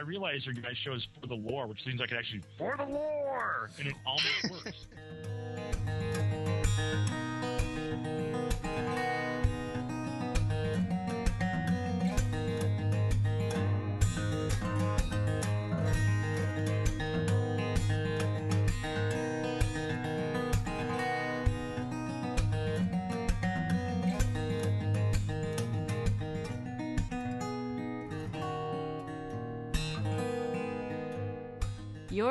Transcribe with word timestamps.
I 0.00 0.02
realize 0.02 0.46
your 0.46 0.54
guys' 0.54 0.78
show 0.78 0.94
is 0.94 1.06
for 1.20 1.26
the 1.26 1.34
lore, 1.34 1.66
which 1.66 1.84
seems 1.84 2.00
like 2.00 2.10
it 2.10 2.16
actually 2.16 2.40
for 2.56 2.74
the 2.74 2.86
lore, 2.86 3.68
and 3.78 3.86
it 3.86 3.94
almost 4.06 4.50
works. 4.50 4.86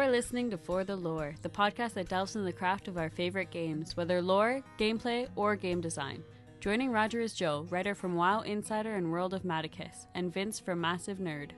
You're 0.10 0.18
listening 0.18 0.50
to 0.50 0.58
For 0.58 0.84
the 0.84 0.96
Lore, 0.96 1.36
the 1.44 1.50
podcast 1.50 1.94
that 1.94 2.10
delves 2.10 2.36
into 2.36 2.44
the 2.44 2.52
craft 2.52 2.88
of 2.88 2.98
our 2.98 3.12
favorite 3.12 3.52
games, 3.52 3.96
whether 3.96 4.24
lore, 4.24 4.64
gameplay, 4.80 5.28
or 5.36 5.56
game 5.56 5.82
design. 5.82 6.24
Joining 6.60 6.90
Roger 6.90 7.20
is 7.22 7.36
Joe, 7.36 7.68
writer 7.70 7.94
from 7.94 8.16
WoW 8.16 8.42
Insider 8.42 8.96
and 8.96 9.12
World 9.12 9.36
of 9.36 9.44
Matticus, 9.44 10.08
and 10.16 10.34
Vince 10.34 10.60
from 10.60 10.82
Massive 10.82 11.20
Nerd. 11.20 11.52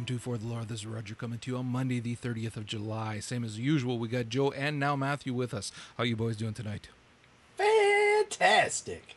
Welcome 0.00 0.16
to 0.16 0.22
For 0.22 0.38
the 0.38 0.46
Lore. 0.46 0.64
This 0.64 0.80
is 0.80 0.86
Roger 0.86 1.14
coming 1.14 1.38
to 1.40 1.50
you 1.50 1.58
on 1.58 1.66
Monday, 1.66 2.00
the 2.00 2.16
30th 2.16 2.56
of 2.56 2.64
July. 2.64 3.20
Same 3.20 3.44
as 3.44 3.58
usual, 3.58 3.98
we 3.98 4.08
got 4.08 4.30
Joe 4.30 4.50
and 4.50 4.80
now 4.80 4.96
Matthew 4.96 5.34
with 5.34 5.52
us. 5.52 5.72
How 5.98 6.04
you 6.04 6.16
boys 6.16 6.38
doing 6.38 6.54
tonight? 6.54 6.88
Fantastic. 7.58 9.14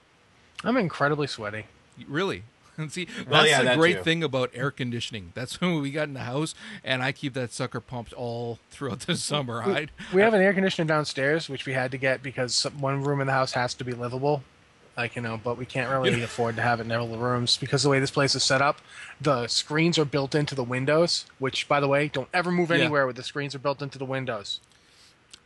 I'm 0.62 0.76
incredibly 0.76 1.28
sweaty. 1.28 1.68
Really? 2.06 2.44
And 2.76 2.92
see, 2.92 3.08
Well, 3.30 3.44
that's 3.44 3.50
yeah, 3.50 3.60
the 3.60 3.64
that 3.64 3.78
great 3.78 3.98
too. 4.00 4.04
thing 4.04 4.24
about 4.26 4.52
air 4.54 4.72
conditioning. 4.72 5.32
That's 5.36 5.62
when 5.62 5.82
we 5.82 5.90
got 5.90 6.10
in 6.10 6.16
the 6.16 6.20
house, 6.20 6.54
and 6.84 7.02
I 7.02 7.14
keep 7.14 7.34
that 7.36 7.54
sucker 7.54 7.80
pumped 7.80 8.12
all 8.12 8.60
throughout 8.70 9.00
the 9.02 9.16
summer. 9.32 9.64
I 9.64 9.88
We 10.14 10.20
have 10.22 10.34
an 10.34 10.42
air 10.42 10.54
conditioner 10.54 10.86
downstairs, 10.86 11.48
which 11.48 11.66
we 11.66 11.72
had 11.72 11.92
to 11.92 11.98
get 11.98 12.22
because 12.22 12.62
one 12.78 13.02
room 13.04 13.22
in 13.22 13.28
the 13.28 13.34
house 13.34 13.54
has 13.54 13.74
to 13.76 13.86
be 13.86 13.94
livable. 13.94 14.44
Like, 14.96 15.16
you 15.16 15.22
know, 15.24 15.40
but 15.44 15.58
we 15.58 15.66
can't 15.66 15.90
really 15.90 16.22
afford 16.30 16.56
to 16.58 16.62
have 16.62 16.80
it 16.80 16.84
in 16.86 16.92
all 16.92 17.08
the 17.08 17.18
rooms 17.18 17.58
because 17.58 17.82
the 17.84 17.90
way 17.90 18.00
this 18.00 18.12
place 18.12 18.36
is 18.36 18.44
set 18.44 18.62
up, 18.62 18.80
the 19.20 19.48
screens 19.48 19.98
are 19.98 20.06
built 20.06 20.36
into 20.36 20.54
the 20.54 20.64
windows, 20.64 21.26
which, 21.40 21.68
by 21.68 21.80
the 21.80 21.88
way, 21.88 22.08
don't 22.10 22.30
ever 22.34 22.52
move 22.52 22.70
Yeah. 22.70 22.78
anywhere 22.78 23.06
where 23.06 23.14
the 23.14 23.24
screens 23.24 23.56
are 23.56 23.60
built 23.60 23.82
into 23.82 23.98
the 23.98 24.06
windows. 24.06 24.60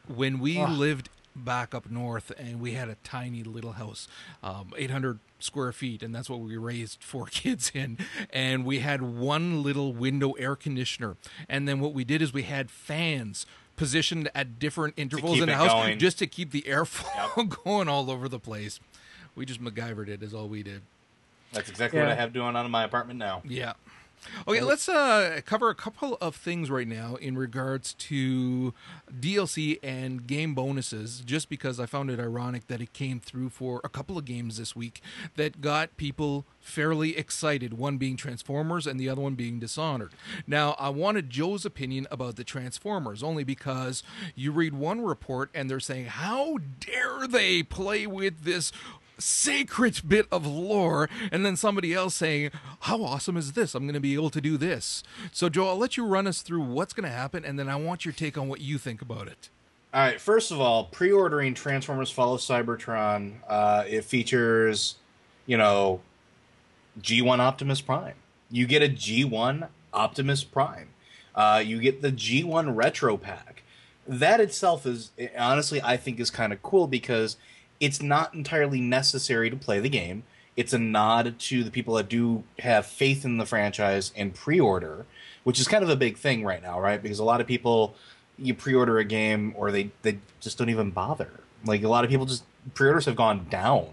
when 0.08 0.40
we 0.40 0.58
Ugh. 0.60 0.70
lived 0.70 1.10
back 1.36 1.76
up 1.76 1.90
north 1.92 2.32
and 2.38 2.60
we 2.60 2.72
had 2.74 2.90
a 2.90 2.96
tiny 3.04 3.44
little 3.44 3.74
house 3.74 4.08
um, 4.42 4.72
800 4.76 5.20
square 5.38 5.72
feet 5.72 6.02
and 6.02 6.16
that's 6.16 6.30
what 6.30 6.40
we 6.40 6.58
raised 6.58 7.04
four 7.04 7.26
kids 7.32 7.72
in 7.76 7.98
and 8.32 8.66
we 8.66 8.80
had 8.80 9.02
one 9.04 9.62
little 9.62 9.94
window 9.94 10.32
air 10.34 10.56
conditioner 10.56 11.16
and 11.48 11.68
then 11.68 11.80
what 11.80 11.94
we 11.94 12.04
did 12.04 12.22
is 12.24 12.34
we 12.34 12.44
had 12.44 12.72
fans 12.72 13.46
positioned 13.76 14.32
at 14.34 14.58
different 14.58 14.96
intervals 14.98 15.40
in 15.40 15.46
the 15.48 15.54
house 15.56 15.72
going. 15.72 16.00
just 16.00 16.18
to 16.18 16.26
keep 16.26 16.50
the 16.52 16.64
airflow 16.64 17.48
going 17.66 17.88
all 17.88 18.10
over 18.10 18.28
the 18.28 18.40
place 18.40 18.80
we 19.38 19.46
just 19.46 19.64
MacGyvered 19.64 20.10
it 20.10 20.22
is 20.22 20.34
all 20.34 20.50
we 20.50 20.64
did 20.64 20.82
That's 21.54 21.70
exactly 21.70 22.00
what 22.00 22.10
I 22.10 22.16
have 22.16 22.34
going 22.34 22.56
on 22.58 22.66
in 22.66 22.72
my 22.72 22.84
apartment 22.84 23.20
now. 23.20 23.42
yeah. 23.46 23.74
Okay, 24.48 24.62
let's 24.62 24.90
uh, 24.90 25.42
cover 25.46 25.70
a 25.70 25.76
couple 25.76 26.18
of 26.20 26.36
things 26.36 26.70
right 26.72 26.88
now 26.88 27.16
in 27.16 27.38
regards 27.38 27.94
to 27.94 28.74
DLC 29.12 29.78
and 29.84 30.26
game 30.26 30.56
bonuses, 30.56 31.22
just 31.26 31.50
because 31.50 31.80
I 31.80 31.86
found 31.86 32.10
it 32.10 32.20
ironic 32.20 32.68
that 32.68 32.82
it 32.82 32.94
came 32.94 33.20
through 33.20 33.50
for 33.50 33.80
a 33.84 33.90
couple 33.90 34.18
of 34.18 34.26
games 34.26 34.58
this 34.58 34.76
week 34.76 35.02
that 35.36 35.62
got 35.62 35.96
people 35.98 36.46
fairly 36.60 37.16
excited, 37.16 37.78
one 37.78 37.98
being 37.98 38.18
Transformers 38.18 38.88
and 38.88 39.00
the 39.00 39.08
other 39.08 39.22
one 39.22 39.36
being 39.36 39.60
Dishonored. 39.60 40.12
Now, 40.46 40.76
I 40.80 40.90
wanted 40.90 41.30
Joe's 41.30 41.66
opinion 41.66 42.08
about 42.10 42.38
the 42.38 42.44
Transformers, 42.44 43.22
only 43.22 43.44
because 43.44 44.04
you 44.36 44.52
read 44.52 44.74
one 44.74 45.02
report 45.02 45.50
and 45.54 45.70
they're 45.70 45.80
saying, 45.80 46.08
How 46.08 46.58
dare 46.80 47.28
they 47.28 47.64
play 47.64 48.08
with 48.08 48.44
this 48.44 48.72
sacred 49.18 50.02
bit 50.08 50.28
of 50.32 50.46
lore 50.46 51.10
and 51.32 51.46
then 51.46 51.56
somebody 51.56 51.94
else 51.94 52.16
saying 52.16 52.52
how 52.82 53.04
awesome 53.04 53.36
is 53.38 53.54
this 53.54 53.74
i'm 53.74 53.84
going 53.84 53.94
to 53.94 54.00
be 54.00 54.14
able 54.14 54.30
to 54.30 54.40
do 54.42 54.58
this 54.58 55.04
so 55.32 55.50
joe 55.50 55.70
i'll 55.70 55.78
let 55.78 55.98
you 55.98 56.06
run 56.06 56.28
us 56.28 56.42
through 56.42 56.62
what's 56.62 56.94
going 56.94 57.04
to 57.04 57.16
happen 57.16 57.44
and 57.44 57.58
then 57.58 57.68
i 57.68 57.76
want 57.76 58.06
your 58.06 58.14
take 58.14 58.38
on 58.38 58.48
what 58.48 58.62
you 58.62 58.78
think 58.78 59.02
about 59.02 59.28
it 59.28 59.50
All 59.94 60.02
right, 60.02 60.20
first 60.22 60.52
of 60.52 60.60
all, 60.60 60.84
pre-ordering 60.86 61.54
Transformers: 61.54 62.12
Fall 62.12 62.34
of 62.36 62.42
Cybertron. 62.42 63.38
Uh, 63.48 63.84
it 63.88 64.04
features, 64.04 64.98
you 65.46 65.58
know, 65.58 66.02
G1 67.02 67.40
Optimus 67.40 67.82
Prime. 67.82 68.16
You 68.52 68.68
get 68.68 68.84
a 68.84 68.90
G1 68.90 69.70
Optimus 69.94 70.44
Prime. 70.44 70.90
Uh, 71.34 71.64
you 71.66 71.80
get 71.80 72.02
the 72.02 72.12
G1 72.12 72.76
Retro 72.76 73.16
Pack. 73.18 73.64
That 74.08 74.40
itself 74.42 74.86
is 74.86 75.12
honestly, 75.38 75.82
I 75.82 75.98
think, 75.98 76.20
is 76.20 76.30
kind 76.30 76.52
of 76.54 76.62
cool 76.62 76.88
because 76.88 77.38
it's 77.80 78.02
not 78.02 78.34
entirely 78.34 78.82
necessary 78.82 79.50
to 79.50 79.56
play 79.56 79.80
the 79.80 79.90
game. 79.90 80.24
It's 80.56 80.74
a 80.74 80.80
nod 80.80 81.38
to 81.40 81.64
the 81.64 81.72
people 81.72 81.94
that 81.96 82.10
do 82.10 82.44
have 82.60 82.86
faith 82.86 83.24
in 83.24 83.38
the 83.38 83.46
franchise 83.46 84.12
and 84.16 84.34
pre-order, 84.34 85.06
which 85.44 85.60
is 85.60 85.68
kind 85.68 85.84
of 85.84 85.90
a 85.90 85.96
big 85.96 86.18
thing 86.18 86.44
right 86.44 86.62
now, 86.62 86.80
right? 86.80 87.02
Because 87.02 87.20
a 87.20 87.24
lot 87.24 87.42
of 87.42 87.48
people 87.48 87.96
you 88.38 88.54
pre-order 88.54 89.00
a 89.00 89.06
game 89.06 89.54
or 89.58 89.72
they 89.72 89.92
they 90.02 90.20
just 90.40 90.58
don't 90.58 90.70
even 90.70 90.92
bother. 90.92 91.30
Like 91.66 91.84
a 91.84 91.88
lot 91.88 92.04
of 92.04 92.10
people 92.10 92.26
just 92.26 92.44
pre-orders 92.74 93.06
have 93.06 93.16
gone 93.16 93.48
down. 93.50 93.90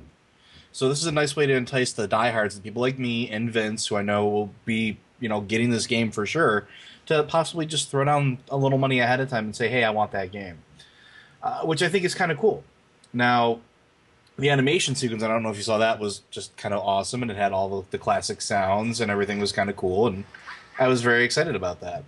So 0.72 0.88
this 0.88 1.00
is 1.00 1.06
a 1.06 1.12
nice 1.12 1.36
way 1.36 1.46
to 1.46 1.54
entice 1.54 1.92
the 1.92 2.08
diehards, 2.08 2.56
the 2.56 2.60
people 2.60 2.82
like 2.82 2.98
me 2.98 3.30
and 3.30 3.50
Vince, 3.50 3.86
who 3.86 3.96
I 3.96 4.02
know 4.02 4.26
will 4.26 4.50
be, 4.64 4.98
you 5.20 5.28
know, 5.28 5.40
getting 5.40 5.70
this 5.70 5.86
game 5.86 6.10
for 6.10 6.26
sure, 6.26 6.66
to 7.06 7.22
possibly 7.22 7.64
just 7.64 7.90
throw 7.90 8.04
down 8.04 8.38
a 8.48 8.56
little 8.56 8.78
money 8.78 8.98
ahead 8.98 9.20
of 9.20 9.28
time 9.28 9.44
and 9.44 9.56
say, 9.56 9.68
"Hey, 9.68 9.84
I 9.84 9.90
want 9.90 10.10
that 10.12 10.32
game," 10.32 10.58
uh, 11.42 11.62
which 11.62 11.82
I 11.82 11.88
think 11.88 12.04
is 12.04 12.14
kind 12.14 12.32
of 12.32 12.38
cool. 12.38 12.64
Now, 13.12 13.60
the 14.38 14.50
animation 14.50 14.94
sequence, 14.94 15.22
I 15.22 15.28
don't 15.28 15.42
know 15.42 15.50
if 15.50 15.56
you 15.56 15.62
saw 15.62 15.78
that, 15.78 16.00
was 16.00 16.22
just 16.30 16.56
kind 16.56 16.74
of 16.74 16.80
awesome, 16.80 17.22
and 17.22 17.30
it 17.30 17.36
had 17.36 17.52
all 17.52 17.82
the, 17.82 17.88
the 17.92 17.98
classic 17.98 18.40
sounds, 18.40 19.00
and 19.00 19.10
everything 19.10 19.38
was 19.40 19.52
kind 19.52 19.70
of 19.70 19.76
cool, 19.76 20.06
and 20.06 20.24
I 20.78 20.88
was 20.88 21.02
very 21.02 21.24
excited 21.24 21.54
about 21.54 21.80
that. 21.80 22.04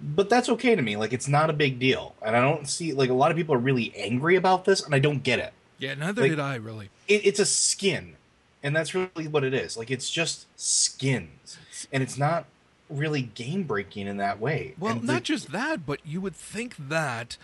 But 0.00 0.28
that's 0.28 0.48
okay 0.50 0.76
to 0.76 0.82
me. 0.82 0.96
Like, 0.96 1.12
it's 1.12 1.26
not 1.26 1.48
a 1.50 1.54
big 1.54 1.78
deal, 1.78 2.14
and 2.22 2.36
I 2.36 2.40
don't 2.40 2.68
see 2.68 2.92
like 2.92 3.10
a 3.10 3.14
lot 3.14 3.30
of 3.30 3.36
people 3.36 3.54
are 3.54 3.58
really 3.58 3.92
angry 3.96 4.36
about 4.36 4.64
this, 4.64 4.84
and 4.84 4.94
I 4.94 4.98
don't 4.98 5.22
get 5.22 5.38
it 5.38 5.52
yeah 5.78 5.92
neither 5.92 6.22
Like- 6.22 6.30
did 6.30 6.40
i 6.40 6.54
really 6.54 6.88
it, 7.06 7.20
it's 7.26 7.38
a 7.38 7.44
skin, 7.44 8.16
and 8.62 8.74
that's 8.74 8.94
really 8.94 9.28
what 9.28 9.44
it 9.44 9.52
is. 9.52 9.76
Like 9.76 9.90
it's 9.90 10.10
just 10.10 10.46
skins, 10.58 11.58
and 11.92 12.02
it's 12.02 12.16
not 12.16 12.46
really 12.88 13.20
game 13.22 13.64
breaking 13.64 14.06
in 14.06 14.16
that 14.18 14.38
way. 14.40 14.74
well 14.78 14.92
And 14.92 15.04
not 15.04 15.14
the- 15.16 15.20
just 15.20 15.52
that 15.52 15.84
but 15.84 16.00
you 16.04 16.20
would 16.20 16.34
think 16.36 16.76
that 16.78 17.36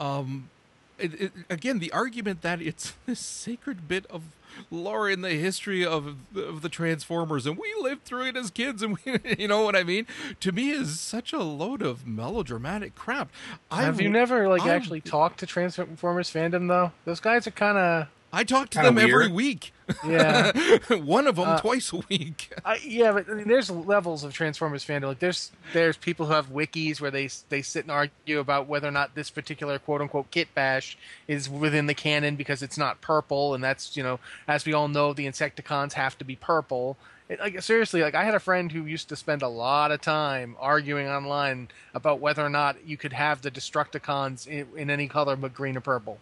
um 0.00 0.48
it, 0.98 1.20
it, 1.20 1.32
again 1.48 1.78
the 1.78 1.92
argument 1.92 2.42
that 2.42 2.60
it's 2.60 2.94
this 3.06 3.20
sacred 3.20 3.88
bit 3.88 4.06
of 4.06 4.22
lore 4.70 5.08
in 5.08 5.20
the 5.20 5.30
history 5.34 5.84
of 5.84 6.16
the, 6.32 6.42
of 6.42 6.62
the 6.62 6.68
transformers 6.68 7.46
and 7.46 7.56
we 7.56 7.72
lived 7.80 8.04
through 8.04 8.24
it 8.26 8.36
as 8.36 8.50
kids 8.50 8.82
and 8.82 8.98
we 9.04 9.18
you 9.38 9.46
know 9.46 9.62
what 9.62 9.76
i 9.76 9.84
mean 9.84 10.06
to 10.40 10.50
me 10.50 10.70
is 10.70 10.98
such 10.98 11.32
a 11.32 11.38
load 11.38 11.80
of 11.82 12.06
melodramatic 12.06 12.94
crap 12.94 13.30
I 13.70 13.82
have 13.82 14.00
you 14.00 14.08
never, 14.08 14.48
like, 14.48 14.62
I- 14.62 14.74
actually 14.74 15.00
talked 15.00 15.40
to 15.40 15.46
Transformers 15.46 16.30
fandom, 16.32 16.68
though? 16.68 16.92
Those 17.04 17.20
guys 17.20 17.46
are 17.46 17.50
kind 17.52 17.76
of. 17.78 18.08
I 18.32 18.44
talk 18.44 18.68
to 18.70 18.78
Kinda 18.78 18.90
them 18.90 18.98
every 18.98 19.28
week. 19.28 19.72
Yeah. 20.06 20.52
One 20.90 21.26
of 21.26 21.36
them 21.36 21.48
Uh, 21.48 21.60
twice 21.60 21.94
a 21.94 22.00
week. 22.10 22.52
I, 22.62 22.76
yeah, 22.84 23.12
but 23.12 23.26
I 23.30 23.32
mean, 23.32 23.48
there's 23.48 23.70
levels 23.70 24.22
of 24.22 24.34
Transformers 24.34 24.84
fandom. 24.84 25.04
Like 25.04 25.18
there's 25.18 25.50
there's 25.72 25.96
people 25.96 26.26
who 26.26 26.34
have 26.34 26.50
wikis 26.50 27.00
where 27.00 27.10
they 27.10 27.30
they 27.48 27.62
sit 27.62 27.84
and 27.84 27.90
argue 27.90 28.38
about 28.38 28.66
whether 28.66 28.86
or 28.86 28.90
not 28.90 29.14
this 29.14 29.30
particular 29.30 29.78
quote 29.78 30.02
unquote 30.02 30.30
kit 30.30 30.54
bash 30.54 30.98
is 31.26 31.48
within 31.48 31.86
the 31.86 31.94
canon 31.94 32.36
because 32.36 32.62
it's 32.62 32.76
not 32.76 33.00
purple, 33.00 33.54
and 33.54 33.64
that's 33.64 33.96
you 33.96 34.02
know 34.02 34.20
as 34.46 34.66
we 34.66 34.74
all 34.74 34.88
know 34.88 35.14
the 35.14 35.24
Insecticons 35.26 35.94
have 35.94 36.18
to 36.18 36.24
be 36.24 36.36
purple. 36.36 36.98
It, 37.30 37.40
like 37.40 37.62
seriously, 37.62 38.02
like 38.02 38.14
I 38.14 38.24
had 38.24 38.34
a 38.34 38.40
friend 38.40 38.70
who 38.70 38.84
used 38.84 39.08
to 39.08 39.16
spend 39.16 39.40
a 39.40 39.48
lot 39.48 39.90
of 39.90 40.02
time 40.02 40.54
arguing 40.60 41.08
online 41.08 41.68
about 41.94 42.20
whether 42.20 42.44
or 42.44 42.50
not 42.50 42.86
you 42.86 42.98
could 42.98 43.14
have 43.14 43.40
the 43.40 43.50
Destructicons 43.50 44.46
in, 44.46 44.66
in 44.76 44.90
any 44.90 45.08
color 45.08 45.34
but 45.34 45.54
green 45.54 45.78
or 45.78 45.80
purple. 45.80 46.18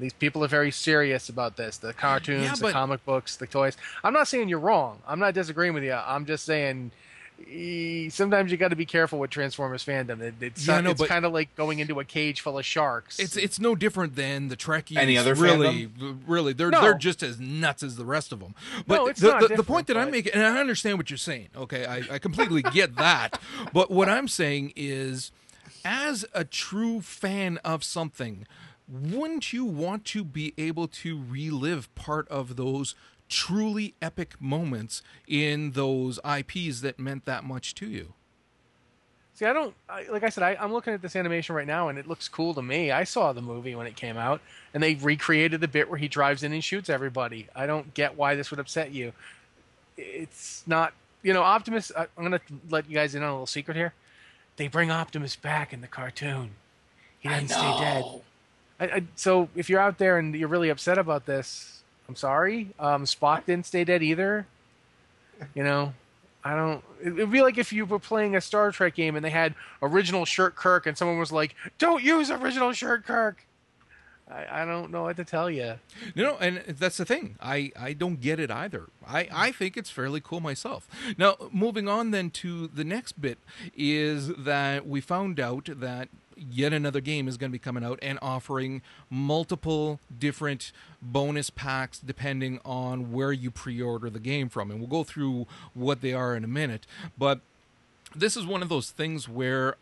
These 0.00 0.14
people 0.14 0.42
are 0.44 0.48
very 0.48 0.70
serious 0.70 1.28
about 1.28 1.56
this. 1.56 1.76
The 1.76 1.92
cartoons, 1.92 2.44
Yeah, 2.44 2.54
the 2.54 2.72
comic 2.72 3.04
books, 3.04 3.36
the 3.36 3.46
toys. 3.46 3.76
I'm 4.02 4.12
not 4.12 4.28
saying 4.28 4.48
you're 4.48 4.58
wrong. 4.58 4.98
I'm 5.06 5.20
not 5.20 5.34
disagreeing 5.34 5.74
with 5.74 5.84
you. 5.84 5.92
I'm 5.92 6.26
just 6.26 6.44
saying 6.44 6.90
sometimes 8.10 8.50
you 8.50 8.56
got 8.56 8.68
to 8.68 8.76
be 8.76 8.84
careful 8.86 9.18
with 9.18 9.30
Transformers 9.30 9.84
fandom. 9.84 10.20
It, 10.20 10.34
it's 10.40 10.66
Yeah, 10.66 10.80
no, 10.80 10.90
it's 10.90 11.06
kind 11.06 11.24
of 11.24 11.32
like 11.32 11.54
going 11.56 11.78
into 11.78 11.98
a 12.00 12.04
cage 12.04 12.40
full 12.40 12.58
of 12.58 12.64
sharks. 12.64 13.18
It's 13.18 13.36
it's 13.36 13.58
no 13.58 13.74
different 13.74 14.16
than 14.16 14.48
the 14.48 14.56
Trekkies. 14.56 14.96
Any 14.96 15.16
other 15.16 15.34
really, 15.34 15.90
really, 16.26 16.52
they're 16.52 16.70
No. 16.70 16.80
they're 16.80 16.94
just 16.94 17.22
as 17.22 17.40
nuts 17.40 17.82
as 17.82 17.96
the 17.96 18.04
rest 18.04 18.32
of 18.32 18.40
them. 18.40 18.54
But 18.86 18.96
No, 18.96 19.06
it's 19.06 19.20
the, 19.20 19.28
not 19.28 19.48
the, 19.48 19.56
the 19.56 19.62
point 19.62 19.86
that 19.86 19.96
I'm 19.96 20.10
making, 20.10 20.32
and 20.32 20.42
I 20.42 20.60
understand 20.60 20.98
what 20.98 21.10
you're 21.10 21.16
saying. 21.16 21.48
Okay, 21.56 21.86
I, 21.86 22.14
I 22.14 22.18
completely 22.18 22.62
get 22.62 22.96
that. 22.96 23.40
But 23.72 23.90
what 23.90 24.08
I'm 24.08 24.28
saying 24.28 24.72
is, 24.76 25.32
as 25.84 26.24
a 26.34 26.44
true 26.44 27.00
fan 27.00 27.58
of 27.58 27.84
something, 27.84 28.46
wouldn't 28.90 29.52
you 29.52 29.64
want 29.64 30.04
to 30.06 30.24
be 30.24 30.52
able 30.58 30.88
to 30.88 31.22
relive 31.28 31.94
part 31.94 32.28
of 32.28 32.56
those? 32.56 32.94
Truly 33.28 33.94
epic 34.02 34.34
moments 34.40 35.02
in 35.28 35.72
those 35.72 36.18
IPs 36.24 36.80
that 36.80 36.98
meant 36.98 37.26
that 37.26 37.44
much 37.44 37.76
to 37.76 37.86
you. 37.86 38.14
See, 39.34 39.46
I 39.46 39.52
don't 39.52 39.74
I, 39.88 40.06
like 40.10 40.22
I 40.22 40.28
said. 40.28 40.42
I, 40.42 40.56
I'm 40.60 40.72
looking 40.72 40.92
at 40.92 41.00
this 41.00 41.16
animation 41.16 41.54
right 41.54 41.66
now, 41.66 41.88
and 41.88 41.98
it 41.98 42.06
looks 42.06 42.28
cool 42.28 42.52
to 42.54 42.60
me. 42.60 42.90
I 42.90 43.04
saw 43.04 43.32
the 43.32 43.40
movie 43.40 43.74
when 43.74 43.86
it 43.86 43.96
came 43.96 44.16
out, 44.18 44.42
and 44.74 44.82
they 44.82 44.96
recreated 44.96 45.60
the 45.62 45.68
bit 45.68 45.88
where 45.88 45.98
he 45.98 46.08
drives 46.08 46.42
in 46.42 46.52
and 46.52 46.62
shoots 46.62 46.90
everybody. 46.90 47.46
I 47.54 47.66
don't 47.66 47.94
get 47.94 48.18
why 48.18 48.34
this 48.34 48.50
would 48.50 48.60
upset 48.60 48.92
you. 48.92 49.12
It's 49.96 50.62
not, 50.66 50.92
you 51.22 51.32
know, 51.32 51.42
Optimus. 51.42 51.90
I, 51.96 52.02
I'm 52.18 52.24
gonna 52.24 52.40
let 52.68 52.86
you 52.90 52.94
guys 52.94 53.14
in 53.14 53.22
on 53.22 53.28
a 53.28 53.32
little 53.32 53.46
secret 53.46 53.78
here. 53.78 53.94
They 54.56 54.68
bring 54.68 54.90
Optimus 54.90 55.36
back 55.36 55.72
in 55.72 55.80
the 55.80 55.86
cartoon. 55.86 56.50
He 57.20 57.28
doesn't 57.28 57.48
stay 57.48 57.78
dead. 57.78 58.04
I, 58.80 58.84
I, 58.84 59.02
so 59.14 59.48
if 59.54 59.68
you're 59.68 59.80
out 59.80 59.98
there 59.98 60.18
and 60.18 60.34
you're 60.34 60.48
really 60.48 60.70
upset 60.70 60.98
about 60.98 61.26
this, 61.26 61.82
I'm 62.08 62.16
sorry. 62.16 62.70
Um, 62.78 63.04
Spock 63.04 63.46
didn't 63.46 63.66
stay 63.66 63.84
dead 63.84 64.02
either. 64.02 64.46
You 65.54 65.62
know, 65.62 65.92
I 66.42 66.56
don't. 66.56 66.82
It 67.02 67.14
would 67.14 67.30
be 67.30 67.42
like 67.42 67.58
if 67.58 67.72
you 67.72 67.84
were 67.84 67.98
playing 67.98 68.34
a 68.36 68.40
Star 68.40 68.72
Trek 68.72 68.94
game 68.94 69.16
and 69.16 69.24
they 69.24 69.30
had 69.30 69.54
original 69.82 70.24
Shirt 70.24 70.56
Kirk, 70.56 70.86
and 70.86 70.96
someone 70.96 71.18
was 71.18 71.32
like, 71.32 71.54
"Don't 71.78 72.02
use 72.02 72.30
original 72.30 72.72
Shirt 72.72 73.04
Kirk." 73.04 73.46
I, 74.30 74.62
I 74.62 74.64
don't 74.64 74.90
know 74.90 75.02
what 75.02 75.16
to 75.16 75.24
tell 75.24 75.50
you. 75.50 75.74
You 76.14 76.22
know, 76.22 76.36
and 76.40 76.62
that's 76.66 76.96
the 76.96 77.04
thing. 77.04 77.36
I, 77.40 77.72
I 77.78 77.92
don't 77.92 78.20
get 78.20 78.38
it 78.38 78.50
either. 78.50 78.88
I, 79.06 79.28
I 79.32 79.52
think 79.52 79.76
it's 79.76 79.90
fairly 79.90 80.20
cool 80.20 80.40
myself. 80.40 80.88
Now, 81.18 81.36
moving 81.52 81.88
on 81.88 82.12
then 82.12 82.30
to 82.30 82.68
the 82.68 82.84
next 82.84 83.20
bit 83.20 83.38
is 83.76 84.28
that 84.28 84.86
we 84.86 85.00
found 85.00 85.40
out 85.40 85.68
that 85.80 86.08
yet 86.50 86.72
another 86.72 87.00
game 87.00 87.28
is 87.28 87.36
going 87.36 87.50
to 87.50 87.52
be 87.52 87.58
coming 87.58 87.84
out 87.84 87.98
and 88.02 88.18
offering 88.22 88.82
multiple 89.08 90.00
different 90.16 90.72
bonus 91.02 91.50
packs 91.50 91.98
depending 91.98 92.60
on 92.64 93.12
where 93.12 93.32
you 93.32 93.50
pre-order 93.50 94.08
the 94.10 94.20
game 94.20 94.48
from. 94.48 94.70
And 94.70 94.80
we'll 94.80 94.88
go 94.88 95.04
through 95.04 95.46
what 95.74 96.00
they 96.00 96.12
are 96.12 96.34
in 96.34 96.44
a 96.44 96.48
minute. 96.48 96.86
But 97.18 97.40
this 98.14 98.36
is 98.36 98.46
one 98.46 98.62
of 98.62 98.68
those 98.68 98.90
things 98.90 99.28
where 99.28 99.76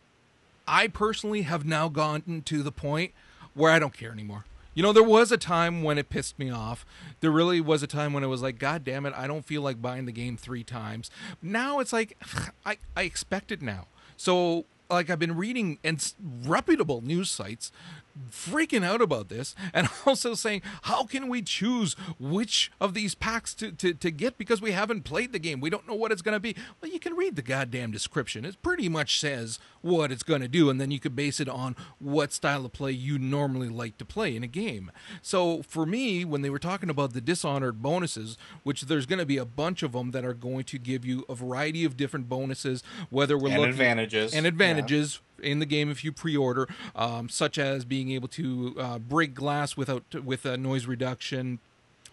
I 0.66 0.88
personally 0.88 1.42
have 1.42 1.64
now 1.64 1.88
gotten 1.88 2.42
to 2.42 2.62
the 2.62 2.72
point 2.72 3.12
where 3.54 3.72
I 3.72 3.78
don't 3.78 3.96
care 3.96 4.12
anymore. 4.12 4.44
You 4.74 4.82
know, 4.82 4.92
there 4.92 5.02
was 5.02 5.32
a 5.32 5.36
time 5.36 5.82
when 5.82 5.98
it 5.98 6.08
pissed 6.08 6.38
me 6.38 6.50
off. 6.50 6.86
There 7.20 7.32
really 7.32 7.60
was 7.60 7.82
a 7.82 7.88
time 7.88 8.12
when 8.12 8.22
it 8.22 8.28
was 8.28 8.42
like, 8.42 8.58
God 8.58 8.84
damn 8.84 9.06
it, 9.06 9.14
I 9.16 9.26
don't 9.26 9.44
feel 9.44 9.62
like 9.62 9.82
buying 9.82 10.04
the 10.04 10.12
game 10.12 10.36
three 10.36 10.62
times. 10.62 11.10
Now 11.42 11.80
it's 11.80 11.92
like, 11.92 12.16
I, 12.66 12.78
I 12.96 13.02
expect 13.02 13.50
it 13.50 13.60
now. 13.60 13.86
So, 14.16 14.66
like, 14.90 15.10
I've 15.10 15.18
been 15.18 15.36
reading 15.36 15.78
and 15.84 16.12
reputable 16.20 17.00
news 17.02 17.30
sites 17.30 17.70
freaking 18.30 18.84
out 18.84 19.00
about 19.00 19.28
this 19.28 19.54
and 19.72 19.88
also 20.06 20.34
saying, 20.34 20.62
how 20.82 21.04
can 21.04 21.28
we 21.28 21.42
choose 21.42 21.94
which 22.18 22.70
of 22.80 22.94
these 22.94 23.14
packs 23.14 23.54
to, 23.54 23.72
to, 23.72 23.94
to 23.94 24.10
get 24.10 24.38
because 24.38 24.60
we 24.60 24.72
haven't 24.72 25.02
played 25.04 25.32
the 25.32 25.38
game? 25.38 25.60
We 25.60 25.70
don't 25.70 25.86
know 25.88 25.94
what 25.94 26.12
it's 26.12 26.22
going 26.22 26.34
to 26.36 26.40
be. 26.40 26.54
Well, 26.80 26.90
you 26.90 26.98
can 27.00 27.14
read 27.14 27.36
the 27.36 27.42
goddamn 27.42 27.90
description. 27.92 28.44
It 28.44 28.62
pretty 28.62 28.88
much 28.88 29.20
says 29.20 29.58
what 29.80 30.10
it's 30.12 30.22
going 30.22 30.40
to 30.40 30.48
do, 30.48 30.70
and 30.70 30.80
then 30.80 30.90
you 30.90 31.00
can 31.00 31.14
base 31.14 31.40
it 31.40 31.48
on 31.48 31.76
what 31.98 32.32
style 32.32 32.64
of 32.66 32.72
play 32.72 32.92
you 32.92 33.18
normally 33.18 33.68
like 33.68 33.98
to 33.98 34.04
play 34.04 34.34
in 34.36 34.42
a 34.42 34.48
game. 34.48 34.90
So 35.22 35.62
for 35.62 35.86
me, 35.86 36.24
when 36.24 36.42
they 36.42 36.50
were 36.50 36.58
talking 36.58 36.90
about 36.90 37.12
the 37.12 37.20
Dishonored 37.20 37.82
bonuses, 37.82 38.36
which 38.62 38.82
there's 38.82 39.06
going 39.06 39.18
to 39.18 39.26
be 39.26 39.36
a 39.38 39.44
bunch 39.44 39.82
of 39.82 39.92
them 39.92 40.10
that 40.12 40.24
are 40.24 40.34
going 40.34 40.64
to 40.64 40.78
give 40.78 41.04
you 41.04 41.24
a 41.28 41.34
variety 41.34 41.84
of 41.84 41.96
different 41.96 42.28
bonuses, 42.28 42.82
whether 43.10 43.36
we're 43.36 43.48
And 43.50 43.58
looking 43.58 43.70
advantages. 43.70 44.34
and 44.34 44.46
advantages 44.46 45.20
in 45.40 45.58
the 45.58 45.66
game 45.66 45.90
if 45.90 46.04
you 46.04 46.12
pre-order, 46.12 46.68
um, 46.94 47.28
such 47.28 47.58
as 47.58 47.84
being 47.84 48.10
able 48.10 48.28
to 48.28 48.74
uh, 48.78 48.98
break 48.98 49.34
glass 49.34 49.76
without 49.76 50.24
with 50.24 50.44
a 50.44 50.56
noise 50.56 50.86
reduction. 50.86 51.60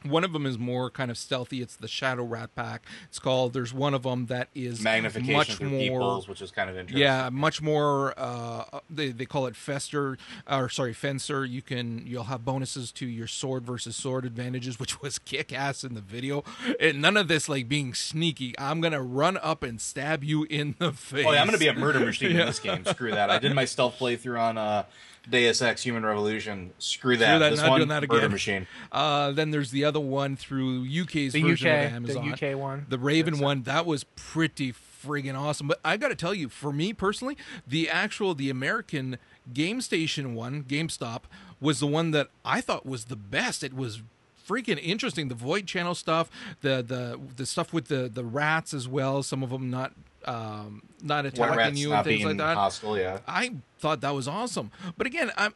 One 0.06 0.24
of 0.24 0.34
them 0.34 0.46
is 0.46 0.58
more 0.58 0.90
kind 0.90 1.10
of 1.12 1.18
stealthy. 1.18 1.62
It's 1.62 1.76
the 1.76 1.88
Shadow 1.88 2.24
Rat 2.24 2.56
Pack. 2.56 2.86
It's 3.08 3.20
called. 3.20 3.54
There's 3.54 3.74
one 3.74 3.94
of 3.94 4.04
them 4.04 4.28
that 4.28 4.50
is 4.54 4.82
magnification 4.82 5.34
much 5.34 5.62
more. 5.62 5.80
peoples, 5.80 6.28
which 6.28 6.42
is 6.42 6.52
kind 6.52 6.70
of 6.70 6.78
interesting. 6.78 7.02
Yeah, 7.02 7.30
much 7.32 7.62
more. 7.62 8.14
Uh, 8.18 8.80
they 8.90 9.10
they 9.12 9.26
call 9.26 9.48
it 9.48 9.56
fester, 9.56 10.18
or 10.50 10.70
sorry, 10.70 10.94
fencer. 10.94 11.44
You 11.46 11.62
can 11.62 12.06
you'll 12.06 12.26
have 12.26 12.46
bonuses 12.46 12.92
to 12.94 13.06
your 13.06 13.28
sword 13.28 13.66
versus 13.66 13.96
sword 13.96 14.26
advantages, 14.26 14.80
which 14.80 15.02
was 15.02 15.20
kick 15.20 15.52
ass 15.54 15.84
in 15.84 15.94
the 15.94 16.02
video. 16.02 16.44
And 16.80 17.02
none 17.02 17.18
of 17.18 17.28
this 17.28 17.50
like 17.50 17.68
being 17.68 17.94
sneaky. 17.94 18.54
I'm 18.58 18.82
gonna 18.82 19.02
run 19.02 19.38
up 19.38 19.64
and 19.64 19.82
stab 19.82 20.24
you 20.24 20.44
in 20.50 20.76
the 20.80 20.92
face. 20.92 21.26
Oh 21.28 21.32
yeah, 21.32 21.42
I'm 21.42 21.48
gonna 21.48 21.58
be 21.58 21.68
a 21.68 21.74
murder 21.74 22.00
machine 22.00 22.32
in 22.32 22.38
this 22.46 22.60
game. 22.60 22.86
Screw 22.86 23.12
that. 23.12 23.30
I 23.30 23.40
did 23.40 23.54
my 23.54 23.66
stealth 23.66 23.98
playthrough 24.00 24.40
on 24.40 24.58
uh, 24.58 24.84
Deus 25.30 25.62
Ex: 25.62 25.84
Human 25.84 26.06
Revolution. 26.06 26.72
Screw 26.80 27.18
that. 27.18 27.26
Screw 27.26 27.40
that, 27.40 27.50
this 27.50 27.60
not 27.62 27.70
one 27.70 27.80
doing 27.80 27.90
that 27.90 28.02
murder 28.04 28.18
again. 28.18 28.32
machine. 28.32 28.68
Uh, 28.92 29.32
then 29.32 29.52
there's 29.52 29.72
the 29.72 29.84
other 29.86 30.00
one 30.00 30.36
through 30.36 30.86
UK's 30.86 31.34
The 31.34 31.42
version 31.42 31.68
UK, 31.72 31.86
of 31.88 31.94
Amazon. 31.94 32.30
the 32.40 32.52
UK 32.52 32.58
one. 32.58 32.86
The 32.90 33.00
Raven 33.00 33.40
one, 33.40 33.64
that 33.64 33.86
was 33.86 34.04
pretty 34.04 34.74
friggin' 34.74 35.38
awesome. 35.40 35.68
But 35.68 35.80
I 35.86 35.98
got 35.98 36.08
to 36.10 36.16
tell 36.16 36.34
you, 36.34 36.50
for 36.50 36.72
me 36.74 36.94
personally, 36.94 37.38
the 37.68 37.90
actual 37.90 38.34
the 38.34 38.50
American 38.50 39.18
Game 39.54 39.82
Station 39.82 40.34
one, 40.36 40.64
GameStop, 40.64 41.22
was 41.60 41.80
the 41.80 41.88
one 41.88 42.12
that 42.12 42.30
I 42.44 42.62
thought 42.62 42.86
was 42.86 43.06
the 43.06 43.16
best. 43.16 43.64
It 43.64 43.74
was 43.74 44.02
freaking 44.48 44.80
interesting. 44.82 45.28
The 45.28 45.36
Void 45.36 45.68
Channel 45.68 45.96
stuff, 45.96 46.30
the 46.62 46.84
the 46.86 47.20
the 47.36 47.46
stuff 47.46 47.74
with 47.74 47.88
the 47.88 48.10
the 48.12 48.24
rats 48.24 48.74
as 48.74 48.88
well. 48.88 49.22
Some 49.24 49.44
of 49.44 49.50
them 49.50 49.70
not 49.70 49.94
um 50.26 50.82
not 51.02 51.26
attacking 51.26 51.58
rats 51.58 51.80
you 51.80 51.90
not 51.90 51.98
and 51.98 52.06
things 52.06 52.18
being 52.18 52.28
like 52.30 52.38
that. 52.38 52.56
hostile. 52.56 52.98
Yeah. 52.98 53.20
I 53.28 53.56
thought 53.80 54.02
that 54.02 54.14
was 54.16 54.28
awesome. 54.28 54.72
But 54.98 55.08
again, 55.08 55.32
I'm 55.38 55.54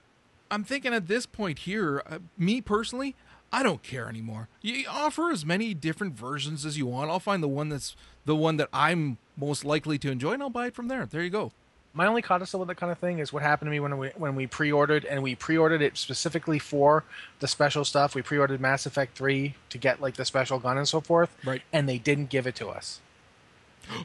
I'm 0.51 0.63
thinking 0.63 0.93
at 0.93 1.07
this 1.07 1.25
point 1.25 1.59
here, 1.59 2.01
uh, 2.09 2.19
me 2.37 2.61
personally, 2.61 3.15
I 3.51 3.63
don't 3.63 3.83
care 3.83 4.07
anymore. 4.07 4.47
You 4.61 4.85
offer 4.89 5.31
as 5.31 5.45
many 5.45 5.73
different 5.73 6.13
versions 6.15 6.65
as 6.65 6.77
you 6.77 6.85
want. 6.85 7.09
I'll 7.09 7.19
find 7.19 7.41
the 7.41 7.47
one 7.47 7.69
that's 7.69 7.95
the 8.25 8.35
one 8.35 8.57
that 8.57 8.69
I'm 8.71 9.17
most 9.37 9.65
likely 9.65 9.97
to 9.99 10.11
enjoy, 10.11 10.33
and 10.33 10.43
I'll 10.43 10.49
buy 10.49 10.67
it 10.67 10.75
from 10.75 10.87
there. 10.87 11.05
There 11.05 11.23
you 11.23 11.29
go. 11.29 11.51
My 11.91 12.05
only 12.05 12.21
codicil 12.21 12.59
with 12.59 12.67
that 12.67 12.77
kind 12.77 12.91
of 12.91 12.99
thing 12.99 13.17
is 13.17 13.33
what 13.33 13.41
happened 13.41 13.67
to 13.67 13.71
me 13.71 13.79
when 13.79 13.97
we 13.97 14.09
when 14.09 14.35
we 14.35 14.45
pre-ordered 14.45 15.05
and 15.05 15.23
we 15.23 15.33
pre-ordered 15.33 15.81
it 15.81 15.97
specifically 15.97 16.59
for 16.59 17.03
the 17.39 17.47
special 17.47 17.83
stuff. 17.83 18.13
We 18.13 18.21
pre-ordered 18.21 18.61
Mass 18.61 18.85
Effect 18.85 19.17
3 19.17 19.55
to 19.69 19.77
get 19.79 19.99
like 19.99 20.15
the 20.15 20.25
special 20.25 20.59
gun 20.59 20.77
and 20.77 20.87
so 20.87 21.01
forth. 21.01 21.35
Right. 21.43 21.63
And 21.73 21.89
they 21.89 21.97
didn't 21.97 22.29
give 22.29 22.45
it 22.45 22.55
to 22.55 22.69
us. 22.69 23.01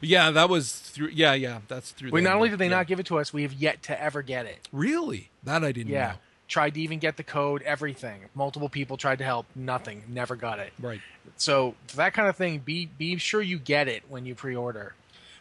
Yeah, 0.01 0.31
that 0.31 0.49
was 0.49 0.71
through. 0.71 1.09
Yeah, 1.09 1.33
yeah, 1.33 1.59
that's 1.67 1.91
through. 1.91 2.11
We 2.11 2.21
them. 2.21 2.25
not 2.31 2.35
only 2.37 2.49
did 2.49 2.59
they 2.59 2.65
Yeah. 2.65 2.71
not 2.77 2.87
give 2.87 2.99
it 2.99 3.05
to 3.07 3.19
us, 3.19 3.31
we 3.33 3.43
have 3.43 3.53
yet 3.53 3.83
to 3.83 4.01
ever 4.01 4.21
get 4.21 4.45
it. 4.45 4.67
really 4.71 5.29
that 5.43 5.63
I 5.63 5.71
didn't 5.71 5.91
Yeah. 5.91 6.07
know. 6.07 6.13
Tried 6.47 6.75
to 6.75 6.81
even 6.81 6.99
get 6.99 7.17
the 7.17 7.23
code, 7.23 7.61
everything. 7.63 8.21
Multiple 8.35 8.69
people 8.69 8.97
tried 8.97 9.17
to 9.17 9.23
help, 9.23 9.47
nothing. 9.55 10.03
Never 10.07 10.35
got 10.35 10.59
it. 10.59 10.73
Right. 10.79 11.01
So 11.37 11.73
that 11.95 12.13
kind 12.13 12.27
of 12.29 12.35
thing, 12.35 12.59
be 12.59 12.85
be 12.85 13.17
sure 13.17 13.41
you 13.41 13.57
get 13.57 13.87
it 13.87 14.03
when 14.09 14.25
you 14.25 14.35
pre-order. 14.35 14.93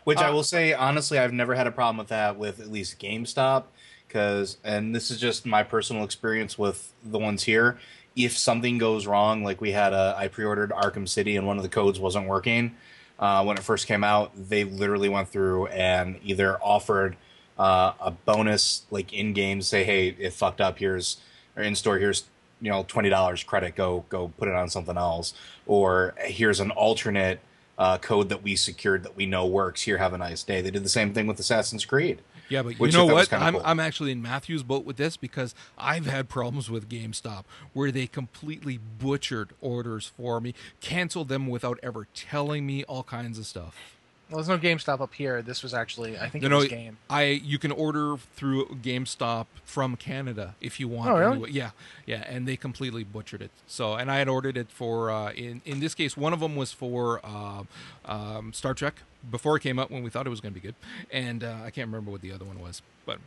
Which 0.04 0.18
I 0.18 0.28
Uh, 0.28 0.32
will 0.32 0.42
say 0.44 0.72
honestly, 0.72 1.18
I've 1.18 1.32
never 1.32 1.54
had 1.54 1.66
a 1.66 1.70
problem 1.72 1.98
with 1.98 2.08
that 2.08 2.36
with 2.36 2.58
at 2.60 2.70
least 2.70 2.98
GameStop, 2.98 3.64
because 4.08 4.56
and 4.64 4.94
this 4.94 5.10
is 5.10 5.18
just 5.20 5.44
my 5.46 5.62
personal 5.62 6.04
experience 6.04 6.58
with 6.58 6.92
the 7.02 7.18
ones 7.18 7.44
here. 7.44 7.78
If 8.16 8.38
something 8.38 8.78
goes 8.78 9.06
wrong, 9.06 9.42
like 9.44 9.60
we 9.60 9.72
had 9.72 9.92
a, 9.92 10.14
I 10.16 10.28
pre-ordered 10.28 10.70
Arkham 10.70 11.08
City 11.08 11.36
and 11.36 11.46
one 11.46 11.56
of 11.56 11.62
the 11.62 11.68
codes 11.68 11.98
wasn't 11.98 12.28
working 12.28 12.76
uh, 13.18 13.44
when 13.44 13.56
it 13.56 13.62
first 13.62 13.86
came 13.86 14.04
out. 14.04 14.32
They 14.36 14.64
literally 14.64 15.08
went 15.08 15.28
through 15.28 15.66
and 15.68 16.18
either 16.22 16.58
offered 16.58 17.16
uh, 17.58 17.92
a 18.00 18.10
bonus, 18.10 18.82
like 18.90 19.12
in 19.12 19.32
game, 19.32 19.62
say, 19.62 19.84
hey, 19.84 20.08
it 20.18 20.32
fucked 20.32 20.60
up. 20.60 20.78
Here's 20.78 21.18
or 21.56 21.62
in 21.62 21.74
store. 21.74 21.98
Here's 21.98 22.24
you 22.60 22.70
know 22.70 22.84
twenty 22.88 23.08
dollars 23.08 23.44
credit. 23.44 23.76
Go 23.76 24.04
go 24.08 24.32
put 24.38 24.48
it 24.48 24.54
on 24.54 24.68
something 24.68 24.96
else. 24.96 25.34
Or 25.66 26.14
here's 26.18 26.60
an 26.60 26.70
alternate 26.72 27.40
uh, 27.78 27.98
code 27.98 28.28
that 28.28 28.42
we 28.42 28.56
secured 28.56 29.02
that 29.04 29.16
we 29.16 29.26
know 29.26 29.46
works. 29.46 29.82
Here, 29.82 29.98
have 29.98 30.12
a 30.12 30.18
nice 30.18 30.42
day. 30.42 30.60
They 30.60 30.70
did 30.70 30.84
the 30.84 30.88
same 30.88 31.12
thing 31.12 31.26
with 31.26 31.38
Assassin's 31.38 31.84
Creed. 31.84 32.20
Yeah, 32.48 32.62
but 32.62 32.78
you 32.78 32.92
know 32.92 33.06
what? 33.06 33.32
I'm 33.32 33.54
cool. 33.54 33.62
I'm 33.64 33.80
actually 33.80 34.12
in 34.12 34.22
Matthew's 34.22 34.62
boat 34.62 34.84
with 34.84 34.96
this 34.96 35.16
because 35.16 35.54
I've 35.78 36.06
had 36.06 36.28
problems 36.28 36.70
with 36.70 36.88
GameStop 36.88 37.44
where 37.72 37.90
they 37.90 38.06
completely 38.06 38.78
butchered 38.78 39.50
orders 39.60 40.12
for 40.16 40.40
me, 40.40 40.54
canceled 40.80 41.28
them 41.28 41.46
without 41.46 41.78
ever 41.82 42.06
telling 42.14 42.66
me 42.66 42.84
all 42.84 43.02
kinds 43.02 43.38
of 43.38 43.46
stuff. 43.46 43.94
Well, 44.30 44.42
there's 44.42 44.48
no 44.48 44.58
GameStop 44.58 45.00
up 45.00 45.12
here. 45.14 45.42
This 45.42 45.62
was 45.62 45.74
actually, 45.74 46.18
I 46.18 46.28
think 46.30 46.42
You 46.42 46.46
it 46.46 46.50
know, 46.50 46.56
was 46.56 46.68
Game. 46.68 46.96
I 47.10 47.24
you 47.24 47.58
can 47.58 47.70
order 47.70 48.16
through 48.34 48.66
GameStop 48.82 49.46
from 49.64 49.96
Canada 49.96 50.54
if 50.62 50.80
you 50.80 50.88
want. 50.88 51.10
Oh, 51.10 51.18
really? 51.18 51.32
anyway. 51.32 51.50
Yeah, 51.52 51.70
yeah, 52.06 52.24
and 52.26 52.48
they 52.48 52.56
completely 52.56 53.04
butchered 53.04 53.42
it. 53.42 53.50
So, 53.66 53.94
and 53.94 54.10
I 54.10 54.16
had 54.16 54.28
ordered 54.28 54.56
it 54.56 54.70
for 54.70 55.10
uh, 55.10 55.32
in 55.32 55.60
in 55.66 55.80
this 55.80 55.94
case, 55.94 56.16
one 56.16 56.32
of 56.32 56.40
them 56.40 56.56
was 56.56 56.72
for 56.72 57.20
uh, 57.22 57.64
um, 58.06 58.52
Star 58.54 58.72
Trek 58.72 59.02
before 59.30 59.56
it 59.56 59.60
came 59.60 59.78
up 59.78 59.90
when 59.90 60.02
we 60.02 60.10
thought 60.10 60.26
it 60.26 60.30
was 60.30 60.40
going 60.40 60.54
to 60.54 60.60
be 60.60 60.66
good, 60.66 60.74
and 61.10 61.42
uh, 61.44 61.56
I 61.64 61.70
can't 61.70 61.88
remember 61.88 62.10
what 62.10 62.20
the 62.20 62.32
other 62.32 62.44
one 62.44 62.60
was, 62.60 62.82
but 63.06 63.18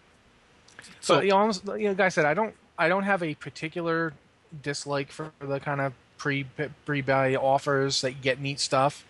So, 1.01 1.15
so 1.15 1.21
you 1.21 1.29
know, 1.29 1.37
almost, 1.37 1.65
you 1.65 1.85
know, 1.85 1.89
like 1.89 1.99
I 1.99 2.09
said, 2.09 2.25
I 2.25 2.33
don't, 2.33 2.53
I 2.77 2.87
don't 2.89 3.03
have 3.03 3.23
a 3.23 3.35
particular 3.35 4.13
dislike 4.61 5.11
for 5.11 5.31
the 5.39 5.59
kind 5.59 5.81
of 5.81 5.93
pre 6.17 6.45
pre 6.85 7.01
buy 7.01 7.35
offers 7.35 8.01
that 8.01 8.21
get 8.21 8.39
neat 8.39 8.59
stuff. 8.59 9.05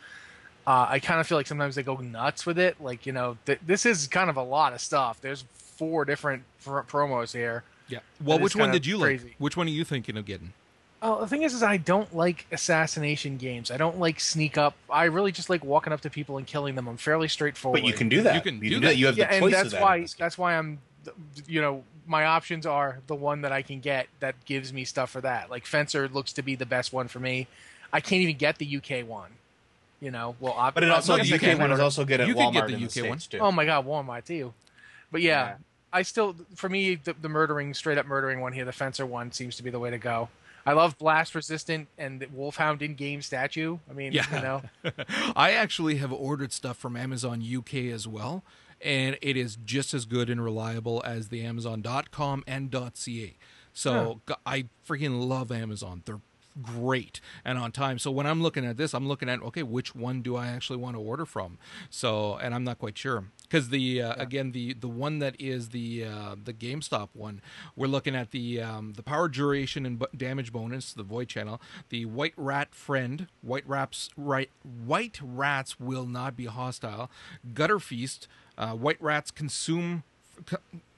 Uh, 0.65 0.85
I 0.89 0.99
kind 0.99 1.19
of 1.19 1.27
feel 1.27 1.37
like 1.37 1.47
sometimes 1.47 1.75
they 1.75 1.83
go 1.83 1.95
nuts 1.97 2.45
with 2.45 2.59
it. 2.59 2.81
Like 2.81 3.05
you 3.05 3.13
know, 3.13 3.37
th- 3.45 3.59
this 3.65 3.85
is 3.85 4.07
kind 4.07 4.29
of 4.29 4.37
a 4.37 4.43
lot 4.43 4.73
of 4.73 4.81
stuff. 4.81 5.21
There's 5.21 5.45
four 5.53 6.05
different 6.05 6.43
pr- 6.63 6.79
promos 6.79 7.33
here. 7.33 7.63
yeah. 7.87 7.99
Well, 8.23 8.39
which 8.39 8.55
one 8.55 8.71
did 8.71 8.85
you 8.85 8.99
crazy. 8.99 9.29
like? 9.29 9.35
Which 9.37 9.55
one 9.55 9.67
are 9.67 9.71
you 9.71 9.83
thinking 9.85 10.17
of 10.17 10.25
getting? 10.25 10.53
Oh, 10.99 11.21
the 11.21 11.27
thing 11.27 11.43
is, 11.43 11.53
is 11.53 11.61
I 11.61 11.77
don't 11.77 12.15
like 12.15 12.47
assassination 12.51 13.37
games. 13.37 13.69
I 13.69 13.77
don't 13.77 13.99
like 13.99 14.19
sneak 14.19 14.57
up. 14.57 14.75
I 14.89 15.05
really 15.05 15.31
just 15.31 15.49
like 15.49 15.63
walking 15.63 15.93
up 15.93 16.01
to 16.01 16.09
people 16.09 16.37
and 16.37 16.47
killing 16.47 16.73
them. 16.75 16.87
I'm 16.87 16.97
fairly 16.97 17.27
straightforward. 17.27 17.81
But 17.81 17.87
you 17.87 17.93
can 17.93 18.09
do 18.09 18.23
that. 18.23 18.33
You 18.33 18.41
can 18.41 18.59
do 18.59 18.69
do 18.69 18.79
that. 18.81 18.97
You 18.97 19.05
have 19.07 19.17
yeah, 19.17 19.27
the 19.27 19.39
choice 19.39 19.43
and 19.43 19.53
that's 19.53 19.65
of 19.67 19.71
that. 19.73 19.81
why 19.81 19.95
in 19.97 20.01
this 20.01 20.13
that's 20.15 20.37
why 20.37 20.57
I'm, 20.57 20.79
you 21.47 21.61
know, 21.61 21.83
my 22.07 22.25
options 22.25 22.65
are 22.65 22.99
the 23.05 23.15
one 23.15 23.41
that 23.41 23.51
I 23.51 23.61
can 23.61 23.79
get 23.79 24.07
that 24.21 24.35
gives 24.45 24.73
me 24.73 24.85
stuff 24.85 25.11
for 25.11 25.21
that. 25.21 25.51
Like 25.51 25.67
Fencer 25.67 26.07
looks 26.07 26.33
to 26.33 26.41
be 26.41 26.55
the 26.55 26.65
best 26.65 26.91
one 26.91 27.07
for 27.07 27.19
me. 27.19 27.47
I 27.93 27.99
can't 27.99 28.21
even 28.23 28.37
get 28.37 28.57
the 28.57 28.77
UK 28.77 29.07
one. 29.07 29.31
You 29.99 30.11
know, 30.11 30.35
well, 30.39 30.53
I, 30.57 30.71
But 30.71 30.83
it 30.83 30.89
uh, 30.91 30.95
also 30.95 31.13
I 31.15 31.23
the 31.23 31.33
UK 31.35 31.41
can 31.41 31.59
one 31.59 31.71
is 31.71 31.79
also 31.79 32.05
good 32.05 32.21
at 32.21 32.27
You 32.27 32.33
could 32.33 32.43
Walmart 32.43 32.53
get 32.53 32.67
the 32.67 32.73
in 32.73 32.79
the 32.79 32.85
UK 32.85 32.91
States 32.91 33.07
one. 33.07 33.19
too. 33.19 33.39
Oh 33.39 33.51
my 33.51 33.65
god, 33.65 33.85
Walmart 33.85 34.25
too. 34.25 34.53
But 35.11 35.21
yeah, 35.21 35.45
Yeah. 35.45 35.55
I 35.93 36.01
still, 36.01 36.35
for 36.55 36.69
me, 36.69 36.95
the, 36.95 37.13
the 37.13 37.29
murdering, 37.29 37.73
straight 37.73 37.97
up 37.97 38.05
murdering 38.05 38.41
one 38.41 38.51
here, 38.51 38.65
the 38.65 38.73
fencer 38.73 39.05
one 39.05 39.31
seems 39.31 39.55
to 39.55 39.63
be 39.63 39.69
the 39.69 39.79
way 39.79 39.89
to 39.89 39.97
go. 39.97 40.29
I 40.67 40.73
love 40.73 40.97
blast 40.97 41.33
resistant 41.33 41.87
and 41.97 42.19
the 42.19 42.27
Wolfhound 42.27 42.81
in 42.81 42.95
game 42.95 43.21
statue. 43.21 43.77
I 43.89 43.93
mean, 43.93 44.11
Yeah. 44.11 44.25
you 44.35 44.41
know, 44.41 44.61
I 45.35 45.51
actually 45.53 45.95
have 45.95 46.11
ordered 46.11 46.51
stuff 46.51 46.75
from 46.77 46.97
Amazon 46.97 47.41
UK 47.41 47.75
as 47.93 48.05
well, 48.05 48.43
and 48.81 49.17
it 49.21 49.37
is 49.37 49.57
just 49.63 49.93
as 49.93 50.03
good 50.05 50.29
and 50.29 50.43
reliable 50.43 51.01
as 51.05 51.29
the 51.29 51.41
Amazon.com 51.43 52.43
and 52.45 52.69
.ca. 52.93 53.37
So 53.71 54.19
I 54.45 54.65
freaking 54.87 55.25
love 55.27 55.51
Amazon. 55.53 56.01
They're 56.05 56.19
great 56.61 57.21
and 57.45 57.57
on 57.57 57.71
time. 57.71 57.99
So 57.99 58.09
when 58.11 58.25
I'm 58.25 58.41
looking 58.41 58.65
at 58.65 58.75
this, 58.77 58.93
I'm 58.93 59.07
looking 59.07 59.29
at 59.29 59.41
okay, 59.43 59.63
which 59.63 59.95
one 59.95 60.21
do 60.21 60.35
I 60.35 60.47
actually 60.47 60.77
want 60.77 60.95
to 60.95 60.99
order 60.99 61.25
from? 61.25 61.59
So 61.89 62.35
and 62.37 62.53
I'm 62.55 62.63
not 62.63 62.79
quite 62.79 62.97
sure 62.97 63.25
because 63.49 63.69
the 63.69 64.01
uh, 64.01 64.13
again 64.17 64.51
the 64.51 64.73
the 64.73 64.87
one 64.87 65.19
that 65.19 65.35
is 65.39 65.69
the 65.69 66.05
uh, 66.05 66.35
the 66.43 66.53
GameStop 66.53 67.09
one, 67.13 67.41
we're 67.75 67.87
looking 67.87 68.15
at 68.15 68.31
the 68.31 68.61
um, 68.61 68.93
the 68.93 69.03
power 69.03 69.27
duration 69.29 69.85
and 69.85 69.99
bu- 69.99 70.05
damage 70.15 70.51
bonus, 70.51 70.93
the 70.93 71.03
void 71.03 71.27
channel, 71.29 71.61
the 71.89 72.05
white 72.05 72.33
rat 72.37 72.73
friend, 72.75 73.27
white 73.41 73.67
rats 73.67 74.09
right 74.17 74.49
white 74.85 75.19
rats 75.21 75.79
will 75.79 76.05
not 76.05 76.35
be 76.35 76.45
hostile, 76.45 77.09
gutter 77.53 77.79
feast, 77.79 78.27
uh, 78.57 78.71
white 78.73 79.01
rats 79.01 79.31
consume. 79.31 80.03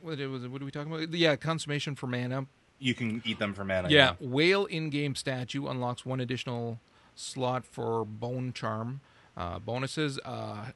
What, 0.02 0.18
was 0.20 0.44
it- 0.44 0.52
what 0.52 0.62
are 0.62 0.66
we 0.66 0.72
talking 0.72 0.92
about? 0.94 1.14
Yeah, 1.14 1.36
consummation 1.36 1.96
for 1.96 2.08
mana. 2.08 2.46
You 2.80 2.94
can 2.94 3.22
eat 3.26 3.40
them 3.40 3.54
for 3.54 3.64
mana. 3.66 3.90
Yeah, 3.90 4.14
whale 4.20 4.66
in-game 4.66 5.16
statue 5.16 5.68
unlocks 5.68 6.06
one 6.06 6.20
additional 6.22 6.80
slot 7.16 7.66
for 7.66 8.06
bone 8.06 8.54
charm 8.54 9.02
uh, 9.36 9.60
bonuses. 9.60 10.18
Uh, 10.24 10.56
hi- 10.66 10.74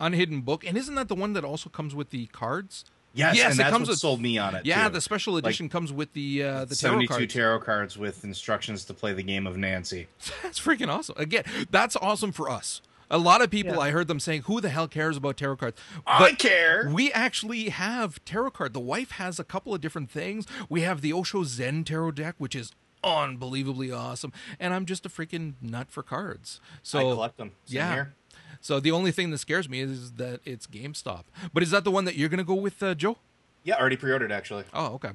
unhidden 0.00 0.40
book, 0.42 0.64
and 0.66 0.76
isn't 0.76 0.94
that 0.94 1.08
the 1.08 1.14
one 1.14 1.32
that 1.34 1.44
also 1.44 1.68
comes 1.70 1.94
with 1.94 2.10
the 2.10 2.26
cards? 2.26 2.84
Yes, 3.14 3.36
Yes, 3.36 3.44
and 3.52 3.54
it 3.54 3.56
that's 3.64 3.70
comes 3.72 3.88
what 3.88 3.92
with- 3.92 3.98
sold 3.98 4.20
me 4.22 4.38
on 4.38 4.54
it. 4.54 4.64
Yeah, 4.64 4.88
too. 4.88 4.94
the 4.94 5.00
special 5.02 5.34
Like, 5.34 5.44
edition 5.44 5.68
comes 5.68 5.92
with 5.92 6.14
the 6.14 6.42
uh, 6.42 6.64
the 6.64 6.74
tarot 6.74 6.92
72 7.00 7.08
cards. 7.08 7.34
tarot 7.34 7.60
cards 7.60 7.98
with 7.98 8.24
instructions 8.24 8.84
to 8.86 8.94
play 8.94 9.12
the 9.12 9.22
game 9.22 9.46
of 9.46 9.56
Nancy. 9.58 10.08
That's 10.42 10.58
freaking 10.58 10.88
awesome. 10.88 11.16
Again, 11.18 11.44
that's 11.70 11.94
awesome 11.96 12.32
for 12.32 12.48
us. 12.48 12.80
A 13.10 13.18
lot 13.18 13.42
of 13.42 13.50
people, 13.50 13.74
Yeah. 13.74 13.80
I 13.80 13.90
heard 13.90 14.08
them 14.08 14.18
saying, 14.18 14.42
"Who 14.42 14.62
the 14.62 14.70
hell 14.70 14.88
cares 14.88 15.18
about 15.18 15.36
tarot 15.36 15.56
cards?" 15.56 15.78
I 16.06 16.32
care. 16.32 16.88
We 16.90 17.12
actually 17.12 17.68
have 17.68 18.24
tarot 18.24 18.52
card. 18.52 18.72
The 18.72 18.80
wife 18.80 19.10
has 19.12 19.38
a 19.38 19.44
couple 19.44 19.74
of 19.74 19.82
different 19.82 20.10
things. 20.10 20.46
We 20.70 20.80
have 20.80 21.02
the 21.02 21.12
Osho 21.12 21.44
Zen 21.44 21.84
tarot 21.84 22.12
deck, 22.12 22.36
which 22.38 22.54
is 22.56 22.72
unbelievably 23.04 23.92
awesome, 23.92 24.32
and 24.58 24.72
I'm 24.72 24.86
just 24.86 25.04
a 25.04 25.08
freaking 25.10 25.54
nut 25.60 25.88
for 25.90 26.02
cards. 26.02 26.60
So 26.82 26.98
I 26.98 27.02
collect 27.02 27.36
them. 27.36 27.50
Same 27.66 27.76
yeah. 27.76 27.92
here. 27.92 28.14
So 28.62 28.80
the 28.80 28.92
only 28.92 29.10
thing 29.10 29.30
that 29.32 29.38
scares 29.38 29.68
me 29.68 29.80
is 29.80 30.12
that 30.12 30.40
it's 30.44 30.66
GameStop. 30.66 31.24
But 31.52 31.62
is 31.62 31.70
that 31.72 31.82
the 31.84 31.90
one 31.90 32.04
that 32.06 32.14
you're 32.14 32.28
going 32.30 32.38
to 32.38 32.44
go 32.44 32.54
with, 32.54 32.82
uh, 32.82 32.94
Joe? 32.94 33.18
Yeah, 33.64 33.76
already 33.76 33.96
pre-ordered 33.96 34.32
actually. 34.32 34.64
Oh, 34.72 34.94
okay. 34.94 35.10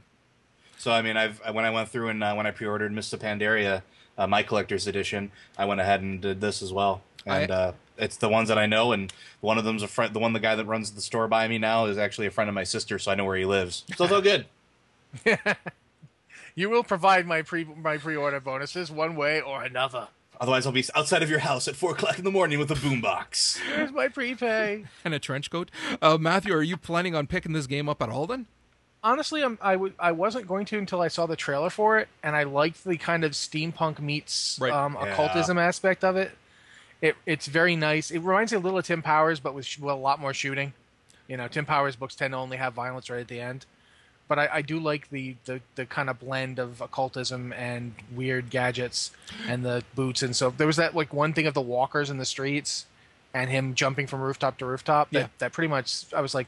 So 0.77 0.91
I 0.91 1.01
mean, 1.01 1.17
I've 1.17 1.41
when 1.53 1.65
I 1.65 1.69
went 1.71 1.89
through 1.89 2.09
and 2.09 2.23
uh, 2.23 2.33
when 2.35 2.45
I 2.45 2.51
pre-ordered 2.51 2.91
Mists 2.91 3.11
of 3.13 3.19
Pandaria, 3.21 3.81
uh, 4.17 4.27
my 4.27 4.43
collector's 4.43 4.85
edition, 4.85 5.31
I 5.57 5.65
went 5.65 5.81
ahead 5.81 6.01
and 6.01 6.21
did 6.21 6.39
this 6.41 6.61
as 6.61 6.71
well. 6.71 7.01
And 7.25 7.51
I- 7.51 7.55
uh, 7.55 7.71
it's 7.97 8.15
the 8.17 8.29
ones 8.29 8.47
that 8.49 8.59
I 8.59 8.67
know, 8.67 8.91
and 8.91 9.11
one 9.41 9.57
of 9.57 9.63
them's 9.63 9.81
a 9.81 9.87
friend. 9.87 10.13
The 10.13 10.19
one, 10.19 10.33
the 10.33 10.39
guy 10.39 10.53
that 10.53 10.65
runs 10.65 10.91
the 10.91 11.01
store 11.01 11.27
by 11.27 11.47
me 11.47 11.57
now, 11.57 11.85
is 11.87 11.97
actually 11.97 12.27
a 12.27 12.31
friend 12.31 12.47
of 12.47 12.53
my 12.53 12.63
sister, 12.63 12.99
so 12.99 13.11
I 13.11 13.15
know 13.15 13.25
where 13.25 13.35
he 13.37 13.43
lives. 13.45 13.85
So 13.95 14.03
it's 14.03 14.13
all 14.13 14.21
good. 14.21 14.45
you 16.55 16.69
will 16.69 16.83
provide 16.83 17.25
my 17.25 17.41
pre 17.41 17.63
my 17.65 17.97
pre 17.97 18.15
order 18.15 18.39
bonuses 18.39 18.91
one 18.91 19.15
way 19.15 19.41
or 19.41 19.63
another. 19.63 20.09
Otherwise, 20.39 20.65
I'll 20.65 20.71
be 20.71 20.83
outside 20.95 21.23
of 21.23 21.29
your 21.29 21.39
house 21.39 21.67
at 21.67 21.75
four 21.75 21.91
o'clock 21.93 22.17
in 22.19 22.23
the 22.23 22.31
morning 22.31 22.59
with 22.59 22.69
a 22.71 22.75
boombox. 22.75 23.57
Here's 23.75 23.91
my 23.91 24.07
prepay. 24.07 24.85
And 25.03 25.13
a 25.13 25.19
trench 25.19 25.49
coat. 25.49 25.71
Uh, 26.01 26.17
Matthew, 26.19 26.53
are 26.53 26.61
you 26.61 26.77
planning 26.77 27.15
on 27.15 27.25
picking 27.27 27.53
this 27.53 27.65
game 27.67 27.89
up 27.89 28.01
at 28.01 28.09
all 28.09 28.27
then? 28.27 28.45
Honestly, 29.03 29.43
I'm, 29.43 29.57
I 29.61 29.73
w- 29.73 29.93
I 29.99 30.11
wasn't 30.11 30.47
going 30.47 30.65
to 30.67 30.77
until 30.77 31.01
I 31.01 31.07
saw 31.07 31.25
the 31.27 31.35
trailer 31.35 31.69
for 31.69 31.97
it, 31.99 32.07
and 32.23 32.35
I 32.35 32.43
liked 32.43 32.83
the 32.83 32.97
kind 32.97 33.23
of 33.23 33.31
steampunk 33.33 33.99
meets 33.99 34.57
Right. 34.59 34.71
um, 34.73 34.93
Yeah. 34.99 35.05
occultism 35.13 35.57
aspect 35.57 36.03
of 36.03 36.15
it. 36.17 36.31
It 37.01 37.15
it's 37.25 37.45
very 37.47 37.75
nice. 37.75 38.09
It 38.11 38.19
reminds 38.19 38.51
me 38.51 38.57
a 38.57 38.59
little 38.59 38.79
of 38.79 38.85
Tim 38.85 39.01
Powers, 39.03 39.39
but 39.39 39.53
with, 39.53 39.65
sh- 39.65 39.79
with 39.79 39.91
a 39.93 39.95
lot 39.97 40.19
more 40.19 40.33
shooting. 40.33 40.73
You 41.27 41.37
know, 41.37 41.47
Tim 41.47 41.65
Powers 41.65 41.95
books 41.95 42.15
tend 42.15 42.33
to 42.33 42.37
only 42.37 42.57
have 42.57 42.73
violence 42.73 43.09
right 43.09 43.19
at 43.21 43.27
the 43.27 43.39
end, 43.39 43.65
but 44.27 44.37
I, 44.39 44.49
I 44.53 44.61
do 44.61 44.79
like 44.79 45.09
the, 45.09 45.35
the 45.45 45.61
the 45.75 45.85
kind 45.85 46.09
of 46.09 46.19
blend 46.19 46.59
of 46.59 46.81
occultism 46.81 47.53
and 47.53 47.93
weird 48.13 48.49
gadgets 48.49 49.11
and 49.47 49.63
the 49.65 49.83
boots 49.95 50.21
and 50.23 50.35
so 50.35 50.49
there 50.49 50.67
was 50.67 50.75
that 50.77 50.95
like 50.95 51.13
one 51.13 51.33
thing 51.33 51.47
of 51.47 51.53
the 51.53 51.61
walkers 51.61 52.09
in 52.09 52.17
the 52.17 52.25
streets 52.25 52.85
and 53.33 53.49
him 53.49 53.75
jumping 53.75 54.07
from 54.07 54.21
rooftop 54.21 54.57
to 54.57 54.65
rooftop. 54.65 55.09
That 55.11 55.19
Yeah. 55.19 55.27
that 55.39 55.53
pretty 55.53 55.67
much 55.67 56.11
I 56.13 56.21
was 56.21 56.33
like, 56.33 56.47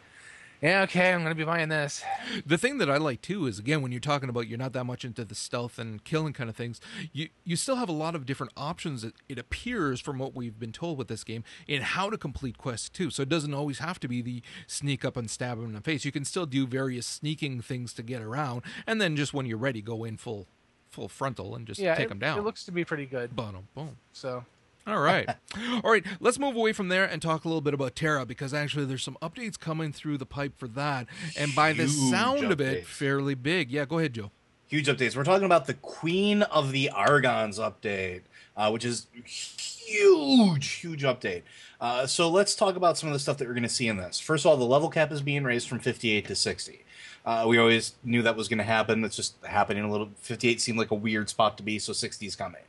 yeah, 0.61 0.81
okay, 0.83 1.13
I'm 1.13 1.23
gonna 1.23 1.35
be 1.35 1.43
buying 1.43 1.69
this. 1.69 2.03
The 2.45 2.57
thing 2.57 2.77
that 2.79 2.89
I 2.89 2.97
like 2.97 3.21
too 3.21 3.47
is 3.47 3.59
again 3.59 3.81
when 3.81 3.91
you're 3.91 4.01
talking 4.01 4.29
about 4.29 4.47
you're 4.47 4.57
not 4.57 4.73
that 4.73 4.83
much 4.83 5.05
into 5.05 5.23
the 5.25 5.35
stealth 5.35 5.79
and 5.79 6.03
killing 6.03 6.33
kind 6.33 6.49
of 6.49 6.55
things, 6.55 6.81
you 7.13 7.29
you 7.43 7.55
still 7.55 7.75
have 7.77 7.89
a 7.89 7.93
lot 7.93 8.15
of 8.15 8.25
different 8.25 8.53
options. 8.57 9.03
It, 9.03 9.13
it 9.27 9.37
appears 9.39 9.99
from 9.99 10.17
what 10.19 10.35
we've 10.35 10.59
been 10.59 10.71
told 10.71 10.97
with 10.97 11.07
this 11.07 11.23
game 11.23 11.43
in 11.67 11.81
how 11.81 12.09
to 12.09 12.17
complete 12.17 12.57
quests 12.57 12.89
too. 12.89 13.09
So 13.09 13.23
it 13.23 13.29
doesn't 13.29 13.53
always 13.53 13.79
have 13.79 13.99
to 14.01 14.07
be 14.07 14.21
the 14.21 14.41
sneak 14.67 15.05
up 15.05 15.15
and 15.17 15.29
stab 15.29 15.57
him 15.57 15.65
in 15.65 15.73
the 15.73 15.81
face. 15.81 16.05
You 16.05 16.11
can 16.11 16.25
still 16.25 16.45
do 16.45 16.67
various 16.67 17.05
sneaking 17.07 17.61
things 17.61 17.93
to 17.93 18.03
get 18.03 18.21
around, 18.21 18.61
and 18.85 18.99
then 19.01 19.15
just 19.15 19.33
when 19.33 19.45
you're 19.45 19.57
ready, 19.57 19.81
go 19.81 20.03
in 20.03 20.17
full 20.17 20.47
full 20.89 21.07
frontal 21.07 21.55
and 21.55 21.67
just 21.67 21.79
Yeah, 21.79 21.95
take 21.95 22.05
it, 22.05 22.09
them 22.09 22.19
down. 22.19 22.39
It 22.39 22.43
looks 22.43 22.63
to 22.65 22.71
be 22.71 22.83
pretty 22.83 23.05
good. 23.05 23.35
boom, 23.35 23.67
boom. 23.75 23.97
So 24.11 24.43
All 24.89 24.99
right. 24.99 25.29
All 25.83 25.91
right. 25.91 26.05
Let's 26.19 26.39
move 26.39 26.55
away 26.55 26.73
from 26.73 26.89
there 26.89 27.05
and 27.05 27.21
talk 27.21 27.45
a 27.45 27.47
little 27.47 27.61
bit 27.61 27.73
about 27.73 27.95
TERA 27.95 28.25
because 28.25 28.53
actually 28.53 28.85
there's 28.85 29.03
some 29.03 29.17
updates 29.21 29.59
coming 29.59 29.93
through 29.93 30.17
the 30.17 30.25
pipe 30.25 30.57
for 30.57 30.67
that. 30.69 31.07
And 31.37 31.53
by 31.55 31.73
the 31.73 31.85
Huge 31.85 32.11
sound 32.11 32.51
of 32.51 32.59
it, 32.59 32.85
fairly 32.85 33.35
big. 33.35 33.71
Yeah, 33.71 33.85
go 33.85 33.99
ahead, 33.99 34.13
Joe. 34.13 34.31
Huge 34.67 34.87
updates. 34.87 35.15
We're 35.15 35.23
talking 35.23 35.45
about 35.45 35.65
the 35.65 35.73
Queen 35.75 36.43
of 36.43 36.71
the 36.71 36.91
Argons 36.93 37.57
update, 37.59 38.21
uh, 38.55 38.69
which 38.69 38.85
is 38.85 39.07
huge, 39.25 40.67
huge 40.73 41.03
update. 41.03 41.41
Uh, 41.81 42.05
so 42.05 42.29
let's 42.29 42.55
talk 42.55 42.75
about 42.75 42.97
some 42.97 43.09
of 43.09 43.13
the 43.13 43.19
stuff 43.19 43.37
that 43.37 43.47
we're 43.47 43.53
going 43.53 43.63
to 43.63 43.69
see 43.69 43.87
in 43.87 43.97
this. 43.97 44.19
First 44.19 44.45
of 44.45 44.51
all, 44.51 44.57
the 44.57 44.65
level 44.65 44.89
cap 44.89 45.11
is 45.11 45.21
being 45.21 45.43
raised 45.43 45.67
from 45.67 45.79
58 45.79 46.27
to 46.27 46.35
60. 46.35 46.85
Uh, 47.25 47.45
we 47.47 47.57
always 47.57 47.93
knew 48.03 48.21
that 48.21 48.35
was 48.35 48.47
going 48.47 48.57
to 48.59 48.63
happen. 48.63 49.03
It's 49.03 49.15
just 49.15 49.35
happening 49.43 49.83
a 49.83 49.91
little. 49.91 50.09
58 50.17 50.61
seemed 50.61 50.77
like 50.77 50.91
a 50.91 50.95
weird 50.95 51.29
spot 51.29 51.57
to 51.57 51.63
be, 51.63 51.79
so 51.79 51.93
60 51.93 52.25
is 52.25 52.35
coming. 52.35 52.61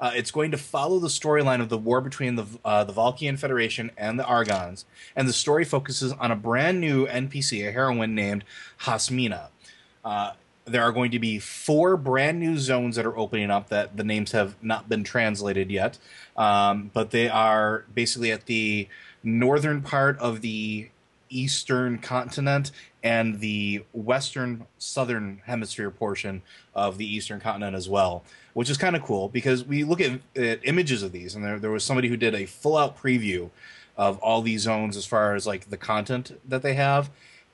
Uh, 0.00 0.12
it's 0.14 0.30
going 0.30 0.50
to 0.50 0.56
follow 0.56 0.98
the 0.98 1.08
storyline 1.08 1.60
of 1.60 1.68
the 1.68 1.78
war 1.78 2.00
between 2.00 2.36
the 2.36 2.46
uh, 2.64 2.84
the 2.84 2.92
Valkyon 2.92 3.38
Federation 3.38 3.90
and 3.96 4.18
the 4.18 4.24
Argons, 4.24 4.84
and 5.16 5.28
the 5.28 5.32
story 5.32 5.64
focuses 5.64 6.12
on 6.12 6.30
a 6.30 6.36
brand 6.36 6.80
new 6.80 7.06
NPC, 7.06 7.66
a 7.66 7.72
heroine 7.72 8.14
named 8.14 8.44
Hasmina. 8.82 9.48
Uh, 10.04 10.32
there 10.64 10.82
are 10.82 10.92
going 10.92 11.10
to 11.10 11.18
be 11.18 11.38
four 11.38 11.96
brand 11.96 12.38
new 12.38 12.58
zones 12.58 12.96
that 12.96 13.06
are 13.06 13.16
opening 13.16 13.50
up 13.50 13.70
that 13.70 13.96
the 13.96 14.04
names 14.04 14.32
have 14.32 14.54
not 14.62 14.88
been 14.88 15.02
translated 15.02 15.70
yet, 15.70 15.98
um, 16.36 16.90
but 16.92 17.10
they 17.10 17.28
are 17.28 17.84
basically 17.94 18.30
at 18.30 18.46
the 18.46 18.86
northern 19.22 19.82
part 19.82 20.18
of 20.18 20.42
the 20.42 20.90
eastern 21.28 21.98
continent 21.98 22.70
and 23.02 23.40
the 23.40 23.84
western 23.92 24.66
southern 24.78 25.40
hemisphere 25.44 25.90
portion 25.90 26.42
of 26.74 26.98
the 26.98 27.06
eastern 27.06 27.40
continent 27.40 27.76
as 27.76 27.88
well 27.88 28.24
which 28.54 28.70
is 28.70 28.76
kind 28.76 28.96
of 28.96 29.02
cool 29.02 29.28
because 29.28 29.64
we 29.64 29.84
look 29.84 30.00
at, 30.00 30.20
at 30.36 30.60
images 30.64 31.02
of 31.02 31.12
these 31.12 31.34
and 31.34 31.44
there, 31.44 31.58
there 31.58 31.70
was 31.70 31.84
somebody 31.84 32.08
who 32.08 32.16
did 32.16 32.34
a 32.34 32.44
full 32.44 32.76
out 32.76 32.98
preview 32.98 33.50
of 33.96 34.18
all 34.18 34.42
these 34.42 34.62
zones 34.62 34.96
as 34.96 35.06
far 35.06 35.34
as 35.34 35.46
like 35.46 35.70
the 35.70 35.76
content 35.76 36.40
that 36.46 36.62
they 36.62 36.74
have 36.74 37.10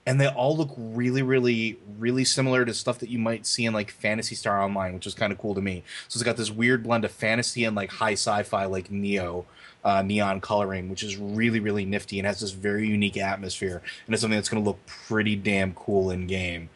and 0.06 0.20
they 0.20 0.26
all 0.26 0.56
look 0.56 0.74
really, 0.76 1.22
really, 1.22 1.78
really 1.98 2.24
similar 2.24 2.64
to 2.64 2.74
stuff 2.74 2.98
that 2.98 3.08
you 3.08 3.18
might 3.18 3.46
see 3.46 3.64
in 3.64 3.72
like 3.72 3.90
Phantasy 3.90 4.34
Star 4.34 4.60
Online, 4.60 4.94
which 4.94 5.06
is 5.06 5.14
kind 5.14 5.32
of 5.32 5.38
cool 5.38 5.54
to 5.54 5.62
me. 5.62 5.82
So 6.08 6.18
it's 6.18 6.22
got 6.22 6.36
this 6.36 6.50
weird 6.50 6.82
blend 6.82 7.04
of 7.04 7.10
fantasy 7.10 7.64
and 7.64 7.74
like 7.74 7.90
high 7.90 8.12
sci-fi, 8.12 8.66
like 8.66 8.90
Neo. 8.90 9.46
Uh, 9.84 10.00
neon 10.00 10.40
coloring, 10.40 10.88
which 10.88 11.02
is 11.02 11.18
really, 11.18 11.60
really 11.60 11.84
nifty 11.84 12.18
and 12.18 12.26
has 12.26 12.40
this 12.40 12.52
very 12.52 12.88
unique 12.88 13.18
atmosphere, 13.18 13.82
and 14.06 14.14
it's 14.14 14.22
something 14.22 14.38
that's 14.38 14.48
going 14.48 14.62
to 14.64 14.66
look 14.66 14.78
pretty 14.86 15.36
damn 15.36 15.74
cool 15.74 16.10
in 16.10 16.26
game. 16.26 16.70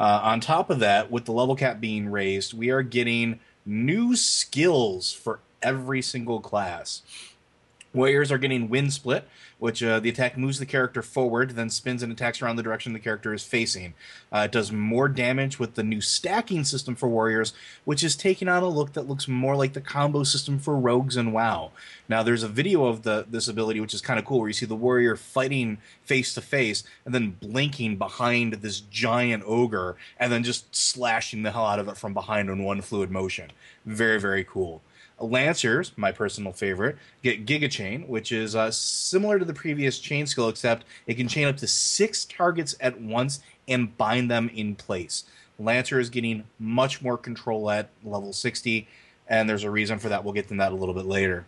Uh, 0.00 0.20
on 0.22 0.40
top 0.40 0.70
of 0.70 0.78
that, 0.80 1.10
with 1.10 1.26
the 1.26 1.32
level 1.32 1.54
cap 1.54 1.78
being 1.78 2.08
raised, 2.08 2.54
we 2.54 2.70
are 2.70 2.82
getting 2.82 3.38
new 3.66 4.16
skills 4.16 5.12
for 5.12 5.40
every 5.62 6.02
single 6.02 6.40
class. 6.40 7.02
Warriors 7.94 8.32
are 8.32 8.38
getting 8.38 8.68
wind 8.68 8.92
split, 8.92 9.28
which 9.60 9.82
uh, 9.82 10.00
the 10.00 10.08
attack 10.08 10.36
moves 10.36 10.58
the 10.58 10.66
character 10.66 11.00
forward, 11.00 11.52
then 11.52 11.70
spins 11.70 12.02
and 12.02 12.12
attacks 12.12 12.42
around 12.42 12.56
the 12.56 12.62
direction 12.62 12.92
the 12.92 12.98
character 12.98 13.32
is 13.32 13.44
facing. 13.44 13.94
Uh, 14.32 14.40
it 14.40 14.52
does 14.52 14.72
more 14.72 15.08
damage 15.08 15.60
with 15.60 15.76
the 15.76 15.84
new 15.84 16.00
stacking 16.00 16.64
system 16.64 16.96
for 16.96 17.08
warriors, 17.08 17.52
which 17.84 18.02
is 18.02 18.16
taking 18.16 18.48
on 18.48 18.64
a 18.64 18.68
look 18.68 18.92
that 18.94 19.08
looks 19.08 19.28
more 19.28 19.54
like 19.54 19.72
the 19.72 19.80
combo 19.80 20.24
system 20.24 20.58
for 20.58 20.76
rogues 20.76 21.16
and 21.16 21.32
WoW. 21.32 21.70
Now, 22.08 22.24
there's 22.24 22.42
a 22.42 22.48
video 22.48 22.86
of 22.86 23.04
the 23.04 23.26
this 23.30 23.46
ability, 23.46 23.80
which 23.80 23.94
is 23.94 24.00
kind 24.00 24.18
of 24.18 24.24
cool, 24.24 24.40
where 24.40 24.48
you 24.48 24.54
see 24.54 24.66
the 24.66 24.74
warrior 24.74 25.14
fighting 25.14 25.78
face 26.02 26.34
to 26.34 26.40
face 26.40 26.82
and 27.04 27.14
then 27.14 27.36
blinking 27.40 27.96
behind 27.96 28.54
this 28.54 28.80
giant 28.80 29.44
ogre, 29.46 29.96
and 30.18 30.32
then 30.32 30.42
just 30.42 30.74
slashing 30.74 31.44
the 31.44 31.52
hell 31.52 31.66
out 31.66 31.78
of 31.78 31.88
it 31.88 31.96
from 31.96 32.12
behind 32.12 32.50
in 32.50 32.64
one 32.64 32.80
fluid 32.80 33.10
motion. 33.10 33.52
Very, 33.86 34.18
very 34.18 34.42
cool. 34.42 34.82
Lancers, 35.20 35.92
my 35.96 36.12
personal 36.12 36.52
favorite, 36.52 36.96
get 37.22 37.46
Giga 37.46 37.70
Chain, 37.70 38.08
which 38.08 38.32
is 38.32 38.56
uh, 38.56 38.70
similar 38.70 39.38
to 39.38 39.44
the 39.44 39.54
previous 39.54 39.98
chain 39.98 40.26
skill, 40.26 40.48
except 40.48 40.84
it 41.06 41.14
can 41.14 41.28
chain 41.28 41.46
up 41.46 41.56
to 41.58 41.66
six 41.66 42.24
targets 42.24 42.74
at 42.80 43.00
once 43.00 43.40
and 43.68 43.96
bind 43.96 44.30
them 44.30 44.50
in 44.52 44.74
place. 44.74 45.24
Lancer 45.58 46.00
is 46.00 46.10
getting 46.10 46.44
much 46.58 47.00
more 47.00 47.16
control 47.16 47.70
at 47.70 47.90
level 48.02 48.32
60, 48.32 48.88
and 49.28 49.48
there's 49.48 49.64
a 49.64 49.70
reason 49.70 49.98
for 49.98 50.08
that. 50.08 50.24
We'll 50.24 50.34
get 50.34 50.48
to 50.48 50.56
that 50.56 50.72
a 50.72 50.74
little 50.74 50.94
bit 50.94 51.06
later. 51.06 51.46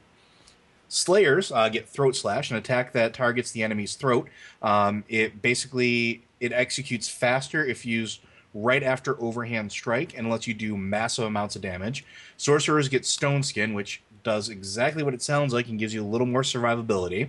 Slayers 0.89 1.51
uh, 1.51 1.69
get 1.69 1.89
Throat 1.89 2.15
Slash, 2.15 2.51
an 2.51 2.57
attack 2.57 2.93
that 2.93 3.13
targets 3.13 3.51
the 3.51 3.65
enemy's 3.65 3.97
throat. 3.97 4.29
Um, 4.63 5.03
it 5.09 5.43
basically 5.43 6.23
it 6.39 6.53
executes 6.53 7.09
faster 7.09 7.65
if 7.65 7.85
used 7.85 8.21
right 8.57 8.83
after 8.83 9.21
overhand 9.21 9.71
strike 9.71 10.17
and 10.17 10.31
lets 10.31 10.47
you 10.47 10.55
do 10.55 10.77
massive 10.77 11.25
amounts 11.25 11.57
of 11.57 11.63
damage. 11.63 12.05
Sorcerers 12.37 12.89
get 12.89 13.05
Stone 13.05 13.43
Skin, 13.43 13.75
which 13.75 14.01
does 14.23 14.49
exactly 14.49 15.03
what 15.03 15.15
it 15.15 15.23
sounds 15.23 15.53
like 15.53 15.69
and 15.69 15.79
gives 15.79 15.95
you 15.95 16.03
a 16.03 16.07
little 16.07 16.27
more 16.27 16.43
survivability. 16.43 17.29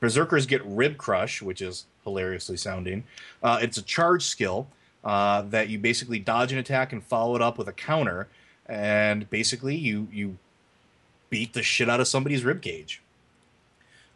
Berserkers 0.00 0.44
get 0.44 0.64
Rib 0.64 0.98
Crush, 0.98 1.40
which 1.40 1.62
is 1.62 1.86
hilariously 2.04 2.56
sounding. 2.56 3.04
Uh, 3.42 3.58
it's 3.62 3.78
a 3.78 3.82
charge 3.82 4.24
skill 4.24 4.66
uh, 5.04 5.42
that 5.42 5.68
you 5.68 5.78
basically 5.78 6.18
dodge 6.18 6.52
an 6.52 6.58
attack 6.58 6.92
and 6.92 7.02
follow 7.02 7.36
it 7.36 7.42
up 7.42 7.56
with 7.56 7.68
a 7.68 7.72
counter, 7.72 8.28
and 8.66 9.30
basically 9.30 9.76
you 9.76 10.08
you 10.12 10.36
beat 11.30 11.54
the 11.54 11.62
shit 11.62 11.88
out 11.88 12.00
of 12.00 12.08
somebody's 12.08 12.44
rib 12.44 12.60
cage. 12.60 13.00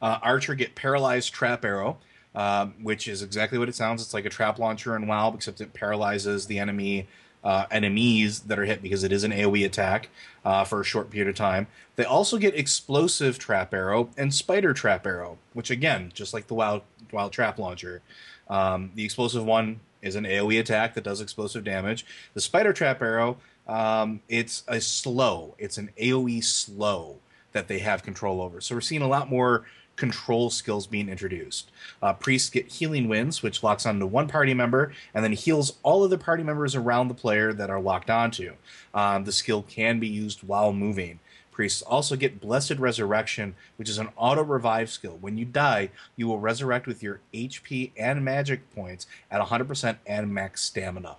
Uh, 0.02 0.19
Archer 0.23 0.54
get 0.54 0.75
Paralyzed 0.75 1.33
Trap 1.33 1.64
Arrow 1.64 1.99
um, 2.35 2.75
which 2.83 3.09
is 3.09 3.23
exactly 3.23 3.59
what 3.59 3.69
it 3.69 3.75
sounds. 3.75 4.03
It's 4.03 4.15
like 4.15 4.25
a 4.25 4.31
trap 4.31 4.59
launcher 4.59 4.97
in 4.97 5.07
WoW, 5.07 5.33
except 5.35 5.61
it 5.61 5.73
paralyzes 5.73 6.47
the 6.47 6.59
enemy 6.59 7.09
uh, 7.43 7.65
enemies 7.71 8.41
that 8.41 8.59
are 8.59 8.67
hit 8.67 8.83
because 8.83 9.03
it 9.03 9.13
is 9.13 9.25
an 9.25 9.33
AOE 9.33 9.65
attack 9.65 10.11
uh, 10.45 10.65
for 10.65 10.81
a 10.81 10.85
short 10.85 11.11
period 11.11 11.29
of 11.29 11.35
time. 11.35 11.67
They 11.97 12.05
also 12.05 12.39
get 12.39 12.55
explosive 12.55 13.39
trap 13.39 13.73
arrow 13.73 14.11
and 14.17 14.35
spider 14.35 14.75
trap 14.75 15.07
arrow, 15.07 15.39
which 15.55 15.71
again, 15.71 16.11
just 16.15 16.35
like 16.35 16.49
the 16.49 16.55
wild 16.55 16.83
wild 17.13 17.33
trap 17.33 17.59
launcher, 17.59 18.03
um, 18.49 18.91
the 18.95 19.05
explosive 19.05 19.45
one 19.45 19.81
is 20.03 20.17
an 20.17 20.25
AOE 20.25 20.61
attack 20.61 20.95
that 20.95 21.05
does 21.05 21.21
explosive 21.21 21.65
damage. 21.65 22.05
The 22.35 22.41
spider 22.41 22.73
trap 22.73 23.03
arrow, 23.03 23.39
um, 23.67 24.21
it's 24.29 24.63
a 24.69 24.81
slow. 24.81 25.55
It's 25.59 25.79
an 25.79 25.91
AOE 26.01 26.43
slow 26.45 27.17
that 27.53 27.69
they 27.69 27.81
have 27.81 28.03
control 28.03 28.41
over. 28.41 28.61
So 28.61 28.75
we're 28.75 28.81
seeing 28.81 29.03
a 29.03 29.09
lot 29.09 29.29
more 29.29 29.65
control 30.00 30.49
skills 30.50 30.87
being 30.87 31.09
introduced. 31.09 31.71
Uh, 32.02 32.14
priests 32.14 32.50
get 32.50 32.66
healing 32.66 33.07
winds, 33.07 33.42
which 33.42 33.62
locks 33.62 33.85
onto 33.85 34.07
one 34.07 34.26
party 34.26 34.54
member 34.54 34.92
and 35.14 35.23
then 35.23 35.33
heals 35.33 35.75
all 35.83 36.02
of 36.02 36.11
the 36.11 36.19
party 36.19 36.42
members 36.42 36.75
around 36.75 37.07
the 37.07 37.14
player 37.14 37.52
that 37.52 37.71
are 37.71 37.80
locked 37.80 38.11
onto. 38.11 38.54
Um, 38.95 39.25
the 39.25 39.33
skill 39.33 39.62
can 39.62 40.00
be 40.00 40.09
used 40.09 40.42
while 40.42 40.73
moving. 40.73 41.21
Priests 41.52 41.83
also 41.83 42.16
get 42.16 42.40
Blessed 42.40 42.78
Resurrection, 42.78 43.55
which 43.77 43.90
is 43.90 43.98
an 43.98 44.09
auto 44.16 44.42
revive 44.42 44.88
skill. 44.88 45.18
When 45.20 45.37
you 45.37 45.44
die, 45.44 45.90
you 46.16 46.27
will 46.27 46.40
resurrect 46.40 46.87
with 46.87 47.03
your 47.03 47.20
HP 47.35 47.90
and 47.96 48.25
magic 48.25 48.75
points 48.75 49.07
at 49.31 49.42
100% 49.42 49.96
and 50.07 50.33
max 50.33 50.62
stamina. 50.62 51.16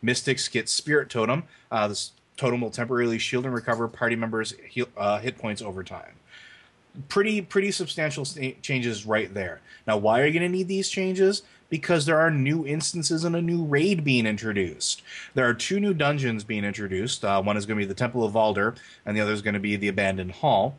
Mystics 0.00 0.46
get 0.46 0.68
Spirit 0.68 1.10
Totem. 1.10 1.42
Uh, 1.72 1.88
this 1.88 2.12
totem 2.36 2.60
will 2.60 2.70
temporarily 2.70 3.18
shield 3.18 3.44
and 3.44 3.54
recover 3.54 3.88
party 3.88 4.14
members' 4.14 4.54
heal, 4.68 4.86
uh, 4.96 5.18
hit 5.18 5.36
points 5.36 5.60
over 5.60 5.82
time 5.82 6.17
pretty 7.08 7.40
pretty 7.42 7.70
substantial 7.70 8.24
changes 8.62 9.06
right 9.06 9.32
there. 9.32 9.60
Now, 9.86 9.96
why 9.96 10.20
are 10.20 10.26
you 10.26 10.38
going 10.38 10.50
to 10.50 10.56
need 10.56 10.68
these 10.68 10.88
changes? 10.88 11.42
Because 11.70 12.06
there 12.06 12.18
are 12.18 12.30
new 12.30 12.66
instances 12.66 13.24
and 13.24 13.36
a 13.36 13.42
new 13.42 13.62
raid 13.62 14.02
being 14.02 14.26
introduced. 14.26 15.02
There 15.34 15.46
are 15.46 15.54
two 15.54 15.80
new 15.80 15.92
dungeons 15.92 16.44
being 16.44 16.64
introduced. 16.64 17.24
Uh, 17.24 17.42
one 17.42 17.56
is 17.56 17.66
going 17.66 17.78
to 17.78 17.84
be 17.84 17.88
the 17.88 17.94
Temple 17.94 18.24
of 18.24 18.32
Valder, 18.32 18.76
and 19.04 19.16
the 19.16 19.20
other 19.20 19.32
is 19.32 19.42
going 19.42 19.54
to 19.54 19.60
be 19.60 19.76
the 19.76 19.88
Abandoned 19.88 20.32
Hall. 20.32 20.76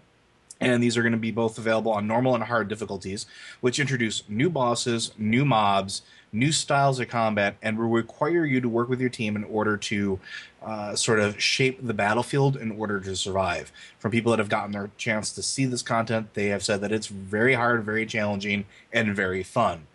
And 0.61 0.83
these 0.83 0.97
are 0.97 1.01
going 1.01 1.13
to 1.13 1.17
be 1.17 1.31
both 1.31 1.57
available 1.57 1.91
on 1.93 2.05
normal 2.05 2.35
and 2.35 2.43
hard 2.43 2.67
difficulties, 2.67 3.25
which 3.61 3.79
introduce 3.79 4.23
new 4.27 4.49
bosses, 4.49 5.13
new 5.17 5.45
mobs, 5.45 6.01
new 6.31 6.51
styles 6.51 6.99
of 6.99 7.07
combat, 7.07 7.55
and 7.61 7.77
will 7.77 7.87
require 7.87 8.45
you 8.45 8.61
to 8.61 8.69
work 8.69 8.89
with 8.89 9.01
your 9.01 9.09
team 9.09 9.35
in 9.35 9.43
order 9.45 9.77
to 9.77 10.19
uh, 10.61 10.95
sort 10.95 11.19
of 11.19 11.41
shape 11.41 11.79
the 11.85 11.93
battlefield 11.93 12.55
in 12.55 12.71
order 12.71 12.99
to 12.99 13.15
survive. 13.15 13.71
From 13.97 14.11
people 14.11 14.31
that 14.31 14.39
have 14.39 14.49
gotten 14.49 14.71
their 14.71 14.89
chance 14.97 15.31
to 15.33 15.43
see 15.43 15.65
this 15.65 15.81
content, 15.81 16.33
they 16.33 16.47
have 16.47 16.63
said 16.63 16.81
that 16.81 16.91
it's 16.91 17.07
very 17.07 17.53
hard, 17.53 17.83
very 17.83 18.05
challenging, 18.05 18.65
and 18.91 19.15
very 19.15 19.43
fun. 19.43 19.87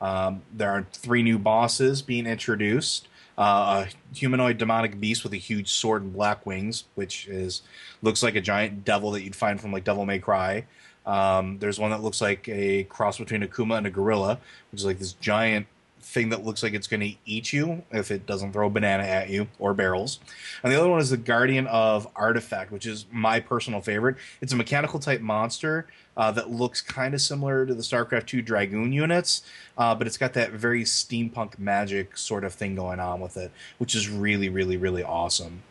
Um, 0.00 0.42
there 0.52 0.70
are 0.70 0.86
three 0.92 1.22
new 1.22 1.38
bosses 1.38 2.02
being 2.02 2.26
introduced. 2.26 3.08
Uh, 3.36 3.86
a 3.86 4.16
humanoid 4.16 4.58
demonic 4.58 4.98
beast 4.98 5.22
with 5.22 5.32
a 5.32 5.36
huge 5.36 5.68
sword 5.68 6.02
and 6.02 6.12
black 6.12 6.44
wings, 6.44 6.84
which 6.96 7.28
is 7.28 7.62
looks 8.02 8.22
like 8.22 8.34
a 8.34 8.40
giant 8.40 8.84
devil 8.84 9.12
that 9.12 9.22
you'd 9.22 9.36
find 9.36 9.60
from 9.60 9.72
like 9.72 9.84
Devil 9.84 10.04
May 10.04 10.18
Cry. 10.18 10.64
Um, 11.06 11.58
there's 11.58 11.78
one 11.78 11.90
that 11.92 12.02
looks 12.02 12.20
like 12.20 12.48
a 12.48 12.84
cross 12.84 13.18
between 13.18 13.42
a 13.42 13.48
Kuma 13.48 13.76
and 13.76 13.86
a 13.86 13.90
gorilla, 13.90 14.38
which 14.70 14.80
is 14.80 14.84
like 14.84 14.98
this 14.98 15.12
giant 15.14 15.66
thing 16.00 16.30
that 16.30 16.44
looks 16.44 16.62
like 16.62 16.74
it's 16.74 16.86
going 16.86 17.00
to 17.00 17.14
eat 17.26 17.52
you 17.52 17.82
if 17.90 18.10
it 18.10 18.26
doesn't 18.26 18.52
throw 18.52 18.66
a 18.66 18.70
banana 18.70 19.02
at 19.02 19.28
you 19.28 19.48
or 19.58 19.74
barrels. 19.74 20.20
And 20.62 20.72
the 20.72 20.78
other 20.78 20.88
one 20.88 21.00
is 21.00 21.10
the 21.10 21.16
Guardian 21.16 21.66
of 21.66 22.08
Artifact, 22.16 22.70
which 22.72 22.86
is 22.86 23.06
my 23.10 23.40
personal 23.40 23.80
favorite. 23.80 24.16
It's 24.40 24.52
a 24.52 24.56
mechanical 24.56 25.00
type 25.00 25.20
monster 25.20 25.86
uh, 26.16 26.32
that 26.32 26.50
looks 26.50 26.80
kind 26.80 27.14
of 27.14 27.20
similar 27.20 27.64
to 27.64 27.74
the 27.74 27.82
StarCraft 27.82 28.26
2 28.26 28.42
Dragoon 28.42 28.92
units, 28.92 29.42
uh, 29.76 29.94
but 29.94 30.06
it's 30.06 30.18
got 30.18 30.32
that 30.34 30.52
very 30.52 30.82
steampunk 30.82 31.58
magic 31.58 32.16
sort 32.16 32.44
of 32.44 32.52
thing 32.52 32.74
going 32.74 33.00
on 33.00 33.20
with 33.20 33.36
it, 33.36 33.52
which 33.78 33.94
is 33.94 34.08
really, 34.08 34.48
really, 34.48 34.76
really 34.76 35.02
awesome. 35.02 35.62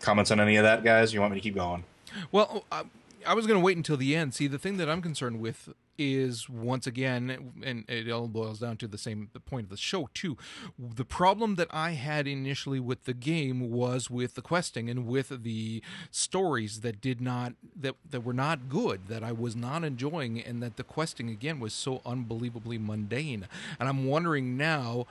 Comments 0.00 0.30
on 0.30 0.40
any 0.40 0.56
of 0.56 0.64
that, 0.64 0.84
guys? 0.84 1.14
You 1.14 1.20
want 1.20 1.32
me 1.32 1.40
to 1.40 1.42
keep 1.42 1.54
going? 1.54 1.84
Well, 2.32 2.64
uh, 2.72 2.84
I 3.26 3.34
was 3.34 3.46
going 3.46 3.58
to 3.58 3.64
wait 3.64 3.76
until 3.76 3.96
the 3.96 4.14
end. 4.14 4.34
See, 4.34 4.46
the 4.46 4.58
thing 4.58 4.76
that 4.76 4.88
I'm 4.88 5.02
concerned 5.02 5.40
with 5.40 5.70
is 5.98 6.48
once 6.48 6.86
again, 6.86 7.52
and 7.62 7.84
it 7.88 8.10
all 8.10 8.28
boils 8.28 8.58
down 8.58 8.76
to 8.78 8.86
the 8.86 8.98
same 8.98 9.30
the 9.32 9.40
point 9.40 9.64
of 9.64 9.70
the 9.70 9.76
show 9.76 10.08
too. 10.14 10.36
The 10.78 11.04
problem 11.04 11.54
that 11.54 11.68
I 11.70 11.92
had 11.92 12.26
initially 12.26 12.80
with 12.80 13.04
the 13.04 13.14
game 13.14 13.70
was 13.70 14.10
with 14.10 14.34
the 14.34 14.42
questing 14.42 14.90
and 14.90 15.06
with 15.06 15.42
the 15.42 15.82
stories 16.10 16.80
that 16.80 17.00
did 17.00 17.20
not 17.20 17.54
that 17.74 17.96
that 18.08 18.20
were 18.20 18.34
not 18.34 18.68
good, 18.68 19.08
that 19.08 19.24
I 19.24 19.32
was 19.32 19.56
not 19.56 19.84
enjoying, 19.84 20.40
and 20.40 20.62
that 20.62 20.76
the 20.76 20.84
questing 20.84 21.30
again 21.30 21.60
was 21.60 21.72
so 21.72 22.02
unbelievably 22.04 22.78
mundane. 22.78 23.48
And 23.80 23.88
I'm 23.88 24.06
wondering 24.06 24.56
now 24.56 25.06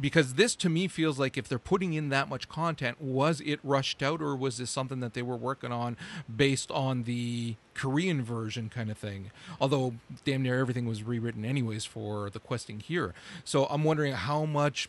because 0.00 0.34
this 0.34 0.54
to 0.56 0.68
me 0.68 0.88
feels 0.88 1.18
like 1.18 1.36
if 1.36 1.48
they're 1.48 1.58
putting 1.58 1.94
in 1.94 2.08
that 2.08 2.28
much 2.28 2.48
content, 2.48 3.00
was 3.00 3.40
it 3.40 3.60
rushed 3.62 4.02
out 4.02 4.20
or 4.20 4.34
was 4.36 4.58
this 4.58 4.70
something 4.70 5.00
that 5.00 5.14
they 5.14 5.22
were 5.22 5.36
working 5.36 5.72
on 5.72 5.96
based 6.34 6.70
on 6.70 7.04
the 7.04 7.56
Korean 7.74 8.22
version 8.22 8.68
kind 8.68 8.90
of 8.90 8.98
thing? 8.98 9.30
Although 9.60 9.94
damn 10.24 10.42
near 10.42 10.58
everything 10.58 10.86
was 10.86 11.02
rewritten 11.02 11.44
anyways 11.44 11.84
for 11.84 12.30
the 12.30 12.40
questing 12.40 12.80
here. 12.80 13.14
So 13.44 13.66
I'm 13.66 13.84
wondering 13.84 14.12
how 14.14 14.44
much 14.44 14.88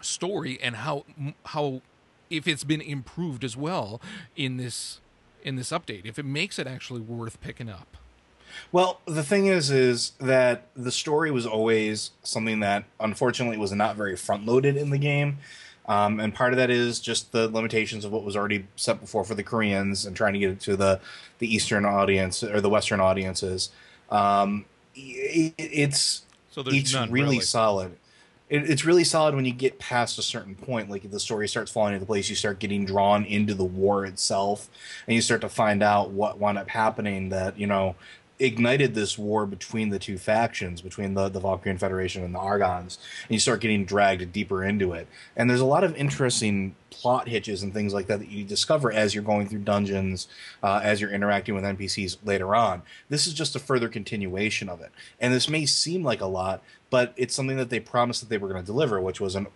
story 0.00 0.58
and 0.62 0.76
how 0.76 1.04
how 1.46 1.80
if 2.28 2.46
it's 2.46 2.64
been 2.64 2.80
improved 2.80 3.44
as 3.44 3.56
well 3.56 4.00
in 4.36 4.56
this 4.56 5.00
in 5.42 5.56
this 5.56 5.70
update, 5.70 6.04
if 6.04 6.18
it 6.18 6.24
makes 6.24 6.58
it 6.58 6.66
actually 6.66 7.00
worth 7.00 7.40
picking 7.40 7.70
up. 7.70 7.96
Well, 8.72 9.00
the 9.06 9.22
thing 9.22 9.46
is, 9.46 9.70
is 9.70 10.12
that 10.18 10.66
the 10.74 10.92
story 10.92 11.30
was 11.30 11.46
always 11.46 12.10
something 12.22 12.60
that 12.60 12.84
unfortunately 13.00 13.56
was 13.56 13.72
not 13.72 13.96
very 13.96 14.16
front 14.16 14.46
loaded 14.46 14.76
in 14.76 14.90
the 14.90 14.98
game. 14.98 15.38
Um, 15.88 16.18
and 16.18 16.34
part 16.34 16.52
of 16.52 16.56
that 16.56 16.68
is 16.68 16.98
just 16.98 17.30
the 17.30 17.48
limitations 17.48 18.04
of 18.04 18.10
what 18.10 18.24
was 18.24 18.36
already 18.36 18.66
set 18.74 19.00
before 19.00 19.24
for 19.24 19.34
the 19.34 19.44
Koreans 19.44 20.04
and 20.04 20.16
trying 20.16 20.32
to 20.32 20.38
get 20.38 20.50
it 20.50 20.60
to 20.62 20.76
the, 20.76 21.00
the 21.38 21.52
Eastern 21.52 21.84
audience 21.84 22.42
or 22.42 22.60
the 22.60 22.68
Western 22.68 23.00
audiences. 23.00 23.70
Um, 24.10 24.64
it, 24.94 25.54
it's 25.58 26.22
so 26.50 26.62
it's 26.66 26.94
really, 26.94 27.10
really, 27.10 27.40
solid. 27.40 27.96
it, 28.48 28.68
it's 28.68 28.84
really 28.84 29.04
solid 29.04 29.34
when 29.34 29.44
you 29.44 29.52
get 29.52 29.78
past 29.78 30.18
a 30.18 30.22
certain 30.22 30.54
point. 30.54 30.90
Like 30.90 31.04
if 31.04 31.10
the 31.10 31.20
story 31.20 31.46
starts 31.48 31.70
falling 31.70 31.94
into 31.94 32.06
place, 32.06 32.28
you 32.28 32.34
start 32.34 32.58
getting 32.58 32.84
drawn 32.84 33.24
into 33.24 33.54
the 33.54 33.64
war 33.64 34.06
itself, 34.06 34.68
and 35.06 35.14
you 35.14 35.20
start 35.20 35.40
to 35.42 35.48
find 35.48 35.82
out 35.82 36.10
what 36.10 36.38
wound 36.38 36.58
up 36.58 36.68
happening. 36.68 37.28
That 37.28 37.58
you 37.58 37.66
know 37.66 37.94
ignited 38.38 38.94
this 38.94 39.16
war 39.16 39.46
between 39.46 39.88
the 39.88 39.98
two 39.98 40.18
factions, 40.18 40.82
between 40.82 41.14
the, 41.14 41.28
the 41.28 41.40
Valkyrian 41.40 41.78
Federation 41.78 42.22
and 42.22 42.34
the 42.34 42.38
Argons, 42.38 42.98
and 43.22 43.30
you 43.30 43.38
start 43.38 43.60
getting 43.60 43.84
dragged 43.84 44.32
deeper 44.32 44.62
into 44.62 44.92
it. 44.92 45.08
And 45.36 45.48
there's 45.48 45.60
a 45.60 45.66
lot 45.66 45.84
of 45.84 45.96
interesting 45.96 46.74
plot 46.90 47.28
hitches 47.28 47.62
and 47.62 47.72
things 47.72 47.94
like 47.94 48.06
that 48.06 48.20
that 48.20 48.30
you 48.30 48.44
discover 48.44 48.92
as 48.92 49.14
you're 49.14 49.24
going 49.24 49.48
through 49.48 49.60
dungeons, 49.60 50.28
uh, 50.62 50.80
as 50.82 51.00
you're 51.00 51.10
interacting 51.10 51.54
with 51.54 51.64
NPCs 51.64 52.18
later 52.24 52.54
on. 52.54 52.82
This 53.08 53.26
is 53.26 53.34
just 53.34 53.56
a 53.56 53.60
further 53.60 53.88
continuation 53.88 54.68
of 54.68 54.80
it. 54.80 54.92
And 55.20 55.32
this 55.32 55.48
may 55.48 55.66
seem 55.66 56.02
like 56.04 56.20
a 56.20 56.26
lot, 56.26 56.62
but 56.90 57.12
it's 57.16 57.34
something 57.34 57.56
that 57.56 57.70
they 57.70 57.80
promised 57.80 58.20
that 58.20 58.28
they 58.28 58.38
were 58.38 58.48
going 58.48 58.60
to 58.60 58.66
deliver, 58.66 59.00
which 59.00 59.20
was 59.20 59.34
an 59.34 59.46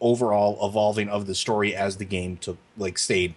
overall 0.00 0.66
evolving 0.66 1.08
of 1.08 1.26
the 1.26 1.34
story 1.34 1.74
as 1.74 1.98
the 1.98 2.04
game 2.04 2.36
took 2.36 2.56
like 2.78 2.98
stayed 2.98 3.34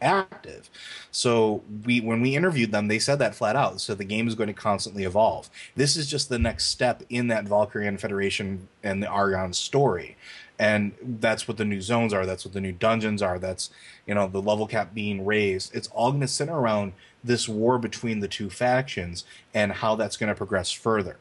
active. 0.00 0.70
So 1.10 1.62
we 1.84 2.00
when 2.00 2.20
we 2.20 2.36
interviewed 2.36 2.72
them, 2.72 2.88
they 2.88 2.98
said 2.98 3.18
that 3.18 3.34
flat 3.34 3.56
out. 3.56 3.80
So 3.80 3.94
the 3.94 4.04
game 4.04 4.28
is 4.28 4.34
going 4.34 4.48
to 4.48 4.54
constantly 4.54 5.04
evolve. 5.04 5.50
This 5.74 5.96
is 5.96 6.06
just 6.06 6.28
the 6.28 6.38
next 6.38 6.68
step 6.68 7.02
in 7.08 7.28
that 7.28 7.44
Valkyrian 7.44 7.98
Federation 7.98 8.68
and 8.82 9.02
the 9.02 9.08
Argon 9.08 9.52
story. 9.52 10.16
And 10.58 10.92
that's 11.00 11.46
what 11.46 11.56
the 11.56 11.64
new 11.64 11.80
zones 11.80 12.12
are. 12.12 12.26
That's 12.26 12.44
what 12.44 12.54
the 12.54 12.60
new 12.60 12.72
dungeons 12.72 13.22
are. 13.22 13.38
That's 13.38 13.70
you 14.06 14.14
know 14.14 14.26
the 14.26 14.42
level 14.42 14.66
cap 14.66 14.94
being 14.94 15.24
raised. 15.24 15.74
It's 15.74 15.88
all 15.88 16.10
going 16.10 16.20
to 16.22 16.28
center 16.28 16.58
around 16.58 16.92
this 17.22 17.48
war 17.48 17.78
between 17.78 18.20
the 18.20 18.28
two 18.28 18.50
factions 18.50 19.24
and 19.54 19.72
how 19.72 19.96
that's 19.96 20.16
going 20.16 20.28
to 20.28 20.34
progress 20.34 20.70
further. 20.70 21.16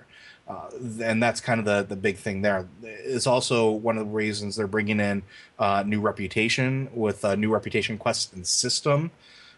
Uh, 0.48 0.70
and 1.02 1.22
that's 1.22 1.42
kind 1.42 1.60
of 1.60 1.66
the, 1.66 1.84
the 1.84 1.96
big 1.96 2.16
thing 2.16 2.42
there. 2.42 2.68
It's 2.82 3.28
also 3.28 3.70
one 3.70 3.98
of 3.98 4.08
the 4.08 4.14
reasons 4.14 4.56
they're 4.56 4.66
bringing 4.66 5.00
in 5.00 5.24
uh, 5.60 5.84
new 5.86 6.00
reputation 6.00 6.90
with 6.94 7.26
a 7.26 7.36
new 7.36 7.52
reputation 7.52 7.98
quest 7.98 8.32
and 8.34 8.48
system, 8.48 9.12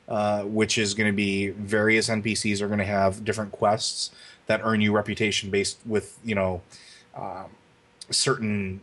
uh, 0.07 0.43
which 0.43 0.79
is 0.79 0.95
going 0.95 1.07
to 1.07 1.15
be 1.15 1.49
various 1.49 2.09
NPCs 2.09 2.59
are 2.61 2.67
going 2.67 2.79
to 2.79 2.85
have 2.85 3.23
different 3.23 3.51
quests 3.51 4.09
that 4.47 4.61
earn 4.63 4.81
you 4.81 4.91
reputation 4.91 5.51
based 5.51 5.77
with 5.85 6.17
you 6.25 6.33
know 6.33 6.61
um, 7.15 7.45
certain 8.09 8.81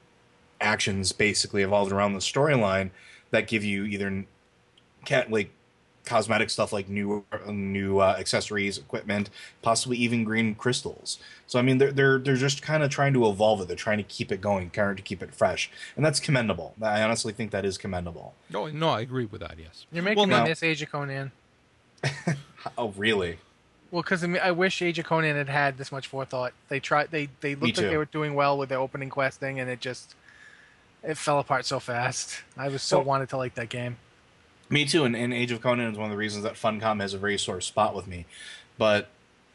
actions 0.60 1.10
basically 1.10 1.62
evolved 1.62 1.90
around 1.90 2.12
the 2.12 2.20
storyline 2.20 2.90
that 3.30 3.48
give 3.48 3.64
you 3.64 3.84
either 3.84 4.24
like 5.28 5.50
cosmetic 6.06 6.48
stuff 6.48 6.72
like 6.72 6.88
new 6.88 7.24
new 7.48 7.98
uh, 7.98 8.16
accessories, 8.18 8.78
equipment, 8.78 9.28
possibly 9.60 9.98
even 9.98 10.24
green 10.24 10.54
crystals. 10.54 11.18
So 11.46 11.58
I 11.58 11.62
mean, 11.62 11.76
they're 11.76 11.92
they're 11.92 12.18
they're 12.18 12.36
just 12.36 12.62
kind 12.62 12.82
of 12.82 12.90
trying 12.90 13.12
to 13.12 13.28
evolve 13.28 13.60
it. 13.60 13.68
They're 13.68 13.76
trying 13.76 13.98
to 13.98 14.04
keep 14.04 14.32
it 14.32 14.40
going, 14.40 14.70
kind 14.70 14.90
of 14.90 14.96
to 14.96 15.02
keep 15.02 15.22
it 15.22 15.34
fresh, 15.34 15.70
and 15.96 16.04
that's 16.04 16.18
commendable. 16.20 16.74
I 16.80 17.02
honestly 17.02 17.32
think 17.34 17.50
that 17.50 17.64
is 17.66 17.76
commendable. 17.76 18.34
No, 18.48 18.68
no, 18.68 18.88
I 18.88 19.02
agree 19.02 19.26
with 19.26 19.42
that. 19.42 19.56
Yes. 19.58 19.84
You're 19.92 20.02
making 20.02 20.16
Well, 20.18 20.26
me 20.26 20.34
now- 20.36 20.44
miss 20.46 20.62
Age 20.62 20.80
of 20.82 20.90
Conan. 20.90 21.32
Oh, 22.76 22.88
really? 22.96 23.38
Well, 23.92 24.02
because 24.02 24.24
I, 24.24 24.26
mean, 24.26 24.42
I 24.42 24.50
wish 24.50 24.82
Age 24.82 24.98
of 24.98 25.04
Conan 25.04 25.36
had 25.36 25.48
had 25.48 25.78
this 25.78 25.92
much 25.92 26.08
forethought. 26.08 26.52
They 26.68 26.80
tried. 26.80 27.12
They 27.12 27.28
they 27.40 27.54
looked 27.54 27.78
like 27.78 27.88
they 27.90 27.96
were 27.96 28.04
doing 28.06 28.34
well 28.34 28.58
with 28.58 28.68
their 28.70 28.78
opening 28.80 29.08
questing, 29.08 29.60
and 29.60 29.70
it 29.70 29.80
just 29.80 30.16
it 31.04 31.16
fell 31.16 31.38
apart 31.38 31.64
so 31.64 31.78
fast. 31.78 32.42
I 32.56 32.68
was 32.68 32.82
so 32.82 32.98
Well- 32.98 33.06
wanted 33.06 33.28
to 33.30 33.36
like 33.36 33.54
that 33.54 33.68
game. 33.68 33.98
Me 34.68 34.84
too. 34.84 35.04
And, 35.04 35.14
and 35.14 35.32
Age 35.32 35.52
of 35.52 35.60
Conan 35.60 35.92
is 35.92 35.98
one 35.98 36.06
of 36.06 36.10
the 36.10 36.16
reasons 36.16 36.44
that 36.44 36.54
Funcom 36.54 37.00
has 37.00 37.14
a 37.14 37.18
very 37.18 37.38
sore 37.38 37.60
spot 37.60 37.94
with 37.94 38.06
me. 38.06 38.26
But 38.78 39.08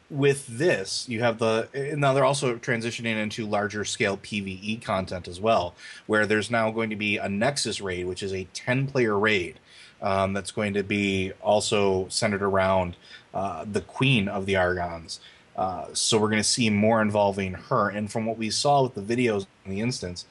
with 0.10 0.46
this, 0.48 1.08
you 1.08 1.22
have 1.22 1.40
the 1.40 1.70
now 1.98 2.14
they're 2.14 2.26
also 2.26 2.58
transitioning 2.58 3.16
into 3.16 3.46
larger 3.48 3.86
scale 3.86 4.18
PVE 4.18 4.82
content 4.82 5.28
as 5.28 5.40
well, 5.40 5.74
where 6.06 6.26
there's 6.26 6.52
now 6.52 6.70
going 6.72 6.90
to 6.90 6.96
be 6.96 7.18
a 7.18 7.30
Nexus 7.30 7.82
raid, 7.82 8.06
which 8.06 8.22
is 8.22 8.34
a 8.34 8.48
10 8.54 8.88
player 8.88 9.18
raid 9.18 9.60
um, 10.02 10.34
that's 10.34 10.52
going 10.52 10.74
to 10.74 10.84
be 10.84 11.32
also 11.42 12.08
centered 12.10 12.42
around 12.42 12.98
uh, 13.34 13.66
the 13.70 13.82
Queen 13.82 14.28
of 14.28 14.46
the 14.46 14.54
Argons. 14.56 15.20
Uh, 15.56 15.88
so 15.94 16.18
we're 16.18 16.30
going 16.30 16.42
to 16.42 16.44
see 16.44 16.70
more 16.70 17.02
involving 17.02 17.54
her. 17.54 17.90
And 17.90 18.12
from 18.12 18.26
what 18.26 18.38
we 18.38 18.50
saw 18.50 18.84
with 18.84 18.96
the 18.96 19.02
videos 19.02 19.46
in 19.66 19.72
the 19.72 19.82
instance, 19.82 20.26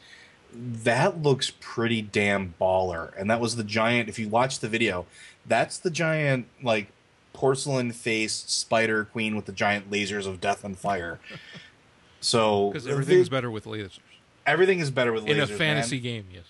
that 0.52 1.22
looks 1.22 1.52
pretty 1.60 2.02
damn 2.02 2.54
baller. 2.60 3.12
And 3.18 3.30
that 3.30 3.40
was 3.40 3.56
the 3.56 3.64
giant. 3.64 4.08
If 4.08 4.18
you 4.18 4.28
watch 4.28 4.58
the 4.60 4.68
video, 4.68 5.06
that's 5.46 5.78
the 5.78 5.90
giant 5.90 6.46
like 6.62 6.88
porcelain 7.32 7.92
faced 7.92 8.50
spider 8.50 9.04
queen 9.04 9.36
with 9.36 9.46
the 9.46 9.52
giant 9.52 9.90
lasers 9.90 10.26
of 10.26 10.40
death 10.40 10.64
and 10.64 10.78
fire. 10.78 11.18
So 12.22 12.68
Because 12.68 12.86
everything's 12.86 13.30
better 13.30 13.50
with 13.50 13.64
lasers 13.64 13.98
everything 14.46 14.80
is 14.80 14.90
better 14.90 15.12
with 15.12 15.26
in 15.26 15.40
a 15.40 15.46
fantasy 15.46 15.96
man. 15.96 16.02
game. 16.02 16.26
Yes. 16.32 16.44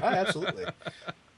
Oh, 0.00 0.06
absolutely. 0.06 0.64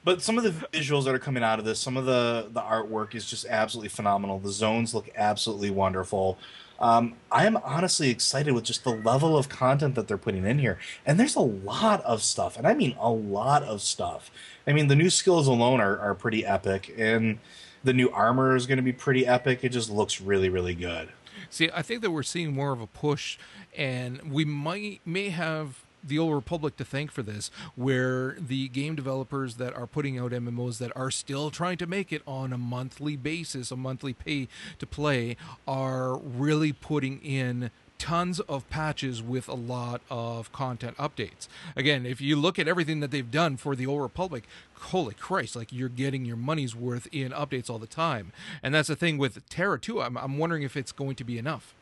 but 0.05 0.21
some 0.23 0.39
of 0.39 0.45
the 0.45 0.51
visuals 0.51 1.05
that 1.05 1.15
are 1.15 1.19
coming 1.19 1.43
out 1.43 1.59
of 1.59 1.65
this, 1.65 1.79
some 1.81 1.97
of 1.97 2.05
the 2.05 2.49
the 2.51 2.61
artwork 2.61 3.15
is 3.15 3.29
just 3.29 3.47
absolutely 3.47 3.89
phenomenal. 3.89 4.39
The 4.39 4.51
zones 4.51 4.95
look 4.95 5.09
absolutely 5.17 5.71
wonderful. 5.71 6.39
Um, 6.83 7.15
I 7.31 7.47
am 7.47 7.57
honestly 7.59 8.11
excited 8.11 8.53
with 8.53 8.65
just 8.65 8.83
the 8.83 8.91
level 8.91 9.39
of 9.39 9.49
content 9.49 9.95
that 9.95 10.09
they're 10.09 10.19
putting 10.19 10.45
in 10.45 10.59
here, 10.59 10.81
and 11.07 11.19
there's 11.19 11.37
a 11.37 11.41
lot 11.41 12.03
of 12.03 12.23
stuff, 12.23 12.59
and 12.59 12.67
I 12.67 12.75
mean 12.75 12.97
a 12.99 13.09
lot 13.09 13.63
of 13.63 13.81
stuff. 13.81 14.33
I 14.67 14.73
mean, 14.73 14.89
the 14.89 14.97
new 14.97 15.09
skills 15.09 15.47
alone 15.47 15.81
are 15.81 15.97
are 16.01 16.17
pretty 16.17 16.45
epic, 16.45 16.93
and 16.99 17.39
the 17.85 17.93
new 17.93 18.11
armor 18.11 18.57
is 18.57 18.67
going 18.67 18.79
to 18.79 18.83
be 18.83 18.93
pretty 18.93 19.25
epic. 19.25 19.61
It 19.63 19.69
just 19.69 19.91
looks 19.91 20.21
really, 20.21 20.49
really 20.49 20.75
good. 20.75 21.11
See, 21.51 21.71
I 21.73 21.83
think 21.83 22.03
that 22.03 22.11
we're 22.11 22.25
seeing 22.25 22.53
more 22.53 22.73
of 22.73 22.81
a 22.81 22.89
push, 22.89 23.39
and 23.77 24.33
we 24.33 24.45
might 24.45 25.03
may 25.05 25.31
have 25.31 25.85
the 26.03 26.19
old 26.19 26.35
Republic 26.35 26.77
to 26.77 26.85
thank 26.85 27.11
for 27.11 27.23
this, 27.23 27.51
where 27.77 28.37
the 28.39 28.69
game 28.69 28.95
developers 28.95 29.57
that 29.57 29.75
are 29.75 29.87
putting 29.87 30.19
out 30.19 30.33
MMOs 30.33 30.79
that 30.79 30.93
are 30.97 31.11
still 31.11 31.51
trying 31.51 31.77
to 31.79 31.87
make 31.87 32.13
it 32.13 32.23
on 32.27 32.53
a 32.53 32.59
monthly 32.59 33.17
basis, 33.17 33.71
a 33.71 33.77
monthly 33.77 34.13
pay 34.13 34.49
to 34.79 34.87
play, 34.87 35.37
are 35.67 36.17
really 36.17 36.73
putting 36.73 37.21
in 37.21 37.71
tons 38.03 38.41
of 38.41 38.69
patches 38.69 39.23
with 39.23 39.47
a 39.49 39.55
lot 39.55 40.01
of 40.11 40.51
content 40.53 40.97
updates. 40.97 41.47
Again, 41.77 42.05
if 42.05 42.21
you 42.21 42.35
look 42.35 42.59
at 42.59 42.67
everything 42.67 42.99
that 42.99 43.13
they've 43.13 43.31
done 43.31 43.57
for 43.57 43.77
the 43.77 43.87
Old 43.87 44.03
Republic, 44.03 44.43
holy 44.75 45.15
Christ, 45.15 45.55
like 45.55 45.73
you're 45.73 45.89
getting 45.89 46.25
your 46.25 46.37
money's 46.37 46.75
worth 46.75 47.07
in 47.13 47.31
updates 47.31 47.71
all 47.71 47.79
the 47.79 47.87
time. 47.87 48.33
And 48.61 48.75
that's 48.75 48.89
the 48.89 48.97
thing 48.97 49.19
with 49.19 49.49
TERA 49.49 49.79
too. 49.79 50.03
I'm, 50.03 50.19
I'm 50.19 50.37
wondering 50.37 50.65
if 50.65 50.77
it's 50.77 50.91
going 50.91 51.15
to 51.15 51.23
be 51.23 51.39
enough. 51.39 51.75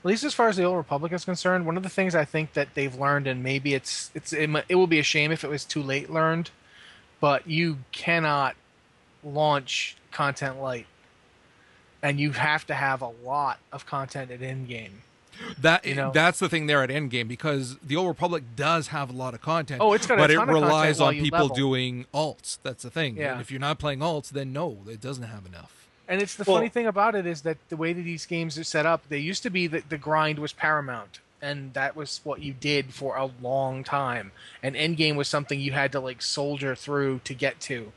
At 0.00 0.04
least 0.04 0.22
as 0.24 0.32
far 0.32 0.48
as 0.48 0.56
the 0.56 0.62
old 0.64 0.76
Republic 0.76 1.12
is 1.12 1.24
concerned, 1.24 1.66
one 1.66 1.76
of 1.76 1.82
the 1.82 1.88
things 1.88 2.14
I 2.14 2.24
think 2.24 2.52
that 2.52 2.74
they've 2.74 2.94
learned, 2.94 3.26
and 3.26 3.42
maybe 3.42 3.74
it's 3.74 4.10
it's 4.14 4.32
it, 4.32 4.48
it 4.68 4.76
will 4.76 4.86
be 4.86 4.98
a 4.98 5.02
shame 5.02 5.32
if 5.32 5.42
it 5.42 5.50
was 5.50 5.64
too 5.64 5.82
late 5.82 6.08
learned, 6.08 6.50
but 7.20 7.46
you 7.48 7.78
cannot 7.90 8.54
launch 9.24 9.96
content 10.12 10.60
light, 10.60 10.86
and 12.02 12.20
you 12.20 12.30
have 12.32 12.64
to 12.68 12.74
have 12.74 13.02
a 13.02 13.10
lot 13.24 13.58
of 13.72 13.86
content 13.86 14.30
at 14.30 14.40
end 14.40 14.68
game. 14.68 15.02
That 15.60 15.84
You 15.86 15.94
know? 15.94 16.10
that's 16.12 16.38
the 16.38 16.48
thing 16.48 16.66
there 16.66 16.82
at 16.82 16.90
Endgame 16.90 17.28
because 17.28 17.76
the 17.78 17.96
Old 17.96 18.08
Republic 18.08 18.42
does 18.56 18.88
have 18.88 19.10
a 19.10 19.12
lot 19.12 19.34
of 19.34 19.40
content. 19.40 19.80
Oh, 19.80 19.92
it's 19.92 20.06
got 20.06 20.14
a 20.18 20.22
but 20.22 20.30
it 20.30 20.34
ton 20.34 20.48
of 20.48 20.54
content 20.54 20.64
relies 20.66 21.00
on 21.00 21.14
people 21.14 21.38
level. 21.40 21.54
doing 21.56 22.06
alts. 22.12 22.58
That's 22.62 22.82
the 22.82 22.90
thing. 22.90 23.16
Yeah. 23.16 23.32
And 23.32 23.40
if 23.40 23.50
you're 23.50 23.60
not 23.60 23.78
playing 23.78 24.00
alts, 24.00 24.30
then 24.30 24.52
no, 24.52 24.78
it 24.88 25.00
doesn't 25.00 25.24
have 25.24 25.46
enough. 25.46 25.77
And 26.08 26.22
it's 26.22 26.34
the 26.34 26.44
Well- 26.46 26.56
funny 26.56 26.68
thing 26.70 26.86
about 26.86 27.14
it 27.14 27.26
is 27.26 27.42
that 27.42 27.58
the 27.68 27.76
way 27.76 27.92
that 27.92 28.02
these 28.02 28.24
games 28.26 28.58
are 28.58 28.64
set 28.64 28.86
up, 28.86 29.02
they 29.08 29.18
used 29.18 29.42
to 29.42 29.50
be 29.50 29.66
that 29.66 29.90
the 29.90 29.98
grind 29.98 30.38
was 30.38 30.52
paramount, 30.54 31.20
and 31.42 31.74
that 31.74 31.94
was 31.94 32.20
what 32.24 32.40
you 32.40 32.54
did 32.54 32.94
for 32.94 33.16
a 33.16 33.30
long 33.42 33.84
time. 33.84 34.32
And 34.62 34.74
endgame 34.74 35.16
was 35.16 35.28
something 35.28 35.60
you 35.60 35.72
had 35.72 35.92
to 35.92 36.00
like 36.00 36.22
soldier 36.22 36.74
through 36.74 37.20
to 37.24 37.34
get 37.34 37.60
to. 37.60 37.92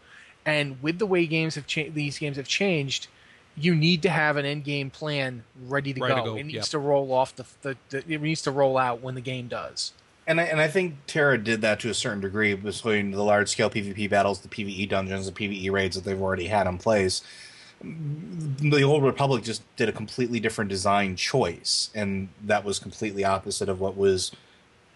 And 0.45 0.81
with 0.81 0.99
the 0.99 1.05
way 1.05 1.25
games 1.25 1.55
have 1.55 1.67
changed, 1.67 1.95
these 1.95 2.17
games 2.19 2.35
have 2.37 2.47
changed. 2.47 3.07
You 3.55 3.75
need 3.75 4.01
to 4.03 4.09
have 4.09 4.37
an 4.37 4.45
endgame 4.45 4.91
plan 4.91 5.43
ready 5.67 5.93
to 5.93 6.01
Ready 6.01 6.15
go. 6.15 6.23
to 6.23 6.29
go, 6.31 6.35
It 6.37 6.43
needs 6.43 6.55
yep. 6.55 6.65
to 6.65 6.79
roll 6.79 7.13
off 7.13 7.35
the, 7.35 7.45
the, 7.61 7.77
the. 7.89 7.97
It 8.13 8.21
needs 8.21 8.41
to 8.43 8.51
roll 8.51 8.77
out 8.77 9.01
when 9.01 9.15
the 9.15 9.21
game 9.21 9.47
does. 9.47 9.93
And 10.27 10.39
I, 10.39 10.43
and 10.45 10.61
I 10.61 10.67
think 10.67 10.95
TERA 11.07 11.37
did 11.43 11.61
that 11.61 11.79
to 11.81 11.89
a 11.89 11.93
certain 11.93 12.21
degree 12.21 12.53
between 12.53 13.11
the 13.11 13.23
large 13.23 13.49
scale 13.49 13.69
PvP 13.69 14.09
battles, 14.09 14.39
the 14.39 14.47
PvE 14.47 14.87
dungeons, 14.89 15.25
the 15.25 15.31
PvE 15.31 15.71
raids 15.71 15.95
that 15.95 16.05
they've 16.05 16.21
already 16.21 16.47
had 16.47 16.67
in 16.67 16.77
place. 16.77 17.21
The 17.83 18.83
Old 18.83 19.03
Republic 19.03 19.43
just 19.43 19.63
did 19.75 19.89
a 19.89 19.91
completely 19.91 20.39
different 20.39 20.69
design 20.69 21.15
choice, 21.15 21.89
and 21.95 22.29
that 22.43 22.63
was 22.63 22.79
completely 22.79 23.25
opposite 23.25 23.69
of 23.69 23.79
what 23.79 23.97
was, 23.97 24.31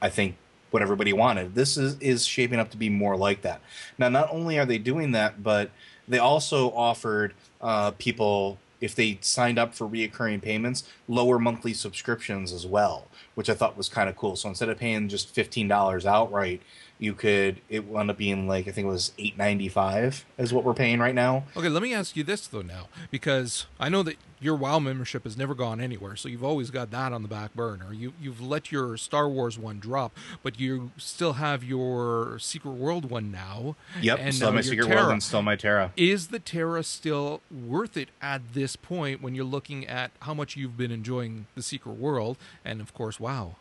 I 0.01 0.09
think, 0.09 0.35
what 0.71 0.81
everybody 0.81 1.13
wanted. 1.13 1.55
This 1.55 1.77
is, 1.77 1.97
is 1.99 2.25
shaping 2.25 2.59
up 2.59 2.69
to 2.71 2.77
be 2.77 2.89
more 2.89 3.15
like 3.15 3.41
that. 3.41 3.61
Now, 3.97 4.09
not 4.09 4.29
only 4.31 4.59
are 4.59 4.65
they 4.65 4.77
doing 4.77 5.11
that, 5.13 5.41
but 5.41 5.71
they 6.07 6.19
also 6.19 6.71
offered 6.71 7.33
uh, 7.61 7.91
people, 7.91 8.59
if 8.81 8.93
they 8.93 9.17
signed 9.21 9.57
up 9.57 9.73
for 9.73 9.87
reoccurring 9.87 10.41
payments, 10.41 10.83
lower 11.07 11.39
monthly 11.39 11.73
subscriptions 11.73 12.51
as 12.51 12.67
well, 12.67 13.07
which 13.33 13.49
I 13.49 13.53
thought 13.53 13.77
was 13.77 13.89
kind 13.89 14.09
of 14.09 14.15
cool. 14.15 14.35
So 14.35 14.49
instead 14.49 14.69
of 14.69 14.77
paying 14.77 15.07
just 15.07 15.29
fifteen 15.29 15.67
dollars 15.67 16.05
outright, 16.05 16.61
You 16.97 17.13
could 17.13 17.59
it 17.69 17.85
wound 17.85 18.09
up 18.09 18.17
being 18.17 18.47
like 18.47 18.67
I 18.67 18.71
think 18.71 18.85
it 18.85 18.89
was 18.89 19.11
eight 19.17 19.37
ninety 19.37 19.67
five 19.67 20.25
is 20.37 20.53
what 20.53 20.63
we're 20.63 20.73
paying 20.73 20.99
right 20.99 21.13
now. 21.15 21.43
Okay, 21.57 21.67
let 21.67 21.83
me 21.83 21.93
ask 21.93 22.15
you 22.15 22.23
this 22.23 22.47
though 22.47 22.61
now, 22.61 22.87
because 23.11 23.65
I 23.79 23.89
know 23.89 24.01
that 24.03 24.15
your 24.39 24.55
WoW 24.55 24.79
membership 24.79 25.23
has 25.23 25.35
never 25.37 25.53
gone 25.55 25.81
anywhere, 25.81 26.15
so 26.15 26.29
you've 26.29 26.43
always 26.43 26.69
got 26.69 26.91
that 26.91 27.11
on 27.11 27.21
the 27.21 27.27
back 27.27 27.53
burner. 27.53 27.91
You 27.91 28.13
you've 28.21 28.39
let 28.39 28.71
your 28.71 28.95
Star 28.95 29.27
Wars 29.27 29.59
one 29.59 29.79
drop, 29.79 30.15
but 30.41 30.57
you 30.57 30.91
still 30.97 31.33
have 31.33 31.63
your 31.65 32.39
Secret 32.39 32.71
World 32.71 33.09
one 33.09 33.29
now. 33.29 33.75
Yep, 34.01 34.19
and 34.21 34.33
still 34.33 34.53
my 34.53 34.61
secret 34.61 34.87
TERA. 34.87 34.95
world 34.95 35.11
and 35.11 35.23
still 35.23 35.41
my 35.41 35.57
TERA. 35.57 35.91
Is 35.97 36.27
the 36.27 36.39
TERA 36.39 36.83
still 36.83 37.41
worth 37.51 37.97
it 37.97 38.07
at 38.21 38.53
this 38.53 38.77
point 38.77 39.21
when 39.21 39.35
you're 39.35 39.43
looking 39.43 39.85
at 39.85 40.11
how 40.21 40.33
much 40.33 40.55
you've 40.55 40.77
been 40.77 40.91
enjoying 40.91 41.47
the 41.55 41.61
Secret 41.61 41.97
World 41.97 42.37
and 42.63 42.79
of 42.79 42.93
course 42.93 43.19
WoW? 43.19 43.55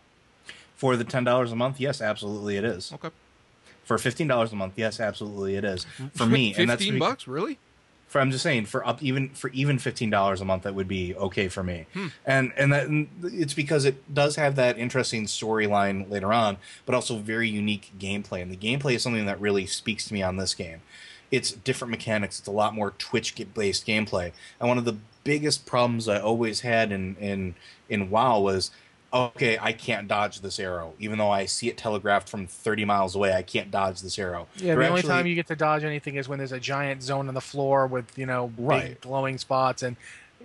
For 0.77 0.97
the 0.97 1.05
ten 1.05 1.25
dollars 1.25 1.51
a 1.51 1.57
month, 1.57 1.81
yes, 1.81 2.01
absolutely 2.01 2.57
it 2.57 2.65
is. 2.65 2.93
Okay. 2.93 3.11
For 3.85 3.99
fifteen 3.99 4.29
dollars 4.29 4.53
a 4.53 4.57
month, 4.57 4.75
yes, 4.77 5.01
absolutely 5.01 5.57
it 5.57 5.65
is. 5.65 5.85
Mm-hmm. 5.85 6.07
For 6.09 6.27
me, 6.27 6.55
and 6.57 6.71
that's 6.71 6.81
fifteen 6.81 6.95
be- 6.95 7.01
bucks, 7.01 7.29
really? 7.29 7.59
For 8.09 8.21
I'm 8.21 8.31
just 8.31 8.45
saying, 8.45 8.67
for 8.67 8.87
up 8.87 9.03
even 9.03 9.31
for 9.31 9.51
even 9.51 9.79
fifteen 9.79 10.09
dollars 10.09 10.41
a 10.41 10.45
month, 10.45 10.63
that 10.63 10.75
would 10.75 10.87
be 10.89 11.15
okay 11.17 11.49
for 11.49 11.63
me. 11.63 11.87
Hmm. 11.93 12.07
And 12.25 12.53
and 12.57 12.73
that 12.73 12.87
and 12.87 13.09
it's 13.25 13.55
because 13.55 13.85
it 13.85 14.15
does 14.15 14.37
have 14.37 14.57
that 14.57 14.79
interesting 14.79 15.25
storyline 15.25 16.09
later 16.09 16.33
on, 16.33 16.59
but 16.87 16.95
also 16.95 17.19
very 17.19 17.49
unique 17.49 17.93
gameplay. 17.99 18.41
And 18.41 18.53
the 18.53 18.57
gameplay 18.57 18.95
is 18.95 19.03
something 19.03 19.27
that 19.27 19.41
really 19.41 19.67
speaks 19.67 20.07
to 20.09 20.15
me 20.15 20.23
on 20.23 20.37
this 20.37 20.55
game. 20.55 20.81
It's 21.31 21.51
different 21.51 21.91
mechanics. 21.91 22.39
It's 22.39 22.47
a 22.47 22.53
lot 22.53 22.75
more 22.75 22.93
Twitch 22.93 23.35
based 23.53 23.87
gameplay. 23.87 24.33
And 24.61 24.69
one 24.69 24.79
of 24.79 24.85
the 24.85 24.99
biggest 25.25 25.67
problems 25.67 26.09
I 26.09 26.21
always 26.21 26.61
had 26.61 26.93
in 26.93 27.17
in 27.17 27.55
in 27.89 28.11
WoW 28.11 28.39
was 28.39 28.71
okay, 29.15 29.57
I 29.61 29.73
can't 29.73 30.09
dodge 30.09 30.41
this 30.41 30.59
arrow, 30.59 30.95
even 30.99 31.19
though 31.19 31.31
I 31.31 31.47
see 31.47 31.69
it 31.69 31.79
telegraphed 31.79 32.29
from 32.29 32.47
30 32.47 32.85
miles 32.85 33.15
away. 33.15 33.33
I 33.33 33.43
can't 33.43 33.71
dodge 33.71 34.01
this 34.03 34.19
arrow. 34.19 34.49
Yeah, 34.57 34.75
They're 34.75 34.77
the 34.77 34.89
only 34.89 34.99
actually- 34.99 35.09
time 35.11 35.27
you 35.27 35.35
get 35.37 35.47
to 35.47 35.57
dodge 35.57 35.85
anything 35.85 36.17
is 36.17 36.29
when 36.29 36.39
there's 36.39 36.53
a 36.53 36.61
giant 36.61 37.03
zone 37.03 37.29
on 37.29 37.35
the 37.35 37.41
floor 37.41 37.87
with 37.87 38.19
you 38.19 38.27
know 38.27 38.49
big 38.49 38.67
Right. 38.67 39.01
glowing 39.01 39.39
spots, 39.39 39.83
and 39.83 39.97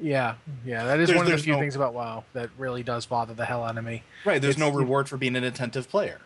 yeah, 0.01 0.35
yeah, 0.65 0.85
that 0.85 0.99
is 0.99 1.07
There's- 1.07 1.17
one 1.17 1.25
of 1.25 1.31
the 1.37 1.43
few 1.43 1.53
no- 1.53 1.59
things 1.59 1.75
about 1.75 1.93
WoW 1.93 2.23
that 2.33 2.49
really 2.57 2.83
does 2.83 3.05
bother 3.05 3.33
the 3.33 3.45
hell 3.45 3.63
out 3.63 3.77
of 3.77 3.83
me. 3.83 4.03
right, 4.23 4.41
there's 4.41 4.55
it's- 4.55 4.71
no 4.71 4.77
reward 4.77 5.09
for 5.09 5.17
being 5.17 5.35
an 5.35 5.43
attentive 5.43 5.89
player. 5.89 6.19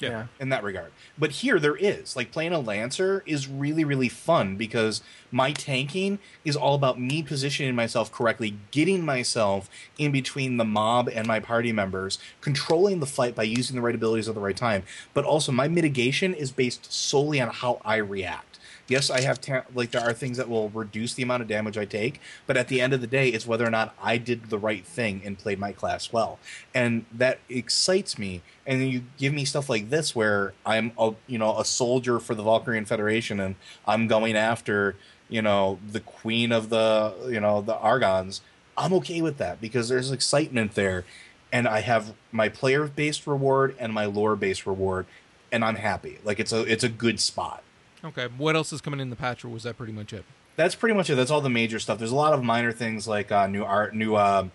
Yeah. 0.00 0.08
Yeah, 0.08 0.26
in 0.38 0.48
that 0.48 0.64
regard. 0.64 0.92
But 1.18 1.30
here 1.30 1.58
there 1.58 1.76
is. 1.76 2.16
Like 2.16 2.32
playing 2.32 2.52
a 2.52 2.58
Lancer 2.58 3.22
is 3.26 3.48
really, 3.48 3.84
really 3.84 4.08
fun 4.08 4.56
because 4.56 5.02
my 5.30 5.52
tanking 5.52 6.18
is 6.44 6.56
all 6.56 6.74
about 6.74 7.00
me 7.00 7.22
positioning 7.22 7.74
myself 7.74 8.10
correctly, 8.10 8.56
getting 8.70 9.04
myself 9.04 9.70
in 9.98 10.10
between 10.10 10.56
the 10.56 10.64
mob 10.64 11.08
and 11.08 11.26
my 11.26 11.38
party 11.38 11.72
members, 11.72 12.18
controlling 12.40 13.00
the 13.00 13.06
fight 13.06 13.34
by 13.34 13.42
using 13.44 13.76
the 13.76 13.82
right 13.82 13.94
abilities 13.94 14.28
at 14.28 14.34
the 14.34 14.40
right 14.40 14.56
time. 14.56 14.82
But 15.14 15.24
also 15.24 15.52
my 15.52 15.68
mitigation 15.68 16.34
is 16.34 16.50
based 16.50 16.92
solely 16.92 17.40
on 17.40 17.50
how 17.50 17.80
I 17.84 17.96
react. 17.96 18.49
Yes, 18.90 19.08
I 19.08 19.20
have 19.20 19.40
ta- 19.40 19.62
like 19.72 19.92
there 19.92 20.02
are 20.02 20.12
things 20.12 20.36
that 20.36 20.48
will 20.48 20.68
reduce 20.68 21.14
the 21.14 21.22
amount 21.22 21.42
of 21.42 21.48
damage 21.48 21.78
I 21.78 21.84
take, 21.84 22.20
but 22.44 22.56
at 22.56 22.66
the 22.66 22.80
end 22.80 22.92
of 22.92 23.00
the 23.00 23.06
day, 23.06 23.28
it's 23.28 23.46
whether 23.46 23.64
or 23.64 23.70
not 23.70 23.94
I 24.02 24.18
did 24.18 24.50
the 24.50 24.58
right 24.58 24.84
thing 24.84 25.22
and 25.24 25.38
played 25.38 25.60
my 25.60 25.70
class 25.70 26.12
well, 26.12 26.40
and 26.74 27.06
that 27.12 27.38
excites 27.48 28.18
me. 28.18 28.42
And 28.66 28.90
you 28.90 29.04
give 29.16 29.32
me 29.32 29.44
stuff 29.44 29.68
like 29.68 29.90
this 29.90 30.16
where 30.16 30.54
I'm 30.66 30.90
a 30.98 31.14
you 31.28 31.38
know 31.38 31.56
a 31.56 31.64
soldier 31.64 32.18
for 32.18 32.34
the 32.34 32.42
Valkyrian 32.42 32.84
Federation, 32.84 33.38
and 33.38 33.54
I'm 33.86 34.08
going 34.08 34.34
after 34.36 34.96
you 35.28 35.40
know 35.40 35.78
the 35.88 36.00
queen 36.00 36.50
of 36.50 36.68
the 36.68 37.14
you 37.28 37.38
know 37.38 37.62
the 37.62 37.74
Argons. 37.74 38.40
I'm 38.76 38.92
okay 38.94 39.22
with 39.22 39.38
that 39.38 39.60
because 39.60 39.88
there's 39.88 40.10
excitement 40.10 40.74
there, 40.74 41.04
and 41.52 41.68
I 41.68 41.82
have 41.82 42.12
my 42.32 42.48
player 42.48 42.88
based 42.88 43.24
reward 43.28 43.76
and 43.78 43.92
my 43.92 44.06
lore 44.06 44.34
based 44.34 44.66
reward, 44.66 45.06
and 45.52 45.64
I'm 45.64 45.76
happy. 45.76 46.18
Like 46.24 46.40
it's 46.40 46.52
a 46.52 46.62
it's 46.62 46.82
a 46.82 46.88
good 46.88 47.20
spot. 47.20 47.62
Okay. 48.04 48.28
What 48.36 48.56
else 48.56 48.72
is 48.72 48.80
coming 48.80 49.00
in 49.00 49.10
the 49.10 49.16
patch, 49.16 49.44
or 49.44 49.48
was 49.48 49.64
that 49.64 49.76
pretty 49.76 49.92
much 49.92 50.12
it? 50.12 50.24
that's 50.60 50.74
pretty 50.74 50.94
much 50.94 51.08
it. 51.10 51.14
That's 51.14 51.30
all 51.30 51.40
the 51.40 51.48
major 51.48 51.78
stuff. 51.78 51.98
There's 51.98 52.10
a 52.10 52.16
lot 52.16 52.32
of 52.32 52.42
minor 52.42 52.72
things 52.72 53.08
like 53.08 53.32
uh, 53.32 53.46
new 53.46 53.64
art, 53.64 53.94
new 53.94 54.14
uh, 54.14 54.48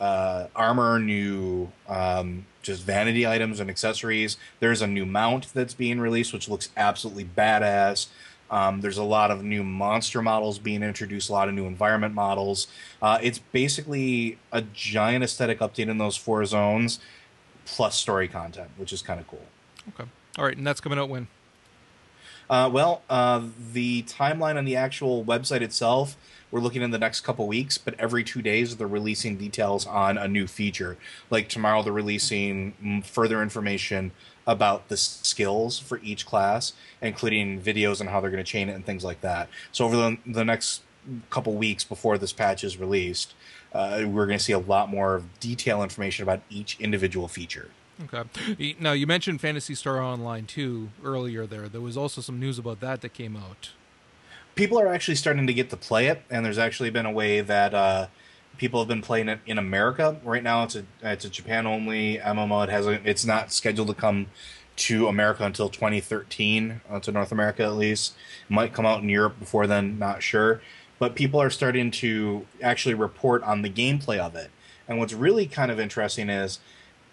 uh, 0.00 0.46
armor, 0.56 0.98
new 0.98 1.70
um, 1.88 2.46
just 2.62 2.82
vanity 2.82 3.26
items 3.26 3.60
and 3.60 3.68
accessories. 3.68 4.36
There's 4.60 4.80
a 4.80 4.86
new 4.86 5.04
mount 5.04 5.52
that's 5.52 5.74
being 5.74 6.00
released, 6.00 6.32
which 6.32 6.48
looks 6.48 6.70
absolutely 6.76 7.24
badass. 7.24 8.06
Um, 8.50 8.80
there's 8.80 8.96
a 8.96 9.04
lot 9.04 9.30
of 9.30 9.44
new 9.44 9.62
monster 9.62 10.22
models 10.22 10.58
being 10.58 10.82
introduced, 10.82 11.28
a 11.28 11.32
lot 11.32 11.48
of 11.48 11.54
new 11.54 11.66
environment 11.66 12.14
models. 12.14 12.66
Uh, 13.02 13.18
it's 13.20 13.38
basically 13.38 14.38
a 14.50 14.62
giant 14.62 15.22
aesthetic 15.22 15.58
update 15.58 15.88
in 15.88 15.98
those 15.98 16.16
four 16.16 16.42
zones, 16.46 17.00
plus 17.66 17.98
story 17.98 18.28
content, 18.28 18.70
which 18.78 18.94
is 18.94 19.02
kind 19.02 19.20
of 19.20 19.28
cool. 19.28 19.44
Okay. 19.88 20.08
All 20.38 20.44
right, 20.46 20.56
and 20.56 20.66
that's 20.66 20.80
coming 20.80 20.98
out 20.98 21.10
when? 21.10 21.26
Uh, 22.50 22.70
well, 22.72 23.02
uh, 23.10 23.42
the 23.72 24.02
timeline 24.04 24.56
on 24.56 24.64
the 24.64 24.76
actual 24.76 25.24
website 25.24 25.60
itself, 25.60 26.16
we're 26.50 26.60
looking 26.60 26.80
in 26.80 26.90
the 26.90 26.98
next 26.98 27.20
couple 27.20 27.46
weeks, 27.46 27.76
but 27.76 27.94
every 27.98 28.24
two 28.24 28.40
days 28.40 28.76
they're 28.76 28.86
releasing 28.86 29.36
details 29.36 29.86
on 29.86 30.16
a 30.16 30.26
new 30.26 30.46
feature. 30.46 30.96
Like 31.30 31.48
tomorrow, 31.48 31.82
they're 31.82 31.92
releasing 31.92 33.02
further 33.04 33.42
information 33.42 34.12
about 34.46 34.88
the 34.88 34.96
skills 34.96 35.78
for 35.78 36.00
each 36.02 36.24
class, 36.24 36.72
including 37.02 37.60
videos 37.60 38.00
on 38.00 38.06
how 38.06 38.20
they're 38.20 38.30
going 38.30 38.42
to 38.42 38.50
chain 38.50 38.70
it 38.70 38.72
and 38.72 38.86
things 38.86 39.04
like 39.04 39.20
that. 39.20 39.50
So 39.72 39.84
over 39.84 39.96
the, 39.96 40.18
the 40.26 40.44
next 40.44 40.82
couple 41.28 41.54
weeks 41.54 41.84
before 41.84 42.16
this 42.16 42.32
patch 42.32 42.64
is 42.64 42.78
released, 42.78 43.34
uh, 43.74 44.04
we're 44.06 44.26
going 44.26 44.38
to 44.38 44.44
see 44.44 44.54
a 44.54 44.58
lot 44.58 44.88
more 44.88 45.22
detail 45.40 45.82
information 45.82 46.22
about 46.22 46.40
each 46.48 46.80
individual 46.80 47.28
feature. 47.28 47.68
Okay. 48.04 48.76
Now 48.78 48.92
you 48.92 49.06
mentioned 49.06 49.40
Phantasy 49.40 49.74
Star 49.74 50.00
Online 50.00 50.46
2 50.46 50.90
earlier. 51.04 51.46
There, 51.46 51.68
there 51.68 51.80
was 51.80 51.96
also 51.96 52.20
some 52.20 52.38
news 52.38 52.58
about 52.58 52.80
that 52.80 53.00
that 53.00 53.12
came 53.12 53.36
out. 53.36 53.70
people 54.54 54.78
are 54.80 54.88
actually 54.88 55.14
starting 55.14 55.46
to 55.46 55.54
get 55.54 55.70
to 55.70 55.76
play 55.76 56.08
it, 56.08 56.22
and 56.30 56.44
there's 56.44 56.58
actually 56.58 56.90
been 56.90 57.06
a 57.06 57.12
way 57.12 57.40
that 57.40 57.74
uh, 57.74 58.06
people 58.56 58.80
have 58.80 58.88
been 58.88 59.02
playing 59.02 59.28
it 59.28 59.40
in 59.46 59.58
America. 59.58 60.16
Right 60.24 60.42
now, 60.42 60.64
it's 60.64 60.76
a 60.76 60.84
it's 61.02 61.24
a 61.24 61.30
Japan 61.30 61.66
only 61.66 62.18
MMO. 62.18 62.64
It 62.64 62.70
has 62.70 62.86
a, 62.86 63.08
it's 63.08 63.24
not 63.24 63.52
scheduled 63.52 63.88
to 63.88 63.94
come 63.94 64.26
to 64.76 65.08
America 65.08 65.44
until 65.44 65.68
2013 65.68 66.80
uh, 66.90 67.00
to 67.00 67.12
North 67.12 67.32
America 67.32 67.64
at 67.64 67.74
least. 67.74 68.14
Might 68.48 68.72
come 68.74 68.86
out 68.86 69.02
in 69.02 69.08
Europe 69.08 69.38
before 69.38 69.66
then, 69.66 69.98
not 69.98 70.22
sure. 70.22 70.60
But 70.98 71.14
people 71.14 71.40
are 71.40 71.50
starting 71.50 71.90
to 71.92 72.46
actually 72.62 72.94
report 72.94 73.42
on 73.44 73.62
the 73.62 73.70
gameplay 73.70 74.18
of 74.18 74.34
it. 74.34 74.50
And 74.88 74.98
what's 74.98 75.12
really 75.12 75.46
kind 75.46 75.70
of 75.70 75.78
interesting 75.78 76.28
is 76.28 76.58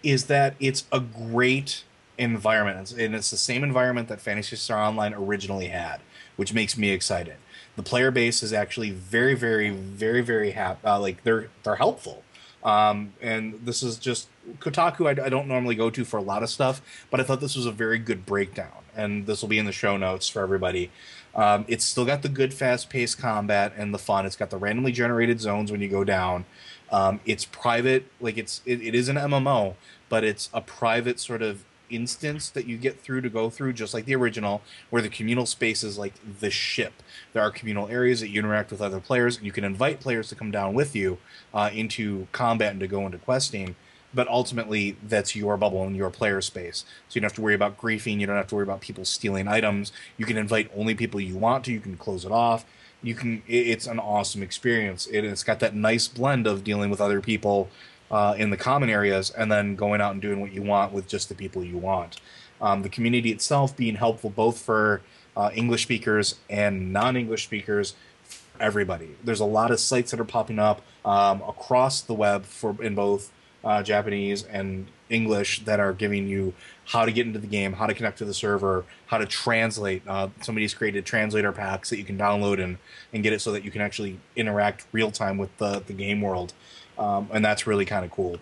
is 0.06 0.26
that 0.26 0.54
it's 0.60 0.84
a 0.92 1.00
great 1.00 1.82
environment, 2.16 2.92
and 2.92 3.14
it's 3.14 3.30
the 3.30 3.36
same 3.36 3.64
environment 3.64 4.06
that 4.08 4.20
Phantasy 4.20 4.54
Star 4.54 4.78
Online 4.78 5.12
originally 5.12 5.66
had, 5.66 6.00
which 6.36 6.54
makes 6.54 6.78
me 6.78 6.90
excited. 6.90 7.34
The 7.74 7.82
player 7.82 8.12
base 8.12 8.42
is 8.42 8.52
actually 8.52 8.90
very, 8.90 9.34
very, 9.34 9.70
very, 9.70 10.20
very 10.22 10.52
happy. 10.52 10.86
Uh, 10.86 11.00
like 11.00 11.24
they're 11.24 11.48
they're 11.64 11.76
helpful, 11.76 12.22
um, 12.62 13.14
and 13.20 13.54
this 13.64 13.82
is 13.82 13.98
just 13.98 14.28
Kotaku. 14.60 15.06
I, 15.06 15.26
I 15.26 15.28
don't 15.28 15.48
normally 15.48 15.74
go 15.74 15.90
to 15.90 16.04
for 16.04 16.18
a 16.18 16.22
lot 16.22 16.44
of 16.44 16.50
stuff, 16.50 16.80
but 17.10 17.18
I 17.18 17.24
thought 17.24 17.40
this 17.40 17.56
was 17.56 17.66
a 17.66 17.72
very 17.72 17.98
good 17.98 18.24
breakdown, 18.24 18.84
and 18.94 19.26
this 19.26 19.42
will 19.42 19.48
be 19.48 19.58
in 19.58 19.66
the 19.66 19.72
show 19.72 19.96
notes 19.96 20.28
for 20.28 20.40
everybody. 20.40 20.90
Um, 21.34 21.66
it's 21.68 21.84
still 21.84 22.06
got 22.06 22.22
the 22.22 22.30
good, 22.30 22.54
fast-paced 22.54 23.18
combat 23.18 23.74
and 23.76 23.92
the 23.92 23.98
fun. 23.98 24.24
It's 24.24 24.36
got 24.36 24.48
the 24.48 24.56
randomly 24.56 24.92
generated 24.92 25.38
zones 25.38 25.70
when 25.70 25.82
you 25.82 25.88
go 25.88 26.02
down. 26.02 26.46
Um, 26.90 27.20
it's 27.26 27.44
private, 27.44 28.10
like 28.20 28.38
it's 28.38 28.62
it, 28.64 28.80
it 28.80 28.94
is 28.94 29.08
an 29.08 29.16
MMO, 29.16 29.74
but 30.08 30.24
it's 30.24 30.48
a 30.52 30.60
private 30.60 31.20
sort 31.20 31.42
of 31.42 31.64
instance 31.90 32.50
that 32.50 32.66
you 32.66 32.76
get 32.76 33.00
through 33.00 33.20
to 33.20 33.28
go 33.28 33.50
through, 33.50 33.72
just 33.72 33.94
like 33.94 34.04
the 34.04 34.14
original, 34.14 34.62
where 34.90 35.02
the 35.02 35.08
communal 35.08 35.46
space 35.46 35.84
is 35.84 35.98
like 35.98 36.14
the 36.40 36.50
ship. 36.50 37.02
There 37.32 37.42
are 37.42 37.50
communal 37.50 37.88
areas 37.88 38.20
that 38.20 38.28
you 38.28 38.40
interact 38.40 38.70
with 38.70 38.80
other 38.80 39.00
players, 39.00 39.36
and 39.36 39.46
you 39.46 39.52
can 39.52 39.64
invite 39.64 40.00
players 40.00 40.28
to 40.28 40.34
come 40.34 40.50
down 40.50 40.74
with 40.74 40.96
you 40.96 41.18
uh, 41.54 41.70
into 41.72 42.28
combat 42.32 42.72
and 42.72 42.80
to 42.80 42.86
go 42.86 43.06
into 43.06 43.18
questing. 43.18 43.76
But 44.14 44.28
ultimately, 44.28 44.96
that's 45.06 45.36
your 45.36 45.56
bubble 45.56 45.82
and 45.82 45.96
your 45.96 46.10
player 46.10 46.40
space. 46.40 46.84
So 47.08 47.16
you 47.16 47.20
don't 47.20 47.30
have 47.30 47.36
to 47.36 47.42
worry 47.42 47.54
about 47.54 47.78
griefing. 47.78 48.18
You 48.18 48.26
don't 48.26 48.36
have 48.36 48.46
to 48.48 48.54
worry 48.54 48.64
about 48.64 48.80
people 48.80 49.04
stealing 49.04 49.46
items. 49.46 49.92
You 50.16 50.24
can 50.24 50.38
invite 50.38 50.70
only 50.74 50.94
people 50.94 51.20
you 51.20 51.36
want 51.36 51.64
to. 51.66 51.72
You 51.72 51.80
can 51.80 51.96
close 51.96 52.24
it 52.24 52.32
off 52.32 52.64
you 53.02 53.14
can 53.14 53.42
it's 53.46 53.86
an 53.86 53.98
awesome 53.98 54.42
experience 54.42 55.06
it, 55.08 55.22
it's 55.22 55.44
got 55.44 55.60
that 55.60 55.74
nice 55.74 56.08
blend 56.08 56.46
of 56.46 56.64
dealing 56.64 56.90
with 56.90 57.00
other 57.00 57.20
people 57.20 57.68
uh, 58.10 58.34
in 58.38 58.50
the 58.50 58.56
common 58.56 58.88
areas 58.88 59.30
and 59.30 59.50
then 59.50 59.74
going 59.74 60.00
out 60.00 60.12
and 60.12 60.22
doing 60.22 60.40
what 60.40 60.52
you 60.52 60.62
want 60.62 60.92
with 60.92 61.06
just 61.06 61.28
the 61.28 61.34
people 61.34 61.64
you 61.64 61.78
want 61.78 62.20
um, 62.60 62.82
the 62.82 62.88
community 62.88 63.30
itself 63.30 63.76
being 63.76 63.96
helpful 63.96 64.30
both 64.30 64.58
for 64.58 65.02
uh, 65.36 65.50
english 65.54 65.82
speakers 65.82 66.36
and 66.48 66.92
non-english 66.92 67.44
speakers 67.44 67.94
for 68.22 68.62
everybody 68.62 69.10
there's 69.24 69.40
a 69.40 69.44
lot 69.44 69.70
of 69.70 69.78
sites 69.80 70.10
that 70.10 70.20
are 70.20 70.24
popping 70.24 70.58
up 70.58 70.82
um, 71.04 71.42
across 71.42 72.00
the 72.00 72.14
web 72.14 72.44
for 72.44 72.76
in 72.82 72.94
both 72.94 73.32
uh, 73.66 73.82
Japanese 73.82 74.44
and 74.44 74.86
English 75.10 75.64
that 75.64 75.80
are 75.80 75.92
giving 75.92 76.28
you 76.28 76.54
how 76.86 77.04
to 77.04 77.10
get 77.10 77.26
into 77.26 77.40
the 77.40 77.48
game, 77.48 77.72
how 77.72 77.86
to 77.86 77.94
connect 77.94 78.18
to 78.18 78.24
the 78.24 78.32
server, 78.32 78.84
how 79.06 79.18
to 79.18 79.26
translate. 79.26 80.02
Uh, 80.06 80.28
somebody's 80.40 80.72
created 80.72 81.04
translator 81.04 81.50
packs 81.50 81.90
that 81.90 81.98
you 81.98 82.04
can 82.04 82.16
download 82.16 82.62
and, 82.62 82.78
and 83.12 83.24
get 83.24 83.32
it 83.32 83.40
so 83.40 83.50
that 83.50 83.64
you 83.64 83.72
can 83.72 83.80
actually 83.80 84.20
interact 84.36 84.86
real 84.92 85.10
time 85.10 85.36
with 85.36 85.54
the, 85.58 85.82
the 85.86 85.92
game 85.92 86.20
world. 86.20 86.52
Um, 86.98 87.28
and 87.32 87.44
that's 87.44 87.66
really 87.66 87.84
kind 87.84 88.04
of 88.04 88.10
cool. 88.10 88.38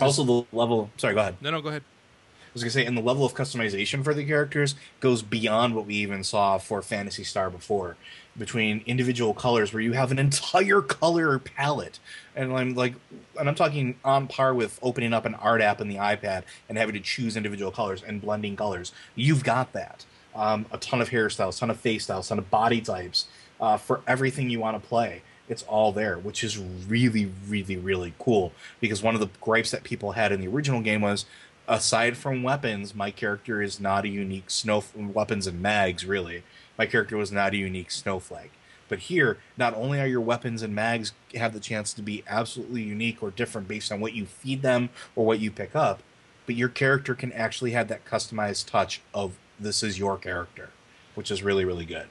Also, 0.00 0.24
the 0.24 0.56
level. 0.56 0.90
Sorry, 0.96 1.14
go 1.14 1.20
ahead. 1.20 1.36
No, 1.40 1.50
no, 1.50 1.60
go 1.60 1.70
ahead. 1.70 1.82
I 1.82 2.50
was 2.54 2.62
gonna 2.62 2.70
say, 2.70 2.86
and 2.86 2.96
the 2.96 3.02
level 3.02 3.24
of 3.24 3.34
customization 3.34 4.02
for 4.02 4.14
the 4.14 4.24
characters 4.24 4.74
goes 5.00 5.22
beyond 5.22 5.74
what 5.74 5.86
we 5.86 5.94
even 5.96 6.24
saw 6.24 6.58
for 6.58 6.80
Phantasy 6.82 7.24
Star 7.24 7.50
before. 7.50 7.96
Between 8.36 8.82
individual 8.86 9.34
colors, 9.34 9.72
where 9.72 9.82
you 9.82 9.92
have 9.92 10.12
an 10.12 10.18
entire 10.18 10.80
color 10.82 11.38
palette, 11.38 11.98
and 12.36 12.52
I'm 12.52 12.74
like, 12.74 12.94
and 13.38 13.48
I'm 13.48 13.54
talking 13.54 13.96
on 14.04 14.28
par 14.28 14.54
with 14.54 14.78
opening 14.82 15.12
up 15.12 15.24
an 15.24 15.34
art 15.34 15.60
app 15.60 15.80
in 15.80 15.88
the 15.88 15.96
iPad 15.96 16.44
and 16.68 16.78
having 16.78 16.94
to 16.94 17.00
choose 17.00 17.36
individual 17.36 17.72
colors 17.72 18.02
and 18.02 18.20
blending 18.20 18.56
colors. 18.56 18.92
You've 19.14 19.44
got 19.44 19.72
that. 19.72 20.04
Um, 20.34 20.66
a 20.70 20.78
ton 20.78 21.00
of 21.00 21.10
hairstyles, 21.10 21.58
ton 21.58 21.68
of 21.68 21.80
face 21.80 22.04
styles, 22.04 22.28
ton 22.28 22.38
of 22.38 22.48
body 22.48 22.80
types 22.80 23.26
uh, 23.60 23.76
for 23.76 24.02
everything 24.06 24.50
you 24.50 24.60
want 24.60 24.80
to 24.80 24.88
play. 24.88 25.22
It's 25.48 25.62
all 25.64 25.92
there, 25.92 26.18
which 26.18 26.44
is 26.44 26.58
really, 26.58 27.30
really, 27.48 27.76
really 27.76 28.14
cool. 28.18 28.52
Because 28.80 29.02
one 29.02 29.14
of 29.14 29.20
the 29.20 29.30
gripes 29.40 29.70
that 29.70 29.84
people 29.84 30.12
had 30.12 30.32
in 30.32 30.40
the 30.40 30.48
original 30.48 30.80
game 30.80 31.00
was, 31.00 31.24
aside 31.66 32.16
from 32.16 32.42
weapons, 32.42 32.94
my 32.94 33.10
character 33.10 33.62
is 33.62 33.80
not 33.80 34.04
a 34.04 34.08
unique 34.08 34.50
snow 34.50 34.84
weapons 34.94 35.46
and 35.46 35.62
mags. 35.62 36.04
Really, 36.04 36.42
my 36.76 36.86
character 36.86 37.16
was 37.16 37.32
not 37.32 37.54
a 37.54 37.58
unique 37.58 37.90
snowflake. 37.90 38.52
But 38.88 39.00
here, 39.00 39.38
not 39.56 39.74
only 39.74 40.00
are 40.00 40.06
your 40.06 40.22
weapons 40.22 40.62
and 40.62 40.74
mags 40.74 41.12
have 41.34 41.52
the 41.52 41.60
chance 41.60 41.92
to 41.92 42.02
be 42.02 42.24
absolutely 42.26 42.82
unique 42.82 43.22
or 43.22 43.30
different 43.30 43.68
based 43.68 43.92
on 43.92 44.00
what 44.00 44.14
you 44.14 44.24
feed 44.24 44.62
them 44.62 44.88
or 45.14 45.26
what 45.26 45.40
you 45.40 45.50
pick 45.50 45.76
up, 45.76 46.02
but 46.46 46.54
your 46.54 46.70
character 46.70 47.14
can 47.14 47.30
actually 47.32 47.72
have 47.72 47.88
that 47.88 48.06
customized 48.06 48.66
touch 48.66 49.02
of 49.12 49.38
this 49.60 49.82
is 49.82 49.98
your 49.98 50.16
character, 50.16 50.70
which 51.14 51.30
is 51.30 51.42
really, 51.42 51.66
really 51.66 51.84
good. 51.84 52.06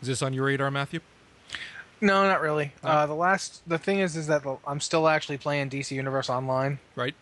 Is 0.00 0.08
this 0.08 0.22
on 0.22 0.32
your 0.32 0.44
radar, 0.44 0.70
Matthew? 0.70 1.00
No, 2.02 2.26
not 2.26 2.40
really. 2.42 2.72
Uh, 2.82 3.06
the 3.06 3.14
last, 3.14 3.62
the 3.66 3.78
thing 3.78 4.00
is, 4.00 4.16
is 4.16 4.26
that 4.26 4.42
I'm 4.66 4.80
still 4.80 5.08
actually 5.08 5.38
playing 5.38 5.70
DC 5.70 5.92
Universe 5.92 6.28
Online, 6.28 6.80
Right. 6.96 7.14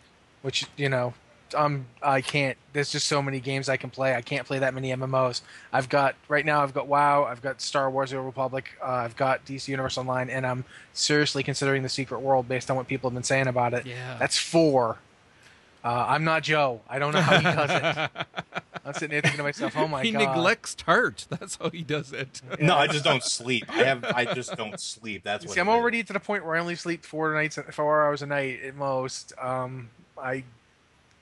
which 0.42 0.64
you 0.76 0.88
know, 0.88 1.12
I'm 1.56 1.86
I 2.02 2.20
can't. 2.22 2.56
There's 2.72 2.90
just 2.90 3.06
so 3.06 3.20
many 3.20 3.40
games 3.40 3.68
I 3.68 3.76
can 3.76 3.90
play. 3.90 4.14
I 4.14 4.22
can't 4.22 4.46
play 4.46 4.58
that 4.60 4.72
many 4.72 4.90
MMOs. 4.90 5.42
I've 5.72 5.88
got 5.88 6.14
right 6.28 6.46
now. 6.46 6.62
I've 6.62 6.72
got 6.72 6.86
WoW. 6.86 7.24
I've 7.24 7.42
got 7.42 7.60
Star 7.60 7.90
Wars: 7.90 8.10
The 8.10 8.16
Old 8.16 8.26
Republic. 8.26 8.70
Uh, 8.82 8.86
I've 8.86 9.16
got 9.16 9.44
DC 9.44 9.68
Universe 9.68 9.98
Online, 9.98 10.30
and 10.30 10.46
I'm 10.46 10.64
seriously 10.94 11.42
considering 11.42 11.82
the 11.82 11.88
Secret 11.90 12.20
World 12.20 12.48
based 12.48 12.70
on 12.70 12.76
what 12.78 12.88
people 12.88 13.10
have 13.10 13.14
been 13.14 13.22
saying 13.22 13.48
about 13.48 13.74
it. 13.74 13.84
Yeah. 13.84 14.16
That's 14.18 14.38
four. 14.38 14.96
Uh, 15.84 16.06
I'm 16.08 16.24
not 16.24 16.42
Joe. 16.42 16.80
I 16.88 16.98
don't 16.98 17.12
know 17.12 17.20
how 17.20 17.36
he 17.38 17.42
does 17.44 17.70
it. 17.70 18.10
I'm 18.84 18.94
sitting 18.94 19.10
there 19.10 19.20
thinking 19.20 19.38
to 19.38 19.42
myself, 19.42 19.76
"Oh 19.76 19.86
my 19.86 20.02
he 20.02 20.10
god!" 20.12 20.20
He 20.20 20.26
neglects 20.26 20.74
tart. 20.74 21.26
That's 21.30 21.56
how 21.56 21.70
he 21.70 21.82
does 21.82 22.12
it. 22.12 22.40
No, 22.60 22.76
I 22.76 22.86
just 22.86 23.04
don't 23.04 23.22
sleep. 23.22 23.64
I 23.68 23.84
have. 23.84 24.04
I 24.04 24.24
just 24.24 24.56
don't 24.56 24.80
sleep. 24.80 25.22
That's 25.24 25.44
what. 25.44 25.54
See, 25.54 25.60
I'm 25.60 25.68
it 25.68 25.72
is. 25.72 25.74
already 25.76 26.02
to 26.04 26.12
the 26.12 26.20
point 26.20 26.44
where 26.44 26.56
I 26.56 26.60
only 26.60 26.76
sleep 26.76 27.04
four 27.04 27.32
nights, 27.34 27.58
four 27.72 28.02
hours 28.04 28.22
a 28.22 28.26
night 28.26 28.60
at 28.62 28.74
most. 28.76 29.32
Um, 29.38 29.90
I 30.16 30.44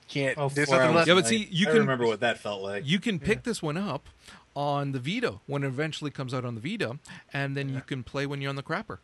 can't. 0.07 0.37
Oh, 0.37 0.49
there's 0.49 0.69
four 0.69 0.77
nothing 0.79 0.95
left. 0.95 1.07
Yeah, 1.07 1.13
but 1.15 1.27
see, 1.27 1.47
you 1.51 1.67
I 1.67 1.71
can- 1.71 1.79
remember 1.81 2.05
what 2.05 2.21
that 2.21 2.39
felt 2.39 2.61
like. 2.61 2.87
You 2.87 2.99
can 2.99 3.19
pick 3.19 3.43
this 3.43 3.61
one 3.61 3.77
up 3.77 4.07
on 4.55 4.93
the 4.93 4.99
Vita 4.99 5.35
when 5.45 5.63
it 5.63 5.67
eventually 5.67 6.11
comes 6.11 6.33
out 6.33 6.45
on 6.45 6.55
the 6.55 6.61
Vita, 6.61 6.97
and 7.33 7.55
then 7.57 7.69
you 7.69 7.81
can 7.81 8.03
play 8.03 8.25
when 8.25 8.41
you're 8.41 8.49
on 8.49 8.55
the 8.55 8.63
crapper. 8.63 8.99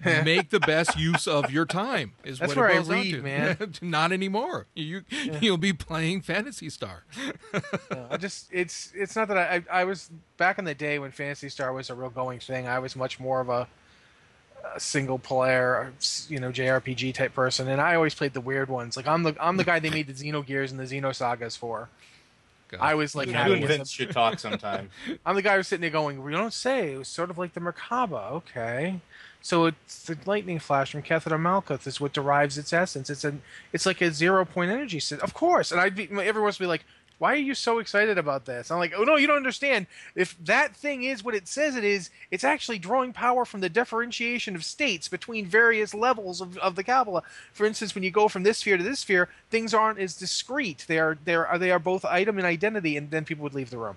Make 0.24 0.50
the 0.50 0.60
best 0.60 0.96
use 0.98 1.26
of 1.26 1.50
your 1.50 1.66
time. 1.66 2.12
Is 2.24 2.38
That's 2.38 2.50
what 2.54 2.58
where 2.58 2.68
it 2.68 2.72
I 2.72 2.74
boils 2.76 2.88
down 2.88 2.98
read, 2.98 3.10
to. 3.12 3.22
man. 3.22 3.74
Not 3.82 4.12
anymore. 4.12 4.66
You 4.74 5.02
you'll 5.40 5.56
be 5.58 5.72
playing 5.72 6.22
Phantasy 6.22 6.70
Star. 6.70 7.04
No, 7.90 8.06
I 8.10 8.16
just 8.16 8.48
it's 8.52 8.92
it's 8.94 9.16
not 9.16 9.28
that 9.28 9.38
I, 9.38 9.56
I 9.72 9.80
I 9.80 9.84
was 9.84 10.10
back 10.36 10.58
in 10.58 10.64
the 10.64 10.74
day 10.74 10.98
when 10.98 11.10
Phantasy 11.10 11.48
Star 11.48 11.72
was 11.72 11.90
a 11.90 11.94
real 11.94 12.10
going 12.10 12.38
thing. 12.38 12.68
I 12.68 12.78
was 12.78 12.94
much 12.94 13.18
more 13.18 13.40
of 13.40 13.48
a, 13.48 13.66
a 14.74 14.78
single 14.78 15.18
player, 15.18 15.92
you 16.28 16.38
know, 16.38 16.50
JRPG 16.52 17.14
type 17.14 17.34
person, 17.34 17.68
and 17.68 17.80
I 17.80 17.94
always 17.94 18.14
played 18.14 18.34
the 18.34 18.40
weird 18.40 18.68
ones. 18.68 18.96
Like 18.96 19.08
I'm 19.08 19.22
the 19.22 19.34
I'm 19.40 19.56
the 19.56 19.64
guy 19.64 19.78
they 19.78 19.90
made 19.90 20.06
the 20.06 20.12
Xenogears 20.12 20.70
and 20.70 20.78
the 20.78 20.84
Xenosagas 20.84 21.56
for. 21.56 21.88
God. 22.68 22.80
I 22.82 22.94
was 22.94 23.14
like 23.14 23.28
you 23.28 23.32
happy 23.34 23.54
and 23.54 23.64
Vince 23.66 23.90
should 23.90 24.10
talk 24.10 24.38
sometime. 24.38 24.90
I'm 25.24 25.34
the 25.34 25.42
guy 25.42 25.56
who's 25.56 25.68
sitting 25.68 25.80
there 25.80 25.90
going, 25.90 26.22
"We 26.22 26.32
don't 26.32 26.52
say." 26.52 26.92
It 26.92 26.98
was 26.98 27.08
sort 27.08 27.30
of 27.30 27.38
like 27.38 27.54
the 27.54 27.60
Merkaba. 27.60 28.30
Okay, 28.32 29.00
so 29.40 29.66
it's 29.66 30.04
the 30.04 30.18
lightning 30.26 30.58
flash 30.58 30.92
from 30.92 31.02
Kether 31.02 31.30
to 31.30 31.38
Malkuth 31.38 31.86
is 31.86 32.00
what 32.00 32.12
derives 32.12 32.58
its 32.58 32.72
essence. 32.72 33.08
It's 33.08 33.24
an 33.24 33.42
it's 33.72 33.86
like 33.86 34.00
a 34.00 34.10
zero 34.10 34.44
point 34.44 34.70
energy 34.70 35.00
system, 35.00 35.24
of 35.24 35.34
course. 35.34 35.70
And 35.70 35.80
I'd 35.80 35.94
be 35.94 36.04
everyone 36.04 36.48
would 36.48 36.58
be 36.58 36.66
like, 36.66 36.84
"Why 37.18 37.32
are 37.34 37.36
you 37.36 37.54
so 37.54 37.78
excited 37.78 38.18
about 38.18 38.46
this?" 38.46 38.70
I'm 38.70 38.78
like, 38.78 38.92
"Oh 38.96 39.04
no, 39.04 39.16
you 39.16 39.26
don't 39.28 39.36
understand. 39.36 39.86
If 40.16 40.36
that 40.44 40.74
thing 40.74 41.04
is 41.04 41.22
what 41.22 41.36
it 41.36 41.46
says 41.46 41.76
it 41.76 41.84
is, 41.84 42.10
it's 42.30 42.44
actually 42.44 42.78
drawing 42.78 43.12
power 43.12 43.44
from 43.44 43.60
the 43.60 43.68
differentiation 43.68 44.56
of 44.56 44.64
states 44.64 45.08
between 45.08 45.46
various 45.46 45.94
levels 45.94 46.40
of, 46.40 46.58
of 46.58 46.74
the 46.74 46.84
Kabbalah. 46.84 47.22
For 47.52 47.64
instance, 47.64 47.94
when 47.94 48.04
you 48.04 48.10
go 48.10 48.28
from 48.28 48.42
this 48.42 48.58
sphere 48.58 48.76
to 48.76 48.84
this 48.84 49.00
sphere, 49.00 49.28
things 49.50 49.72
aren't 49.72 50.00
as 50.00 50.16
discrete. 50.16 50.84
They 50.88 50.98
are 50.98 51.16
they 51.24 51.36
are 51.36 51.58
they 51.58 51.70
are 51.70 51.78
both 51.78 52.04
item 52.04 52.38
and 52.38 52.46
identity, 52.46 52.96
and 52.96 53.10
then 53.10 53.24
people 53.24 53.44
would 53.44 53.54
leave 53.54 53.70
the 53.70 53.78
room." 53.78 53.96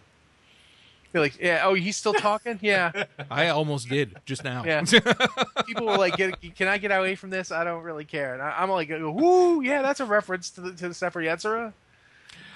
You're 1.13 1.23
like, 1.23 1.39
yeah, 1.39 1.61
oh, 1.63 1.73
he's 1.73 1.97
still 1.97 2.13
talking? 2.13 2.59
Yeah. 2.61 3.05
I 3.31 3.49
almost 3.49 3.89
did 3.89 4.17
just 4.25 4.43
now. 4.43 4.63
Yeah. 4.63 4.83
People 5.67 5.87
were 5.87 5.97
like, 5.97 6.15
can 6.17 6.67
I 6.67 6.77
get 6.77 6.91
away 6.91 7.15
from 7.15 7.29
this? 7.29 7.51
I 7.51 7.63
don't 7.63 7.83
really 7.83 8.05
care. 8.05 8.33
And 8.33 8.41
I, 8.41 8.55
I'm 8.57 8.69
like, 8.69 8.89
woo, 8.89 9.61
yeah, 9.61 9.81
that's 9.81 9.99
a 9.99 10.05
reference 10.05 10.49
to 10.51 10.61
the, 10.61 10.73
to 10.73 10.87
the 10.87 10.93
Sefer 10.93 11.21
Yetzirah. 11.21 11.73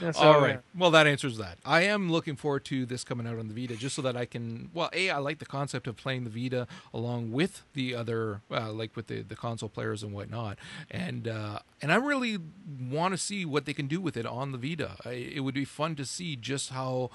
Yeah, 0.02 0.12
so, 0.12 0.22
All 0.22 0.42
right. 0.42 0.56
yeah. 0.56 0.58
Well, 0.78 0.92
that 0.92 1.08
answers 1.08 1.38
that. 1.38 1.58
I 1.64 1.84
am 1.84 2.12
looking 2.12 2.36
forward 2.36 2.66
to 2.66 2.86
this 2.86 3.04
coming 3.04 3.26
out 3.26 3.40
on 3.40 3.48
the 3.48 3.54
Vita, 3.54 3.76
just 3.78 3.96
so 3.96 4.02
that 4.02 4.18
I 4.18 4.26
can. 4.26 4.70
Well, 4.74 4.90
a 4.92 5.10
I 5.10 5.18
like 5.20 5.40
the 5.40 5.46
concept 5.46 5.88
of 5.88 5.96
playing 5.96 6.26
the 6.26 6.30
Vita 6.30 6.68
along 6.94 7.32
with 7.32 7.64
the 7.74 7.96
other, 7.96 8.42
uh, 8.52 8.74
like 8.74 8.96
with 8.96 9.08
the, 9.08 9.22
the 9.22 9.36
console 9.36 9.70
players 9.70 10.04
and 10.04 10.12
whatnot, 10.12 10.58
and 10.92 11.28
uh, 11.28 11.60
and 11.82 11.94
I 11.94 11.96
really 11.96 12.38
want 12.90 13.14
to 13.14 13.18
see 13.18 13.46
what 13.46 13.66
they 13.66 13.74
can 13.74 13.88
do 13.88 14.02
with 14.02 14.18
it 14.18 14.26
on 14.26 14.52
the 14.52 14.58
Vita. 14.58 14.98
I, 15.06 15.12
it 15.12 15.40
would 15.42 15.56
be 15.56 15.66
fun 15.66 15.96
to 15.96 16.06
see 16.06 16.36
just 16.36 16.72
how 16.72 17.10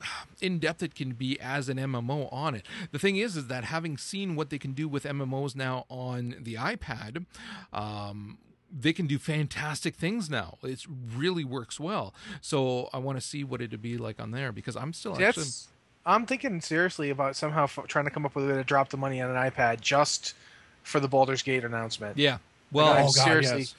in 0.40 0.58
depth 0.58 0.82
it 0.82 0.94
can 0.94 1.12
be 1.12 1.38
as 1.40 1.68
an 1.68 1.78
MMO 1.78 2.32
on 2.32 2.54
it. 2.54 2.66
The 2.92 2.98
thing 2.98 3.16
is, 3.16 3.36
is 3.36 3.46
that 3.48 3.64
having 3.64 3.96
seen 3.96 4.36
what 4.36 4.50
they 4.50 4.58
can 4.58 4.72
do 4.72 4.88
with 4.88 5.04
MMOs 5.04 5.54
now 5.56 5.86
on 5.88 6.36
the 6.40 6.54
iPad, 6.54 7.26
um, 7.72 8.38
they 8.70 8.92
can 8.92 9.06
do 9.06 9.18
fantastic 9.18 9.94
things 9.94 10.28
now. 10.28 10.58
It 10.62 10.84
really 11.14 11.44
works 11.44 11.78
well. 11.80 12.14
So 12.40 12.90
I 12.92 12.98
want 12.98 13.18
to 13.18 13.26
see 13.26 13.44
what 13.44 13.60
it'd 13.62 13.80
be 13.82 13.96
like 13.96 14.20
on 14.20 14.32
there 14.32 14.52
because 14.52 14.76
I'm 14.76 14.92
still 14.92 15.12
actually. 15.12 15.44
That's, 15.44 15.68
I'm 16.04 16.26
thinking 16.26 16.60
seriously 16.60 17.10
about 17.10 17.34
somehow 17.34 17.64
f- 17.64 17.80
trying 17.88 18.04
to 18.04 18.10
come 18.10 18.24
up 18.24 18.34
with 18.34 18.44
a 18.44 18.48
way 18.48 18.54
to 18.54 18.64
drop 18.64 18.90
the 18.90 18.96
money 18.96 19.20
on 19.20 19.30
an 19.30 19.36
iPad 19.36 19.80
just 19.80 20.34
for 20.82 21.00
the 21.00 21.08
Baldur's 21.08 21.42
Gate 21.42 21.64
announcement. 21.64 22.16
Yeah. 22.16 22.38
Well, 22.70 22.92
I'm 22.92 23.06
oh, 23.06 23.12
God, 23.12 23.24
seriously- 23.24 23.58
yes. 23.58 23.74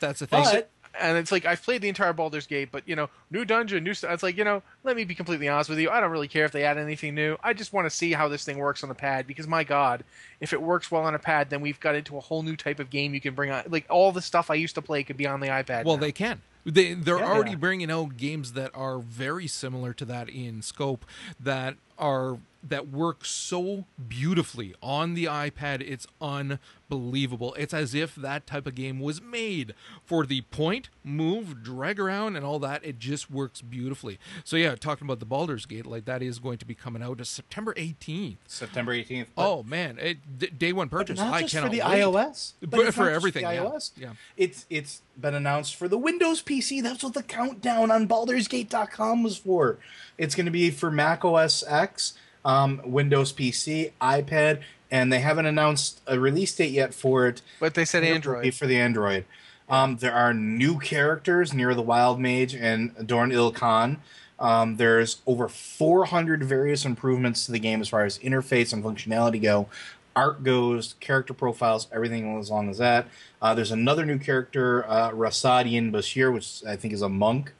That's 0.00 0.20
the 0.20 0.26
thing. 0.26 0.42
But 0.42 0.70
And 1.00 1.18
it's 1.18 1.32
like 1.32 1.44
I've 1.44 1.62
played 1.62 1.82
the 1.82 1.88
entire 1.88 2.12
Baldur's 2.12 2.46
Gate, 2.46 2.68
but 2.70 2.86
you 2.86 2.94
know, 2.94 3.08
new 3.30 3.44
dungeon, 3.44 3.82
new 3.84 3.94
stuff. 3.94 4.12
It's 4.12 4.22
like 4.22 4.36
you 4.36 4.44
know, 4.44 4.62
let 4.84 4.96
me 4.96 5.04
be 5.04 5.14
completely 5.14 5.48
honest 5.48 5.68
with 5.70 5.78
you. 5.78 5.90
I 5.90 6.00
don't 6.00 6.10
really 6.10 6.28
care 6.28 6.44
if 6.44 6.52
they 6.52 6.64
add 6.64 6.78
anything 6.78 7.14
new. 7.14 7.36
I 7.42 7.52
just 7.52 7.72
want 7.72 7.86
to 7.86 7.90
see 7.90 8.12
how 8.12 8.28
this 8.28 8.44
thing 8.44 8.58
works 8.58 8.82
on 8.82 8.88
the 8.88 8.94
pad 8.94 9.26
because 9.26 9.46
my 9.48 9.64
God, 9.64 10.04
if 10.40 10.52
it 10.52 10.62
works 10.62 10.90
well 10.90 11.02
on 11.02 11.14
a 11.14 11.18
pad, 11.18 11.50
then 11.50 11.60
we've 11.60 11.80
got 11.80 11.94
into 11.94 12.16
a 12.16 12.20
whole 12.20 12.42
new 12.42 12.56
type 12.56 12.78
of 12.80 12.90
game 12.90 13.12
you 13.14 13.20
can 13.20 13.34
bring 13.34 13.50
on. 13.50 13.64
Like 13.68 13.86
all 13.90 14.12
the 14.12 14.22
stuff 14.22 14.50
I 14.50 14.54
used 14.54 14.74
to 14.76 14.82
play 14.82 15.02
could 15.02 15.16
be 15.16 15.26
on 15.26 15.40
the 15.40 15.48
iPad. 15.48 15.84
Well, 15.84 15.96
now. 15.96 16.02
they 16.02 16.12
can. 16.12 16.42
They 16.66 16.94
they're 16.94 17.18
Yeah. 17.18 17.24
already 17.30 17.50
Yeah. 17.50 17.56
bringing 17.56 17.90
out 17.90 18.16
games 18.16 18.52
that 18.52 18.70
are 18.74 18.98
very 18.98 19.46
similar 19.46 19.92
to 19.94 20.04
that 20.06 20.30
in 20.30 20.62
scope 20.62 21.04
that 21.38 21.74
are 21.98 22.38
that 22.66 22.88
work 22.88 23.26
so 23.26 23.84
beautifully 24.08 24.74
on 24.82 25.12
the 25.12 25.26
iPad. 25.26 25.82
It's 25.82 26.06
unbelievable. 26.18 27.52
It's 27.58 27.74
as 27.74 27.94
if 27.94 28.14
that 28.14 28.46
type 28.46 28.66
of 28.66 28.74
game 28.74 29.00
was 29.00 29.20
made 29.20 29.74
for 30.04 30.24
the 30.24 30.40
point, 30.42 30.88
move, 31.04 31.62
drag 31.62 32.00
around, 32.00 32.36
and 32.36 32.44
all 32.44 32.58
that. 32.60 32.82
It 32.82 32.98
just 32.98 33.30
works 33.30 33.60
beautifully. 33.60 34.18
So 34.44 34.56
yeah, 34.56 34.76
talking 34.76 35.06
about 35.06 35.18
the 35.20 35.26
Baldur's 35.26 35.66
Gate, 35.66 35.84
like 35.84 36.06
that 36.06 36.22
is 36.22 36.38
going 36.38 36.56
to 36.56 36.64
be 36.64 36.74
coming 36.74 37.02
out 37.02 37.24
September 37.26 37.74
18th. 37.74 38.36
September 38.46 38.94
18th. 38.94 39.26
Oh 39.36 39.62
man, 39.62 39.98
it, 40.00 40.38
d- 40.38 40.46
day 40.46 40.72
one 40.72 40.88
But 40.88 40.98
purchase. 40.98 41.18
not 41.18 41.34
I 41.34 41.42
just 41.42 41.52
cannot 41.54 41.66
for 41.68 41.76
the 41.76 41.82
wait. 41.82 42.00
iOS, 42.00 42.52
But 42.62 42.62
it's 42.62 42.72
for 42.72 42.76
not 42.78 42.84
just 42.86 42.96
for 42.96 43.10
everything, 43.10 43.44
the 43.44 43.54
yeah. 43.54 43.60
iOS. 43.60 43.90
Yeah. 43.98 44.12
It's 44.38 44.64
it's 44.70 45.02
been 45.20 45.34
announced 45.34 45.76
for 45.76 45.86
the 45.86 45.98
Windows 45.98 46.42
PC. 46.42 46.82
That's 46.82 47.04
what 47.04 47.12
the 47.14 47.22
countdown 47.22 47.90
on 47.90 48.08
Baldur'sGate.com 48.08 49.22
was 49.22 49.36
for. 49.36 49.78
It's 50.18 50.34
going 50.34 50.46
to 50.46 50.52
be 50.52 50.70
for 50.70 50.90
Mac 50.90 51.24
OS 51.24 51.64
X, 51.66 52.14
um, 52.44 52.80
Windows 52.84 53.32
PC, 53.32 53.92
iPad, 54.00 54.60
and 54.90 55.12
they 55.12 55.20
haven't 55.20 55.46
announced 55.46 56.00
a 56.06 56.18
release 56.18 56.54
date 56.54 56.70
yet 56.70 56.94
for 56.94 57.26
it. 57.26 57.42
but 57.58 57.74
they 57.74 57.84
said 57.84 58.04
Android. 58.04 58.54
for 58.54 58.66
the 58.66 58.76
Android. 58.76 59.24
Um, 59.68 59.96
there 59.96 60.12
are 60.12 60.34
new 60.34 60.78
characters 60.78 61.52
Neera 61.52 61.74
the 61.74 61.82
Wild 61.82 62.20
Mage 62.20 62.54
and 62.54 63.06
Dorn 63.06 63.32
Il 63.32 63.50
Khan. 63.50 64.00
Um, 64.38 64.76
there's 64.76 65.22
over 65.26 65.48
400 65.48 66.44
various 66.44 66.84
improvements 66.84 67.46
to 67.46 67.52
the 67.52 67.58
game 67.58 67.80
as 67.80 67.88
far 67.88 68.04
as 68.04 68.18
interface 68.18 68.72
and 68.72 68.84
functionality 68.84 69.40
go. 69.40 69.68
Art 70.16 70.44
goes, 70.44 70.94
character 71.00 71.34
profiles, 71.34 71.88
everything 71.92 72.38
as 72.38 72.50
long 72.50 72.68
as 72.68 72.78
that. 72.78 73.08
Uh, 73.42 73.54
there's 73.54 73.72
another 73.72 74.04
new 74.04 74.18
character, 74.18 74.88
uh, 74.88 75.10
Rasaad 75.10 75.72
yn 75.72 75.90
Bashir, 75.90 76.32
which 76.32 76.62
I 76.66 76.76
think 76.76 76.94
is 76.94 77.02
a 77.02 77.08
monk. 77.08 77.52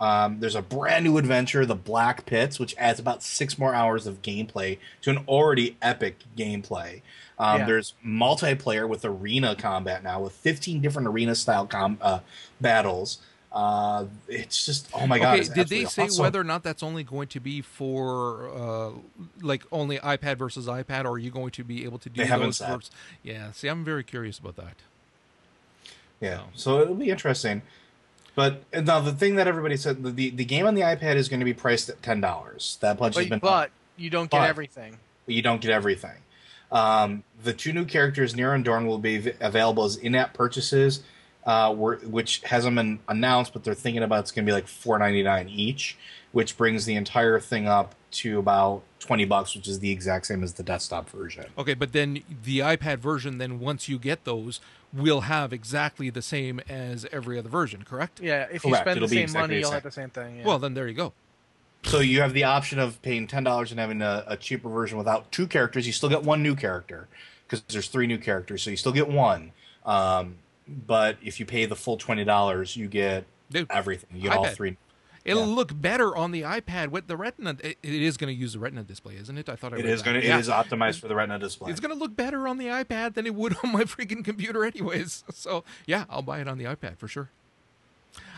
Um, 0.00 0.40
there's 0.40 0.54
a 0.54 0.62
brand 0.62 1.04
new 1.04 1.18
adventure, 1.18 1.66
The 1.66 1.74
Black 1.74 2.24
Pits, 2.24 2.58
which 2.58 2.74
adds 2.78 2.98
about 2.98 3.22
six 3.22 3.58
more 3.58 3.74
hours 3.74 4.06
of 4.06 4.22
gameplay 4.22 4.78
to 5.02 5.10
an 5.10 5.18
already 5.28 5.76
epic 5.82 6.16
gameplay. 6.36 7.02
Um, 7.38 7.60
Yeah. 7.60 7.66
There's 7.66 7.94
multiplayer 8.04 8.88
with 8.88 9.04
arena 9.04 9.54
combat 9.54 10.02
now, 10.02 10.20
with 10.20 10.32
15 10.32 10.80
different 10.80 11.08
arena 11.08 11.34
style 11.34 11.66
com- 11.66 11.98
uh, 12.00 12.20
battles. 12.60 13.18
Uh, 13.52 14.04
it's 14.28 14.64
just 14.64 14.88
oh 14.94 15.08
my 15.08 15.18
god! 15.18 15.40
okay, 15.40 15.52
did 15.52 15.68
they 15.68 15.84
say 15.84 16.04
awesome. 16.04 16.22
whether 16.22 16.40
or 16.40 16.44
not 16.44 16.62
that's 16.62 16.84
only 16.84 17.02
going 17.02 17.26
to 17.26 17.40
be 17.40 17.60
for 17.60 18.48
uh, 18.48 18.90
like 19.42 19.64
only 19.72 19.98
iPad 19.98 20.36
versus 20.36 20.68
iPad, 20.68 21.04
or 21.04 21.12
are 21.12 21.18
you 21.18 21.32
going 21.32 21.50
to 21.50 21.64
be 21.64 21.82
able 21.84 21.98
to 21.98 22.08
do 22.08 22.22
They 22.22 22.28
haven't 22.28 22.52
said. 22.52 22.78
Yeah, 23.24 23.50
see, 23.50 23.66
I'm 23.66 23.84
very 23.84 24.04
curious 24.04 24.38
about 24.38 24.54
that. 24.54 24.76
Yeah, 26.20 26.42
so 26.54 26.80
it'll 26.80 26.94
be 26.94 27.10
interesting. 27.10 27.62
But 28.34 28.62
uh, 28.72 28.80
now 28.80 29.00
the 29.00 29.12
thing 29.12 29.36
that 29.36 29.46
everybody 29.48 29.76
said 29.76 30.02
the 30.02 30.10
the, 30.10 30.30
the 30.30 30.44
game 30.44 30.66
on 30.66 30.74
the 30.74 30.82
iPad 30.82 31.16
is 31.16 31.28
going 31.28 31.40
to 31.40 31.44
be 31.44 31.54
priced 31.54 31.88
at 31.88 32.02
ten 32.02 32.20
dollars. 32.20 32.78
That 32.80 32.98
pledge 32.98 33.16
has 33.16 33.26
been 33.26 33.38
But, 33.40 33.48
but 33.50 33.70
you 33.96 34.10
don't 34.10 34.30
get 34.30 34.38
But- 34.38 34.48
everything. 34.48 34.98
you 35.26 35.42
don't 35.42 35.60
get 35.60 35.70
everything. 35.70 36.16
Um, 36.72 37.24
the 37.42 37.52
two 37.52 37.72
new 37.72 37.84
characters, 37.84 38.34
Neera 38.34 38.54
and 38.54 38.64
Dorn, 38.64 38.86
will 38.86 38.98
be 38.98 39.18
v- 39.18 39.32
available 39.40 39.84
as 39.84 39.96
in-app 39.96 40.34
purchases, 40.34 41.02
uh, 41.44 41.74
were, 41.76 41.96
which 41.96 42.42
hasn't 42.44 42.76
been 42.76 43.00
announced, 43.08 43.52
but 43.52 43.64
they're 43.64 43.74
thinking 43.74 44.04
about 44.04 44.20
it's 44.20 44.30
going 44.30 44.44
to 44.46 44.48
be 44.48 44.52
like 44.54 44.68
four 44.68 44.96
ninety 44.98 45.22
nine 45.24 45.48
each, 45.48 45.96
which 46.32 46.56
brings 46.56 46.84
the 46.84 46.94
entire 46.94 47.40
thing 47.40 47.66
up 47.66 47.96
to 48.12 48.38
about 48.38 48.82
twenty 49.00 49.24
bucks, 49.24 49.56
which 49.56 49.66
is 49.66 49.80
the 49.80 49.90
exact 49.90 50.26
same 50.26 50.44
as 50.44 50.54
the 50.54 50.62
desktop 50.62 51.08
version. 51.10 51.46
Okay, 51.58 51.74
but 51.74 51.92
then 51.92 52.22
the 52.44 52.60
iPad 52.60 52.98
version, 52.98 53.38
then 53.38 53.58
once 53.58 53.88
you 53.88 53.98
get 53.98 54.24
those, 54.24 54.60
will 54.92 55.22
have 55.22 55.52
exactly 55.52 56.10
the 56.10 56.22
same 56.22 56.60
as 56.68 57.06
every 57.12 57.38
other 57.38 57.48
version, 57.48 57.82
correct? 57.84 58.20
Yeah, 58.20 58.46
if 58.50 58.64
you 58.64 58.74
spend 58.74 58.96
it'll 58.96 59.08
the 59.08 59.14
same 59.14 59.22
exactly 59.22 59.40
money, 59.42 59.54
the 59.54 59.60
you'll 59.60 59.68
same. 59.68 59.74
have 59.74 59.82
the 59.82 59.90
same 59.90 60.10
thing. 60.10 60.36
Yeah. 60.38 60.44
Well, 60.44 60.58
then 60.58 60.74
there 60.74 60.88
you 60.88 60.94
go. 60.94 61.12
So 61.82 62.00
you 62.00 62.20
have 62.20 62.34
the 62.34 62.44
option 62.44 62.78
of 62.78 63.00
paying 63.02 63.26
ten 63.26 63.44
dollars 63.44 63.70
and 63.70 63.80
having 63.80 64.02
a, 64.02 64.24
a 64.26 64.36
cheaper 64.36 64.68
version 64.68 64.98
without 64.98 65.30
two 65.32 65.46
characters. 65.46 65.86
You 65.86 65.92
still 65.92 66.08
get 66.10 66.22
one 66.22 66.42
new 66.42 66.54
character 66.54 67.08
because 67.46 67.62
there's 67.68 67.88
three 67.88 68.06
new 68.06 68.18
characters, 68.18 68.62
so 68.62 68.70
you 68.70 68.76
still 68.76 68.92
get 68.92 69.08
one. 69.08 69.52
Um, 69.86 70.36
but 70.68 71.16
if 71.22 71.40
you 71.40 71.46
pay 71.46 71.64
the 71.66 71.76
full 71.76 71.96
twenty 71.96 72.24
dollars, 72.24 72.76
you 72.76 72.86
get 72.86 73.24
Dude, 73.50 73.66
everything. 73.70 74.10
You 74.14 74.22
get 74.28 74.36
all 74.36 74.44
iPad. 74.44 74.54
three. 74.54 74.76
It'll 75.24 75.46
Yeah. 75.46 75.54
look 75.54 75.78
better 75.80 76.16
on 76.16 76.30
the 76.30 76.42
iPad 76.42 76.88
with 76.88 77.06
the 77.06 77.16
Retina. 77.16 77.56
It, 77.62 77.78
it 77.82 77.92
is 78.02 78.16
going 78.16 78.34
to 78.34 78.38
use 78.38 78.54
the 78.54 78.58
Retina 78.58 78.82
display, 78.82 79.16
isn't 79.16 79.36
it? 79.36 79.48
I 79.48 79.56
thought 79.56 79.74
I 79.74 79.78
It 79.78 79.84
is 79.86 80.02
going 80.02 80.20
to. 80.20 80.26
Yeah. 80.26 80.36
It 80.38 80.40
is 80.40 80.48
optimized 80.48 81.00
for 81.00 81.08
the 81.08 81.14
Retina 81.14 81.38
display. 81.38 81.70
It's 81.70 81.80
going 81.80 81.92
to 81.94 81.98
look 81.98 82.16
better 82.16 82.48
on 82.48 82.58
the 82.58 82.66
iPad 82.66 83.14
than 83.14 83.26
it 83.26 83.34
would 83.34 83.56
on 83.64 83.72
my 83.72 83.84
freaking 83.84 84.24
computer, 84.24 84.64
anyways. 84.64 85.24
So 85.34 85.64
yeah, 85.86 86.04
I'll 86.10 86.22
buy 86.22 86.40
it 86.40 86.48
on 86.48 86.58
the 86.58 86.64
iPad 86.64 86.98
for 86.98 87.08
sure. 87.08 87.30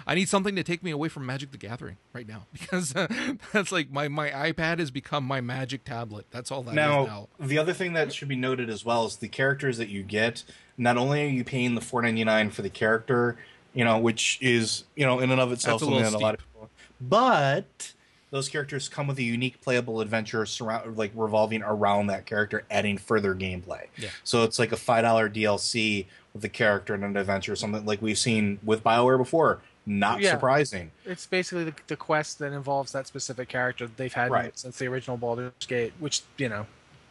I 0.06 0.14
need 0.14 0.28
something 0.28 0.56
to 0.56 0.62
take 0.64 0.82
me 0.82 0.90
away 0.90 1.08
from 1.08 1.26
Magic 1.26 1.52
the 1.52 1.58
Gathering 1.58 1.96
right 2.12 2.26
now 2.26 2.46
because 2.52 2.94
uh, 2.94 3.06
that's 3.52 3.70
like 3.72 3.90
my 3.90 4.08
my 4.08 4.30
iPad 4.30 4.78
has 4.78 4.90
become 4.90 5.24
my 5.24 5.40
Magic 5.40 5.84
tablet. 5.84 6.26
That's 6.30 6.50
all 6.50 6.62
that 6.64 6.74
now, 6.74 7.04
now. 7.04 7.28
the 7.38 7.58
other 7.58 7.72
thing 7.72 7.92
that 7.92 8.12
should 8.12 8.28
be 8.28 8.36
noted 8.36 8.68
as 8.68 8.84
well 8.84 9.06
is 9.06 9.16
the 9.16 9.28
characters 9.28 9.78
that 9.78 9.88
you 9.88 10.02
get. 10.02 10.42
Not 10.76 10.96
only 10.96 11.22
are 11.22 11.28
you 11.28 11.44
paying 11.44 11.74
the 11.74 11.80
four 11.80 12.02
ninety 12.02 12.24
nine 12.24 12.50
for 12.50 12.62
the 12.62 12.70
character, 12.70 13.36
you 13.74 13.84
know, 13.84 13.98
which 13.98 14.38
is 14.40 14.84
you 14.96 15.06
know 15.06 15.20
in 15.20 15.30
and 15.30 15.40
of 15.40 15.52
itself 15.52 15.80
That's 15.80 15.88
a 15.90 15.94
something 15.94 16.12
that 16.12 16.18
a 16.18 16.22
lot 16.22 16.34
of 16.34 16.40
people, 16.40 16.70
but 17.08 17.92
those 18.30 18.48
characters 18.48 18.88
come 18.88 19.06
with 19.06 19.18
a 19.18 19.22
unique 19.22 19.60
playable 19.60 20.00
adventure 20.00 20.46
surround 20.46 20.96
like 20.96 21.12
revolving 21.14 21.62
around 21.62 22.06
that 22.06 22.24
character, 22.26 22.64
adding 22.70 22.96
further 22.96 23.34
gameplay. 23.34 23.86
Yeah. 23.98 24.08
So 24.24 24.42
it's 24.44 24.58
like 24.58 24.72
a 24.72 24.76
five 24.76 25.02
dollar 25.02 25.28
DLC 25.28 26.06
with 26.32 26.44
a 26.44 26.48
character 26.48 26.94
and 26.94 27.04
an 27.04 27.16
adventure, 27.16 27.54
something 27.56 27.84
like 27.84 28.00
we've 28.00 28.16
seen 28.18 28.58
with 28.64 28.82
Bioware 28.82 29.18
before. 29.18 29.60
Not 29.84 30.20
Yeah. 30.20 30.30
surprising. 30.30 30.92
it's 31.04 31.26
basically 31.26 31.64
the, 31.64 31.74
the 31.88 31.96
quest 31.96 32.38
that 32.38 32.52
involves 32.52 32.92
that 32.92 33.06
specific 33.06 33.48
character 33.48 33.86
that 33.86 33.96
they've 33.96 34.12
had 34.12 34.30
Right. 34.30 34.56
since 34.58 34.78
the 34.78 34.86
original 34.86 35.16
Baldur's 35.16 35.52
Gate, 35.66 35.92
which 35.98 36.22
you 36.38 36.48
know 36.48 36.66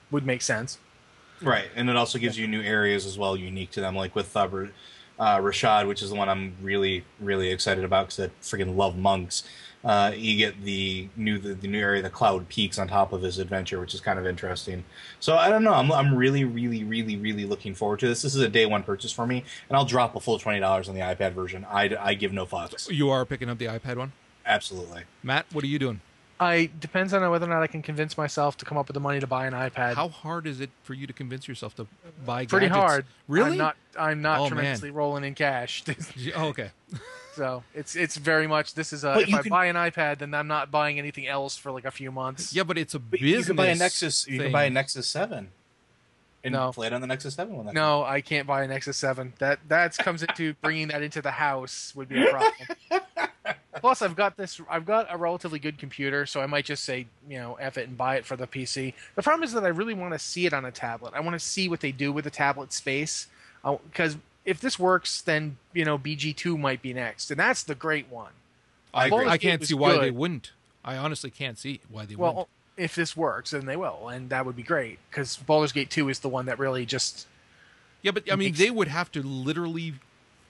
would 0.09 0.25
make 0.25 0.41
sense. 0.41 0.79
Right, 1.41 1.69
and 1.75 1.89
it 1.89 1.95
also 1.95 2.17
gives 2.19 2.37
you 2.37 2.47
new 2.47 2.61
areas 2.61 3.05
as 3.05 3.17
well, 3.17 3.35
unique 3.35 3.71
to 3.71 3.81
them, 3.81 3.95
like 3.95 4.15
with 4.15 4.35
uh, 4.37 4.41
uh, 5.19 5.37
Rasaad, 5.39 5.87
which 5.87 6.01
is 6.03 6.09
the 6.11 6.15
one 6.15 6.29
I'm 6.29 6.55
really, 6.61 7.03
really 7.19 7.49
excited 7.49 7.83
about 7.83 8.07
because 8.07 8.19
I 8.19 8.27
freaking 8.41 8.75
love 8.75 8.95
monks. 8.97 9.43
Uh, 9.83 10.11
you 10.15 10.37
get 10.37 10.63
the 10.63 11.07
new 11.15 11.39
the, 11.39 11.53
the 11.55 11.67
new 11.67 11.79
area, 11.79 12.01
the 12.03 12.09
Cloud 12.09 12.47
Peaks, 12.49 12.77
on 12.77 12.87
top 12.87 13.13
of 13.13 13.21
his 13.23 13.39
adventure, 13.39 13.79
which 13.79 13.93
is 13.95 13.99
kind 14.01 14.19
of 14.19 14.27
interesting. 14.27 14.83
So 15.19 15.35
I 15.37 15.49
don't 15.49 15.63
know, 15.63 15.73
I'm 15.73 15.91
I'm 15.91 16.13
really, 16.15 16.43
really, 16.43 16.83
really, 16.83 17.17
really 17.17 17.45
looking 17.45 17.73
forward 17.73 17.99
to 18.01 18.07
this. 18.07 18.21
This 18.21 18.35
is 18.35 18.41
a 18.41 18.49
day 18.49 18.65
one 18.67 18.83
purchase 18.83 19.11
for 19.11 19.25
me, 19.25 19.43
and 19.69 19.75
I'll 19.75 19.85
drop 19.85 20.15
a 20.15 20.19
full 20.19 20.37
twenty 20.37 20.59
dollars 20.59 20.87
on 20.87 20.93
the 20.95 21.01
iPad 21.01 21.33
version. 21.33 21.65
I, 21.69 21.95
I 21.99 22.13
give 22.13 22.31
no 22.31 22.45
fucks. 22.45 22.89
You 22.91 23.09
are 23.09 23.25
picking 23.25 23.49
up 23.49 23.57
the 23.57 23.65
iPad 23.65 23.97
one, 23.97 24.11
Absolutely. 24.45 25.03
Matt. 25.23 25.45
What 25.51 25.63
are 25.63 25.67
you 25.67 25.79
doing? 25.79 26.01
I 26.39 26.71
depends 26.79 27.13
on 27.13 27.27
whether 27.29 27.45
or 27.45 27.49
not 27.49 27.61
I 27.61 27.67
can 27.67 27.81
convince 27.83 28.17
myself 28.17 28.57
to 28.57 28.65
come 28.65 28.75
up 28.77 28.87
with 28.87 28.95
the 28.95 28.99
money 28.99 29.19
to 29.19 29.27
buy 29.27 29.45
an 29.45 29.53
iPad. 29.53 29.93
How 29.95 30.09
hard 30.09 30.47
is 30.47 30.59
it 30.59 30.71
for 30.83 30.95
you 30.95 31.05
to 31.07 31.13
convince 31.13 31.47
yourself 31.47 31.75
to 31.75 31.85
buy? 32.25 32.45
Pretty 32.47 32.67
gadgets? 32.67 32.79
hard. 32.79 33.05
Really? 33.27 33.51
I'm 33.51 33.57
not. 33.57 33.75
I'm 33.97 34.21
not 34.21 34.39
Oh, 34.39 34.43
man. 34.43 34.49
tremendously 34.49 34.91
rolling 34.91 35.23
in 35.23 35.35
cash. 35.35 35.83
Oh, 36.35 36.47
okay. 36.47 36.71
so 37.33 37.63
it's 37.73 37.95
it's 37.95 38.17
very 38.17 38.47
much. 38.47 38.73
This 38.73 38.91
is 38.93 39.03
a. 39.03 39.13
But 39.13 39.23
If 39.23 39.29
you 39.29 39.37
I 39.37 39.41
can- 39.41 39.49
buy 39.49 39.65
an 39.67 39.75
iPad, 39.75 40.19
then 40.19 40.33
I'm 40.33 40.47
not 40.47 40.71
buying 40.71 40.99
anything 40.99 41.27
else 41.27 41.57
for 41.57 41.71
like 41.71 41.85
a 41.85 41.91
few 41.91 42.11
months. 42.11 42.53
Yeah, 42.53 42.63
but 42.63 42.77
it's 42.77 42.93
a 42.93 42.99
But 42.99 43.19
business. 43.19 43.29
you 43.39 43.43
can 43.45 43.55
buy 43.55 43.67
a 43.67 43.75
Nexus. 43.75 44.27
You 44.27 44.39
can 44.39 44.51
buy 44.51 44.63
a 44.65 44.69
Nexus 44.69 45.07
Seven, 45.07 45.49
and 46.43 46.53
No. 46.53 46.71
play 46.71 46.87
it 46.87 46.93
on 46.93 47.01
the 47.01 47.07
Nexus 47.07 47.35
Seven 47.35 47.55
when 47.55 47.65
that 47.67 47.73
No, 47.75 48.03
I 48.03 48.21
can't 48.21 48.47
buy 48.47 48.63
a 48.63 48.67
Nexus 48.67 48.97
Seven. 48.97 49.33
That 49.39 49.59
that 49.69 49.97
comes 49.97 50.23
into 50.23 50.53
bringing 50.61 50.89
that 50.89 51.01
into 51.01 51.21
the 51.21 51.31
house 51.31 51.93
would 51.95 52.09
be 52.09 52.25
a 52.25 52.29
problem. 52.29 53.01
Plus, 53.79 54.01
I've 54.03 54.15
got 54.15 54.37
this. 54.37 54.61
I've 54.69 54.85
got 54.85 55.07
a 55.09 55.17
relatively 55.17 55.57
good 55.57 55.79
computer, 55.79 56.25
so 56.27 56.39
I 56.41 56.45
might 56.45 56.65
just 56.65 56.83
say, 56.83 57.07
you 57.27 57.39
know, 57.39 57.55
f 57.55 57.77
it 57.79 57.87
and 57.87 57.97
buy 57.97 58.17
it 58.17 58.25
for 58.25 58.35
the 58.35 58.45
PC. 58.45 58.93
The 59.15 59.23
problem 59.23 59.43
is 59.43 59.53
that 59.53 59.63
I 59.63 59.69
really 59.69 59.95
want 59.95 60.13
to 60.13 60.19
see 60.19 60.45
it 60.45 60.53
on 60.53 60.65
a 60.65 60.71
tablet. 60.71 61.13
I 61.15 61.19
want 61.21 61.33
to 61.33 61.39
see 61.39 61.67
what 61.67 61.79
they 61.79 61.91
do 61.91 62.11
with 62.11 62.25
the 62.25 62.29
tablet 62.29 62.73
space, 62.73 63.27
uh, 63.63 63.77
because 63.89 64.17
if 64.45 64.59
this 64.59 64.77
works, 64.79 65.21
then 65.21 65.57
you 65.73 65.85
know, 65.85 65.97
BG 65.97 66.35
Two 66.35 66.57
might 66.57 66.81
be 66.81 66.93
next, 66.93 67.31
and 67.31 67.39
that's 67.39 67.63
the 67.63 67.75
great 67.75 68.09
one. 68.09 68.31
I 68.93 69.07
agree. 69.07 69.27
I 69.27 69.37
can't 69.37 69.65
see 69.65 69.73
why 69.73 69.97
they 69.97 70.11
wouldn't. 70.11 70.51
I 70.83 70.97
honestly 70.97 71.29
can't 71.29 71.57
see 71.57 71.79
why 71.89 72.05
they 72.05 72.15
Well, 72.15 72.31
wouldn't. 72.33 72.37
Well, 72.37 72.47
if 72.77 72.95
this 72.95 73.15
works, 73.15 73.51
then 73.51 73.65
they 73.65 73.75
will, 73.75 74.09
and 74.09 74.29
that 74.29 74.45
would 74.45 74.55
be 74.55 74.63
great 74.63 74.99
because 75.09 75.37
Baldur's 75.37 75.71
Gate 75.71 75.89
Two 75.89 76.09
is 76.09 76.19
the 76.19 76.29
one 76.29 76.45
that 76.47 76.57
really 76.59 76.85
just 76.85 77.27
Yeah, 78.01 78.11
but 78.11 78.23
I 78.31 78.35
mean, 78.35 78.47
makes- 78.49 78.59
they 78.59 78.71
would 78.71 78.87
have 78.87 79.11
to 79.13 79.21
literally 79.21 79.95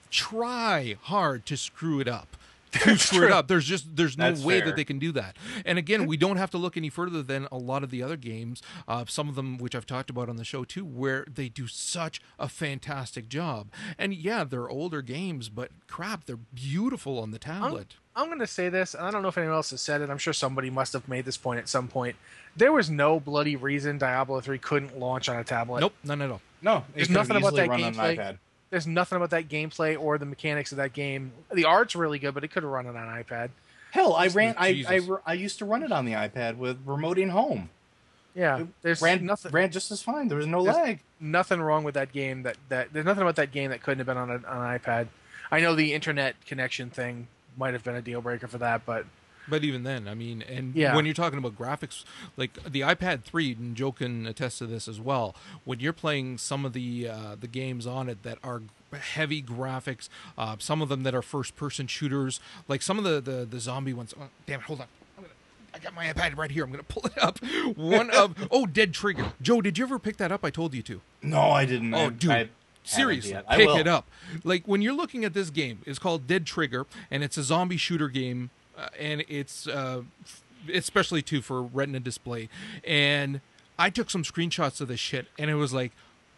try 0.10 0.96
hard 1.04 1.46
to 1.48 1.58
screw 1.58 2.00
it 2.00 2.08
up. 2.08 2.38
To 2.72 2.97
screw 2.97 3.24
it 3.24 3.28
true. 3.28 3.34
up. 3.34 3.47
There's 3.47 3.65
just 3.65 3.95
there's 3.95 4.17
no 4.17 4.30
That's 4.30 4.43
way 4.43 4.59
fair. 4.59 4.67
that 4.67 4.76
they 4.76 4.86
can 4.86 4.97
do 4.97 5.11
that. 5.11 5.36
And 5.65 5.78
again, 5.78 6.05
we 6.05 6.15
don't 6.15 6.38
have 6.38 6.49
to 6.51 6.57
look 6.57 6.78
any 6.78 6.89
further 6.89 7.22
than 7.22 7.47
a 7.51 7.57
lot 7.57 7.84
of 7.84 7.89
the 7.89 8.01
other 8.01 8.17
games, 8.17 8.61
uh, 8.88 9.05
some 9.07 9.28
of 9.28 9.36
them 9.36 9.57
which 9.57 9.76
I've 9.76 9.86
talked 9.86 10.09
about 10.09 10.30
on 10.30 10.38
the 10.38 10.45
show 10.45 10.63
too, 10.63 10.86
where 10.86 11.26
they 11.28 11.49
do 11.49 11.67
such 11.67 12.22
a 12.39 12.47
fantastic 12.47 13.28
job. 13.28 13.72
And 13.97 14.13
yeah, 14.13 14.43
they're 14.43 14.69
older 14.69 15.01
games, 15.01 15.49
but 15.49 15.72
crap, 15.88 16.26
they're 16.26 16.39
beautiful 16.53 17.19
on 17.19 17.32
the 17.32 17.39
tablet. 17.39 17.95
I'm 18.15 18.28
going 18.28 18.39
to 18.39 18.47
say 18.47 18.67
this, 18.69 18.93
and 18.93 19.05
I 19.05 19.11
don't 19.11 19.22
know 19.22 19.30
if 19.30 19.38
anyone 19.38 19.55
else 19.55 19.72
has 19.72 19.82
said 19.82 20.01
it. 20.01 20.09
I'm 20.09 20.17
sure 20.17 20.34
somebody 20.34 20.69
must 20.69 20.93
have 20.93 21.07
made 21.07 21.24
this 21.24 21.38
point 21.38 21.59
at 21.59 21.69
some 21.69 21.88
point. 21.88 22.15
There 22.55 22.72
was 22.74 22.89
no 22.89 23.19
bloody 23.19 23.55
reason 23.55 23.97
Diablo 23.97 24.41
3 24.41 24.57
couldn't 24.57 24.99
launch 24.99 25.30
on 25.30 25.38
a 25.38 25.43
tablet. 25.43 25.80
nope, 25.80 25.93
none 26.03 26.22
at 26.22 26.30
all. 26.30 26.41
No, 26.61 26.78
it 26.78 26.95
There's 26.95 27.09
nothing 27.09 27.38
about 27.38 27.53
easily 27.53 27.61
that 27.61 27.69
run 27.69 27.84
on 27.84 27.93
gameplay. 27.93 28.38
An 28.72 28.78
iPad. 28.78 28.82
There's 28.84 28.88
nothing 28.88 29.15
about 29.17 29.30
that 29.32 29.47
gameplay 29.49 29.99
or 29.99 30.17
the 30.17 30.26
mechanics 30.26 30.72
of 30.72 30.78
that 30.78 30.93
game. 30.93 31.32
The 31.53 31.65
art's 31.65 31.95
really 31.95 32.19
good, 32.19 32.34
but 32.34 32.43
it 32.43 32.49
could 32.49 32.63
have 32.63 32.72
run 32.72 32.86
it 32.86 32.89
on 32.89 32.97
an 32.97 33.24
iPad. 33.24 33.49
Hell, 33.91 34.13
I 34.13 34.28
ran. 34.28 34.55
I, 34.57 34.86
I 34.88 35.01
I 35.26 35.34
used 35.34 35.59
to 35.59 35.65
run 35.65 35.84
it 35.84 35.91
on 35.91 36.05
the 36.05 36.13
iPad 36.13 36.57
with 36.57 36.86
remoting 36.86 37.30
home. 37.30 37.69
Yeah, 38.34 38.63
there's 38.82 39.01
ran 39.01 39.26
nothing, 39.26 39.51
ran 39.51 39.72
just 39.72 39.91
as 39.91 40.01
fine. 40.01 40.30
There 40.30 40.38
was 40.38 40.47
no 40.47 40.61
lag. 40.61 41.01
nothing 41.19 41.59
wrong 41.61 41.84
with 41.84 41.95
that 41.95 42.13
game. 42.13 42.43
That, 42.43 42.55
that 42.69 42.93
there's 42.93 43.05
nothing 43.05 43.24
about 43.24 43.36
that 43.36 43.51
game 43.51 43.72
that 43.72 43.84
couldn't 43.84 43.99
have 43.99 44.07
been 44.07 44.15
on, 44.15 44.30
a, 44.30 44.36
on 44.36 44.74
an 44.74 44.80
iPad. 44.80 45.07
I 45.51 45.59
know 45.59 45.76
the 45.76 45.93
internet 45.93 46.45
connection 46.45 46.89
thing 46.89 47.28
might 47.57 47.74
have 47.74 47.84
been 47.84 47.95
a 47.95 48.01
deal 48.01 48.22
breaker 48.22 48.47
for 48.47 48.57
that, 48.59 48.86
but 48.86 49.05
But 49.48 49.64
even 49.64 49.84
then, 49.84 50.08
I 50.08 50.14
mean, 50.14 50.42
and 50.44 50.76
Yeah. 50.76 50.96
when 50.96 51.06
you're 51.06 51.16
talking 51.16 51.39
about 51.39 51.58
graphics, 51.58 52.04
like 52.38 52.54
the 52.64 52.82
iPad 52.82 53.24
3, 53.24 53.54
and 53.54 53.76
Joe 53.76 53.92
can 53.92 54.28
attest 54.28 54.60
to 54.60 54.68
this 54.68 54.88
as 54.88 55.00
well. 55.02 55.36
When 55.66 55.80
you're 55.80 55.94
playing 55.94 56.38
some 56.38 56.64
of 56.64 56.74
the 56.74 57.10
uh, 57.10 57.36
the 57.39 57.48
games 57.48 57.88
on 57.88 58.08
it 58.08 58.24
that 58.24 58.38
are 58.44 58.62
heavy 58.94 59.42
graphics, 59.42 60.10
uh, 60.38 60.56
some 60.60 60.82
of 60.82 60.89
them 60.89 61.04
that 61.04 61.16
are 61.16 61.22
first-person 61.22 61.88
shooters, 61.88 62.39
like 62.68 62.82
some 62.82 62.98
of 62.98 63.04
the 63.04 63.20
the, 63.20 63.46
the 63.46 63.60
zombie 63.60 63.94
ones. 63.94 64.14
Oh, 64.20 64.26
damn 64.46 64.60
it! 64.60 64.66
Hold 64.68 64.82
on. 64.82 64.88
I'm 65.18 65.24
gonna, 65.24 65.34
I 65.74 65.80
got 65.80 65.94
my 65.96 66.06
iPad 66.06 66.38
right 66.38 66.52
here. 66.52 66.64
I'm 66.64 66.72
gonna 66.72 66.84
pull 66.84 67.06
it 67.08 67.18
up. 67.18 67.39
One 67.76 68.10
of 68.12 68.36
oh, 68.52 68.66
Dead 68.68 68.94
Trigger. 68.94 69.34
Joe, 69.42 69.62
did 69.62 69.78
you 69.78 69.86
ever 69.86 69.98
pick 70.00 70.18
that 70.18 70.32
up? 70.32 70.46
I 70.46 70.50
told 70.52 70.74
you 70.74 70.84
to. 70.84 71.02
No, 71.24 71.39
I 71.52 71.66
didn't. 71.66 71.94
Oh, 71.94 72.06
I- 72.06 72.10
dude. 72.10 72.30
I 72.32 72.38
haven't 72.38 72.52
Seriously, 72.84 73.38
pick 73.52 73.68
will. 73.68 73.78
it 73.78 73.88
up. 73.88 74.08
Like 74.44 74.66
when 74.68 74.82
you're 74.82 74.96
looking 74.96 75.24
at 75.24 75.34
this 75.36 75.52
game, 75.52 75.80
it's 75.86 76.00
called 76.00 76.26
Dead 76.26 76.48
Trigger, 76.48 76.88
and 77.12 77.24
it's 77.24 77.38
a 77.38 77.44
zombie 77.44 77.78
shooter 77.78 78.08
game, 78.10 78.50
and 79.00 79.24
it's 79.28 79.68
uh, 79.68 80.04
especially 80.74 81.22
too 81.22 81.42
for 81.42 81.62
Retina 81.62 82.00
display. 82.00 82.50
And 82.86 83.42
I 83.78 83.90
took 83.90 84.10
some 84.10 84.24
screenshots 84.24 84.82
of 84.82 84.88
this 84.88 85.00
shit, 85.00 85.28
and 85.40 85.50
it 85.50 85.56
was 85.56 85.74
like 85.74 85.92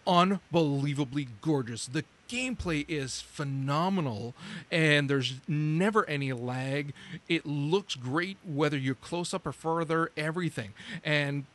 unbelievably 0.07 1.29
gorgeous. 1.41 1.87
The 1.87 2.05
gameplay 2.29 2.85
is 2.87 3.21
phenomenal, 3.21 4.33
and 4.71 5.09
there's 5.09 5.35
never 5.47 6.07
any 6.09 6.33
lag. 6.33 6.93
It 7.27 7.45
looks 7.45 7.95
great 7.95 8.37
whether 8.45 8.77
you're 8.77 8.95
close 8.95 9.33
up 9.33 9.45
or 9.45 9.51
further, 9.51 10.11
everything. 10.17 10.73
And 11.03 11.45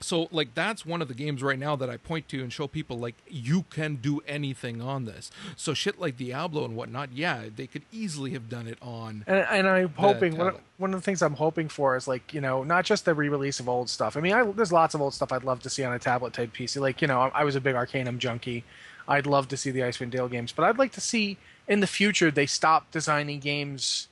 So 0.00 0.28
like 0.32 0.54
that's 0.54 0.86
one 0.86 1.02
of 1.02 1.08
the 1.08 1.14
games 1.14 1.42
right 1.42 1.58
now 1.58 1.76
that 1.76 1.90
I 1.90 1.98
point 1.98 2.28
to 2.28 2.42
and 2.42 2.52
show 2.52 2.66
people 2.66 2.98
like 2.98 3.16
you 3.28 3.64
can 3.70 3.96
do 3.96 4.20
anything 4.26 4.80
on 4.80 5.04
this. 5.04 5.30
So 5.56 5.74
shit 5.74 6.00
like 6.00 6.16
Diablo 6.16 6.64
and 6.64 6.74
whatnot, 6.74 7.12
yeah, 7.12 7.44
they 7.54 7.66
could 7.66 7.82
easily 7.92 8.30
have 8.32 8.48
done 8.48 8.66
it 8.66 8.78
on. 8.80 9.24
And, 9.26 9.46
and 9.50 9.68
I'm 9.68 9.92
hoping 9.94 10.36
one 10.36 10.48
of, 10.48 10.60
one 10.78 10.94
of 10.94 11.00
the 11.00 11.04
things 11.04 11.22
I'm 11.22 11.34
hoping 11.34 11.68
for 11.68 11.96
is 11.96 12.08
like 12.08 12.32
you 12.32 12.40
know 12.40 12.62
not 12.62 12.84
just 12.84 13.04
the 13.04 13.14
re-release 13.14 13.60
of 13.60 13.68
old 13.68 13.90
stuff. 13.90 14.16
I 14.16 14.20
mean, 14.20 14.32
I, 14.32 14.44
there's 14.44 14.72
lots 14.72 14.94
of 14.94 15.02
old 15.02 15.14
stuff 15.14 15.32
I'd 15.32 15.44
love 15.44 15.60
to 15.60 15.70
see 15.70 15.84
on 15.84 15.92
a 15.92 15.98
tablet 15.98 16.32
type 16.32 16.54
PC. 16.54 16.80
Like 16.80 17.02
you 17.02 17.08
know, 17.08 17.20
I, 17.20 17.28
I 17.28 17.44
was 17.44 17.56
a 17.56 17.60
big 17.60 17.74
Arcanum 17.74 18.18
junkie. 18.18 18.64
I'd 19.06 19.26
love 19.26 19.48
to 19.48 19.56
see 19.56 19.70
the 19.70 19.80
Icewind 19.80 20.10
Dale 20.10 20.28
games, 20.28 20.52
but 20.52 20.64
I'd 20.64 20.78
like 20.78 20.92
to 20.92 21.00
see 21.00 21.36
in 21.66 21.80
the 21.80 21.86
future 21.86 22.30
they 22.30 22.46
stop 22.46 22.90
designing 22.90 23.40
games 23.40 24.08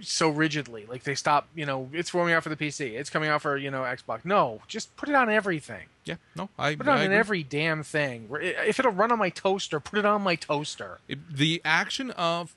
so 0.00 0.28
rigidly. 0.28 0.86
Like 0.86 1.04
they 1.04 1.14
stop, 1.14 1.48
you 1.54 1.66
know, 1.66 1.88
it's 1.92 2.10
coming 2.10 2.34
out 2.34 2.42
for 2.42 2.48
the 2.48 2.56
PC, 2.56 2.92
it's 2.92 3.10
coming 3.10 3.28
out 3.28 3.42
for 3.42 3.56
you 3.56 3.70
know 3.70 3.82
Xbox. 3.82 4.24
No, 4.24 4.60
just 4.68 4.94
put 4.96 5.08
it 5.08 5.14
on 5.14 5.30
everything. 5.30 5.86
Yeah, 6.04 6.16
no, 6.36 6.48
I, 6.58 6.76
Put 6.76 6.86
it 6.86 6.90
on 6.90 6.98
I 6.98 7.00
in 7.00 7.06
agree. 7.06 7.16
every 7.18 7.42
damn 7.42 7.82
thing. 7.82 8.28
If 8.40 8.78
it'll 8.78 8.92
run 8.92 9.10
on 9.10 9.18
my 9.18 9.30
toaster, 9.30 9.80
put 9.80 9.98
it 9.98 10.04
on 10.04 10.22
my 10.22 10.36
toaster. 10.36 10.98
The 11.30 11.60
action 11.64 12.10
of 12.12 12.54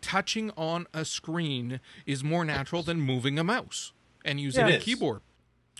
touching 0.00 0.52
on 0.56 0.86
a 0.94 1.04
screen 1.04 1.80
is 2.06 2.22
more 2.22 2.44
natural 2.44 2.82
than 2.84 3.00
moving 3.00 3.38
a 3.40 3.44
mouse 3.44 3.90
and 4.24 4.40
using 4.40 4.68
Yeah, 4.68 4.74
a 4.74 4.78
keyboard. 4.78 5.20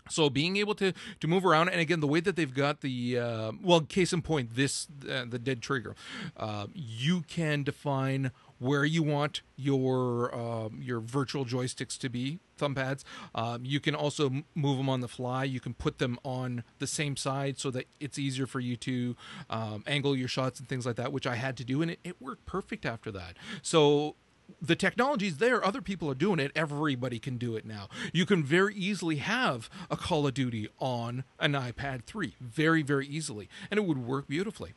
So 0.08 0.30
being 0.30 0.56
able 0.56 0.74
to 0.76 0.92
to 1.20 1.26
move 1.28 1.44
around, 1.44 1.68
and 1.68 1.80
again, 1.80 1.98
the 2.00 2.06
way 2.06 2.20
that 2.20 2.36
they've 2.36 2.52
got 2.54 2.80
the 2.80 3.18
uh, 3.18 3.52
well, 3.62 3.80
case 3.80 4.12
in 4.12 4.22
point, 4.22 4.54
this 4.54 4.86
uh, 5.08 5.24
the 5.28 5.38
dead 5.38 5.60
trigger, 5.62 5.94
uh, 6.36 6.66
you 6.74 7.22
can 7.22 7.62
define 7.64 8.30
where 8.58 8.84
you 8.84 9.02
want 9.02 9.42
your 9.56 10.34
um, 10.34 10.80
your 10.82 11.00
virtual 11.00 11.44
joysticks 11.44 11.98
to 11.98 12.08
be, 12.08 12.38
thumb 12.56 12.74
pads. 12.74 13.04
Um, 13.34 13.64
you 13.64 13.80
can 13.80 13.94
also 13.94 14.30
move 14.54 14.78
them 14.78 14.88
on 14.88 15.00
the 15.00 15.08
fly. 15.08 15.44
You 15.44 15.60
can 15.60 15.74
put 15.74 15.98
them 15.98 16.18
on 16.24 16.64
the 16.78 16.86
same 16.86 17.16
side 17.16 17.58
so 17.58 17.70
that 17.70 17.86
it's 18.00 18.18
easier 18.18 18.46
for 18.46 18.60
you 18.60 18.76
to 18.76 19.16
um, 19.50 19.84
angle 19.86 20.16
your 20.16 20.28
shots 20.28 20.58
and 20.58 20.68
things 20.68 20.86
like 20.86 20.96
that, 20.96 21.12
which 21.12 21.26
I 21.26 21.36
had 21.36 21.56
to 21.58 21.64
do, 21.64 21.82
and 21.82 21.90
it, 21.90 22.00
it 22.04 22.20
worked 22.20 22.46
perfect 22.46 22.86
after 22.86 23.10
that. 23.12 23.36
So 23.62 24.16
the 24.60 24.76
technology's 24.76 25.38
there. 25.38 25.64
Other 25.64 25.82
people 25.82 26.10
are 26.10 26.14
doing 26.14 26.38
it. 26.38 26.52
Everybody 26.54 27.18
can 27.18 27.36
do 27.36 27.56
it 27.56 27.64
now. 27.64 27.88
You 28.12 28.26
can 28.26 28.44
very 28.44 28.74
easily 28.74 29.16
have 29.16 29.68
a 29.90 29.96
Call 29.96 30.26
of 30.26 30.34
Duty 30.34 30.68
on 30.78 31.24
an 31.38 31.52
iPad 31.52 32.04
3, 32.04 32.34
very, 32.40 32.82
very 32.82 33.06
easily, 33.06 33.48
and 33.70 33.78
it 33.78 33.84
would 33.84 33.98
work 33.98 34.28
beautifully. 34.28 34.74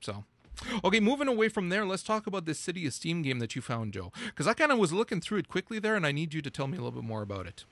So, 0.00 0.24
okay, 0.84 1.00
moving 1.00 1.28
away 1.28 1.48
from 1.48 1.68
there, 1.68 1.84
let's 1.84 2.02
talk 2.02 2.26
about 2.26 2.44
this 2.44 2.58
City 2.58 2.86
of 2.86 2.92
Steam 2.92 3.22
game 3.22 3.38
that 3.38 3.56
you 3.56 3.62
found, 3.62 3.92
Joe. 3.92 4.12
Because 4.26 4.46
I 4.46 4.54
kind 4.54 4.72
of 4.72 4.78
was 4.78 4.92
looking 4.92 5.20
through 5.20 5.38
it 5.38 5.48
quickly 5.48 5.78
there, 5.78 5.96
and 5.96 6.06
I 6.06 6.12
need 6.12 6.34
you 6.34 6.42
to 6.42 6.50
tell 6.50 6.66
me 6.66 6.78
a 6.78 6.80
little 6.80 7.00
bit 7.00 7.08
more 7.08 7.22
about 7.22 7.46
it. 7.46 7.64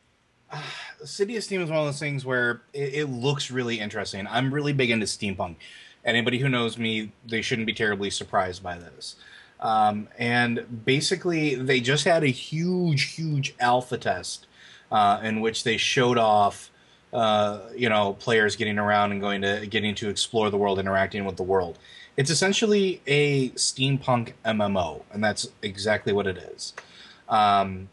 City 1.05 1.36
of 1.36 1.45
Steam 1.45 1.61
is 1.61 1.70
one 1.70 1.78
of 1.78 1.86
those 1.86 1.99
things 1.99 2.24
where 2.24 2.62
it, 2.72 2.95
it 2.95 3.07
looks 3.07 3.51
really 3.51 3.80
interesting. 3.80 4.26
I'm 4.26 4.53
really 4.53 4.72
big 4.72 4.91
into 4.91 5.07
steampunk. 5.07 5.57
Anybody 6.05 6.39
who 6.39 6.49
knows 6.49 6.78
me, 6.78 7.12
they 7.26 7.43
shouldn't 7.43 7.66
be 7.66 7.74
terribly 7.74 8.11
surprised 8.11 8.62
by 8.62 8.78
this. 8.78 9.16
Um, 9.61 10.09
and 10.18 10.84
basically, 10.84 11.55
they 11.57 11.80
just 11.80 12.05
had 12.05 12.22
a 12.22 12.28
huge, 12.28 13.14
huge 13.14 13.55
alpha 13.59 13.99
test 13.99 14.47
uh, 14.91 15.20
in 15.22 15.41
which 15.41 15.64
they 15.64 15.76
showed 15.76 16.18
off, 16.18 16.70
uh, 17.12 17.61
you 17.76 17.89
know, 17.89 18.14
players 18.14 18.57
getting 18.57 18.78
around 18.78 19.12
and 19.12 19.20
going 19.20 19.43
to 19.43 19.66
getting 19.66 19.95
to 19.97 20.09
explore 20.09 20.51
the 20.51 20.57
world, 20.57 20.78
interacting 20.78 21.24
with 21.24 21.36
the 21.36 21.43
world. 21.43 21.78
It's 22.19 22.29
essentially 22.31 23.01
a 23.07 23.49
steampunk 23.51 24.33
MMO, 24.45 25.03
and 25.11 25.25
that's 25.25 25.49
exactly 25.62 26.12
what 26.12 26.27
it 26.27 26.37
is. 26.37 26.75
Um, 27.31 27.89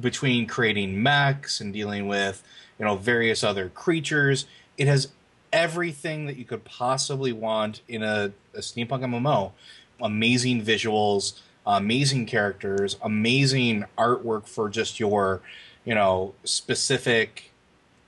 between 0.00 0.46
creating 0.46 1.02
mechs 1.02 1.60
and 1.60 1.72
dealing 1.72 2.08
with 2.08 2.42
you 2.78 2.86
know 2.86 2.96
various 2.96 3.44
other 3.44 3.68
creatures 3.68 4.46
it 4.78 4.86
has 4.86 5.08
everything 5.52 6.24
that 6.24 6.36
you 6.36 6.44
could 6.46 6.64
possibly 6.64 7.32
want 7.32 7.82
in 7.86 8.02
a, 8.02 8.32
a 8.54 8.60
steampunk 8.60 9.02
mmo 9.02 9.52
amazing 10.00 10.62
visuals 10.62 11.40
amazing 11.66 12.24
characters 12.24 12.96
amazing 13.02 13.84
artwork 13.98 14.46
for 14.46 14.70
just 14.70 14.98
your 14.98 15.42
you 15.84 15.94
know 15.94 16.34
specific 16.44 17.52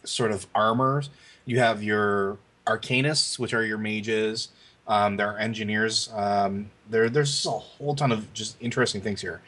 sort 0.04 0.30
of 0.30 0.46
armors. 0.54 1.10
You 1.44 1.58
have 1.58 1.82
your 1.82 2.38
arcanists 2.66 3.38
which 3.38 3.54
are 3.54 3.64
your 3.64 3.78
mages 3.78 4.48
um, 4.88 5.16
there 5.16 5.30
are 5.30 5.38
engineers 5.38 6.10
um, 6.14 6.70
there, 6.88 7.08
there's 7.08 7.46
a 7.46 7.50
whole 7.50 7.94
ton 7.94 8.12
of 8.12 8.32
just 8.32 8.56
interesting 8.60 9.00
things 9.00 9.20
here 9.20 9.40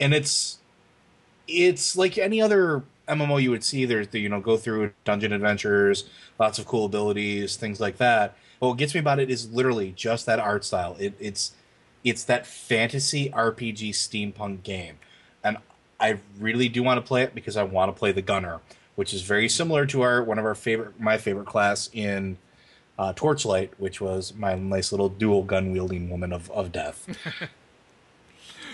and 0.00 0.12
it's 0.12 0.58
it's 1.48 1.96
like 1.96 2.18
any 2.18 2.40
other 2.40 2.82
MMO 3.08 3.42
you 3.42 3.50
would 3.50 3.64
see. 3.64 3.84
There's 3.84 4.08
the 4.08 4.20
you 4.20 4.28
know 4.28 4.40
go 4.40 4.56
through 4.56 4.92
dungeon 5.04 5.32
adventures, 5.32 6.04
lots 6.38 6.58
of 6.58 6.66
cool 6.66 6.84
abilities, 6.86 7.56
things 7.56 7.80
like 7.80 7.98
that. 7.98 8.36
But 8.60 8.68
what 8.68 8.78
gets 8.78 8.94
me 8.94 9.00
about 9.00 9.18
it 9.18 9.30
is 9.30 9.50
literally 9.50 9.92
just 9.96 10.26
that 10.26 10.38
art 10.38 10.64
style. 10.64 10.96
It, 10.98 11.14
it's 11.18 11.52
it's 12.04 12.24
that 12.24 12.46
fantasy 12.46 13.30
RPG 13.30 13.90
steampunk 13.90 14.62
game, 14.62 14.98
and 15.44 15.58
I 16.00 16.18
really 16.38 16.68
do 16.68 16.82
want 16.82 16.98
to 16.98 17.06
play 17.06 17.22
it 17.22 17.34
because 17.34 17.56
I 17.56 17.62
want 17.62 17.94
to 17.94 17.98
play 17.98 18.12
the 18.12 18.22
gunner, 18.22 18.60
which 18.94 19.12
is 19.12 19.22
very 19.22 19.48
similar 19.48 19.86
to 19.86 20.02
our 20.02 20.22
one 20.22 20.38
of 20.38 20.44
our 20.44 20.54
favorite 20.54 20.98
my 21.00 21.18
favorite 21.18 21.46
class 21.46 21.90
in 21.92 22.38
uh, 23.02 23.12
Torchlight, 23.12 23.70
which 23.78 24.00
was 24.00 24.34
my 24.34 24.54
nice 24.54 24.92
little 24.92 25.08
dual 25.08 25.42
gun 25.42 25.72
wielding 25.72 26.08
woman 26.08 26.32
of, 26.32 26.50
of 26.50 26.72
death. 26.72 27.06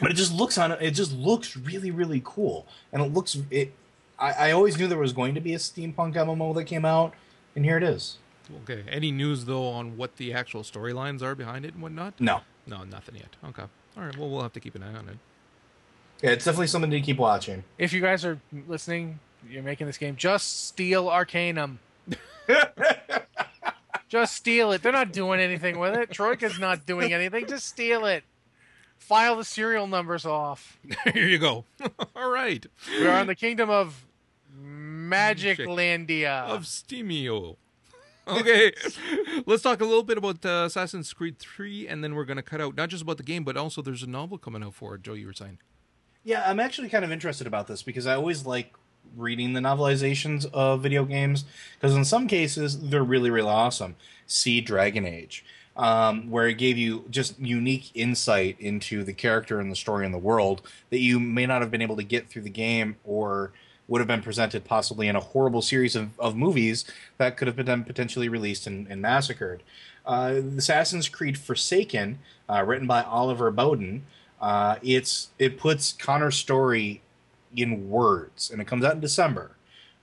but 0.01 0.11
it 0.11 0.15
just 0.15 0.33
looks 0.33 0.59
on 0.59 0.73
it 0.73 0.93
just 0.93 1.13
looks 1.13 1.57
really 1.57 1.91
really 1.91 2.23
cool 2.25 2.67
and 2.93 3.03
it 3.03 3.13
looks 3.13 3.37
it 3.51 3.73
I, 4.17 4.31
I 4.33 4.51
always 4.53 4.79
knew 4.79 4.87
there 4.87 4.97
was 4.97 5.13
going 5.13 5.35
to 5.35 5.41
be 5.41 5.55
a 5.55 5.59
steampunk 5.59 6.15
mmo 6.15 6.55
that 6.55 6.65
came 6.65 6.85
out 6.85 7.15
and 7.57 7.65
here 7.65 7.77
it 7.77 7.83
is 7.83 8.19
Okay. 8.63 8.85
Any 8.89 9.11
news, 9.11 9.45
though, 9.45 9.69
on 9.69 9.97
what 9.97 10.17
the 10.17 10.33
actual 10.33 10.63
storylines 10.63 11.23
are 11.23 11.35
behind 11.35 11.65
it 11.65 11.75
and 11.75 11.83
whatnot? 11.83 12.21
no 12.21 12.41
No, 12.67 12.85
nothing 12.85 13.17
yet. 13.17 13.37
Okay. 13.45 13.65
All 13.97 14.05
right. 14.05 14.17
Well, 14.17 14.31
we'll 14.31 14.43
have 14.43 14.53
to 14.55 14.61
keep 14.61 14.75
an 14.75 14.83
eye 14.83 14.95
on 14.95 15.09
it. 15.09 15.19
yeah, 16.23 16.31
it's 16.31 16.45
definitely 16.45 16.69
something 16.69 16.91
to 16.91 17.01
keep 17.01 17.19
watching 17.19 17.65
If 17.79 17.93
you 17.93 18.01
guys 18.01 18.25
are 18.25 18.41
listening, 18.67 19.21
you're 19.49 19.63
making 19.63 19.87
this 19.87 19.99
game. 19.99 20.17
Just 20.17 20.67
steal 20.67 21.09
Arcanum. 21.09 21.79
just 24.09 24.35
steal 24.35 24.73
it. 24.73 24.83
They're 24.83 24.93
not 24.93 25.13
doing 25.13 25.41
anything 25.41 25.79
with 25.79 25.95
it. 25.97 26.11
Troika's 26.11 26.59
not 26.59 26.87
doing 26.87 27.13
anything. 27.13 27.47
Just 27.47 27.67
steal 27.67 28.05
it. 28.07 28.25
File 28.99 29.37
the 29.37 29.45
serial 29.45 29.87
numbers 29.87 30.27
off. 30.27 30.79
Here 31.15 31.27
you 31.29 31.39
go. 31.39 31.65
All 32.17 32.31
right. 32.31 32.67
We 32.99 33.07
are 33.07 33.21
in 33.21 33.27
the 33.27 33.35
kingdom 33.35 33.71
of 33.71 34.05
Magiclandia. 35.09 36.45
Of 36.47 36.63
Steamio. 36.65 37.57
Okay, 38.27 38.73
let's 39.47 39.63
talk 39.63 39.81
a 39.81 39.87
little 39.87 40.03
bit 40.03 40.19
about 40.19 40.45
uh, 40.45 40.65
Assassin's 40.67 41.15
Creed 41.15 41.39
3, 41.39 41.89
and 41.89 42.05
then 42.05 42.15
we're 42.15 42.27
going 42.27 42.37
to 42.37 42.43
cut 42.43 42.61
out 42.61 42.77
not 42.77 42.91
just 42.91 43.03
about 43.03 43.17
the 43.17 43.23
game, 43.23 43.43
but 43.43 43.57
also 43.57 43.81
there's 43.81 44.03
a 44.03 44.07
novel 44.07 44.37
coming 44.37 44.63
out 44.63 44.75
for 44.75 44.95
it, 44.97 45.03
Joe, 45.03 45.15
you 45.15 45.27
were 45.27 45.33
saying. 45.33 45.59
yeah 46.25 46.43
i'm 46.47 46.61
actually 46.61 46.91
kind 46.91 47.07
of 47.07 47.11
interested 47.13 47.47
about 47.47 47.69
this 47.69 47.83
because 47.83 48.07
i 48.07 48.15
always 48.15 48.45
like 48.45 48.75
reading 49.17 49.53
the 49.53 49.61
novelizations 49.61 50.47
of 50.53 50.83
video 50.83 51.05
games 51.05 51.45
because 51.75 51.95
in 51.95 52.05
some 52.05 52.27
cases 52.27 52.91
they're 52.91 53.03
really 53.03 53.31
really 53.31 53.51
awesome 53.51 53.97
see 54.27 54.61
dragon 54.61 55.05
age 55.05 55.45
um, 55.77 56.29
where 56.29 56.49
it 56.49 56.55
gave 56.55 56.77
you 56.77 57.05
just 57.09 57.39
unique 57.39 57.91
insight 57.95 58.57
into 58.59 59.05
the 59.05 59.13
character 59.13 59.61
and 59.61 59.71
the 59.71 59.77
story 59.77 60.05
and 60.05 60.13
the 60.13 60.19
world 60.19 60.63
that 60.91 60.99
you 60.99 61.21
may 61.21 61.47
not 61.47 61.63
have 61.63 61.71
been 61.71 61.83
able 61.83 61.97
to 61.97 62.03
get 62.03 62.29
through 62.29 62.43
the 62.43 62.51
game 62.51 62.97
or 63.05 63.53
would 63.87 64.01
have 64.01 64.09
been 64.09 64.23
presented 64.23 64.65
possibly 64.65 65.09
in 65.09 65.17
a 65.17 65.21
horrible 65.21 65.63
series 65.63 65.97
of, 65.97 66.11
of 66.19 66.37
movies 66.37 66.85
that 67.17 67.37
could 67.37 67.49
have 67.49 67.57
been 67.57 67.85
potentially 67.85 68.29
released 68.29 68.67
and, 68.67 68.87
and 68.89 69.01
massacred. 69.01 69.63
Uh, 70.05 70.41
Assassin's 70.57 71.09
Creed 71.09 71.39
Forsaken, 71.39 72.19
uh, 72.49 72.63
written 72.67 72.87
by 72.87 73.03
Oliver 73.03 73.51
Bowden, 73.51 74.05
uh, 74.41 74.77
it's 74.83 75.29
it 75.39 75.59
puts 75.59 75.93
Connor's 75.93 76.37
story 76.37 77.03
in 77.57 77.89
words, 77.91 78.51
and 78.51 78.61
it 78.61 78.67
comes 78.67 78.85
out 78.85 78.95
in 78.95 79.01
December. 79.01 79.53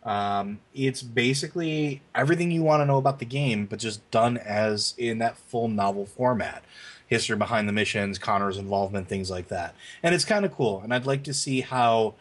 Um, 0.04 0.60
it's 0.74 1.02
basically 1.02 2.02
everything 2.14 2.52
you 2.52 2.62
want 2.62 2.82
to 2.82 2.86
know 2.86 2.98
about 2.98 3.18
the 3.20 3.26
game, 3.26 3.66
but 3.66 3.80
just 3.80 4.10
done 4.12 4.38
as 4.38 4.94
in 4.98 5.18
that 5.20 5.38
full 5.38 5.68
novel 5.68 6.06
format. 6.06 6.64
History 7.08 7.36
behind 7.36 7.68
the 7.70 7.74
missions, 7.74 8.18
Connor's 8.18 8.58
involvement, 8.58 9.08
things 9.08 9.30
like 9.30 9.48
that, 9.50 9.76
and 10.02 10.16
it's 10.16 10.26
kind 10.26 10.44
of 10.44 10.52
cool. 10.52 10.82
And 10.84 10.92
I'd 10.94 11.06
like 11.06 11.24
to 11.24 11.34
see 11.34 11.62
how 11.62 12.16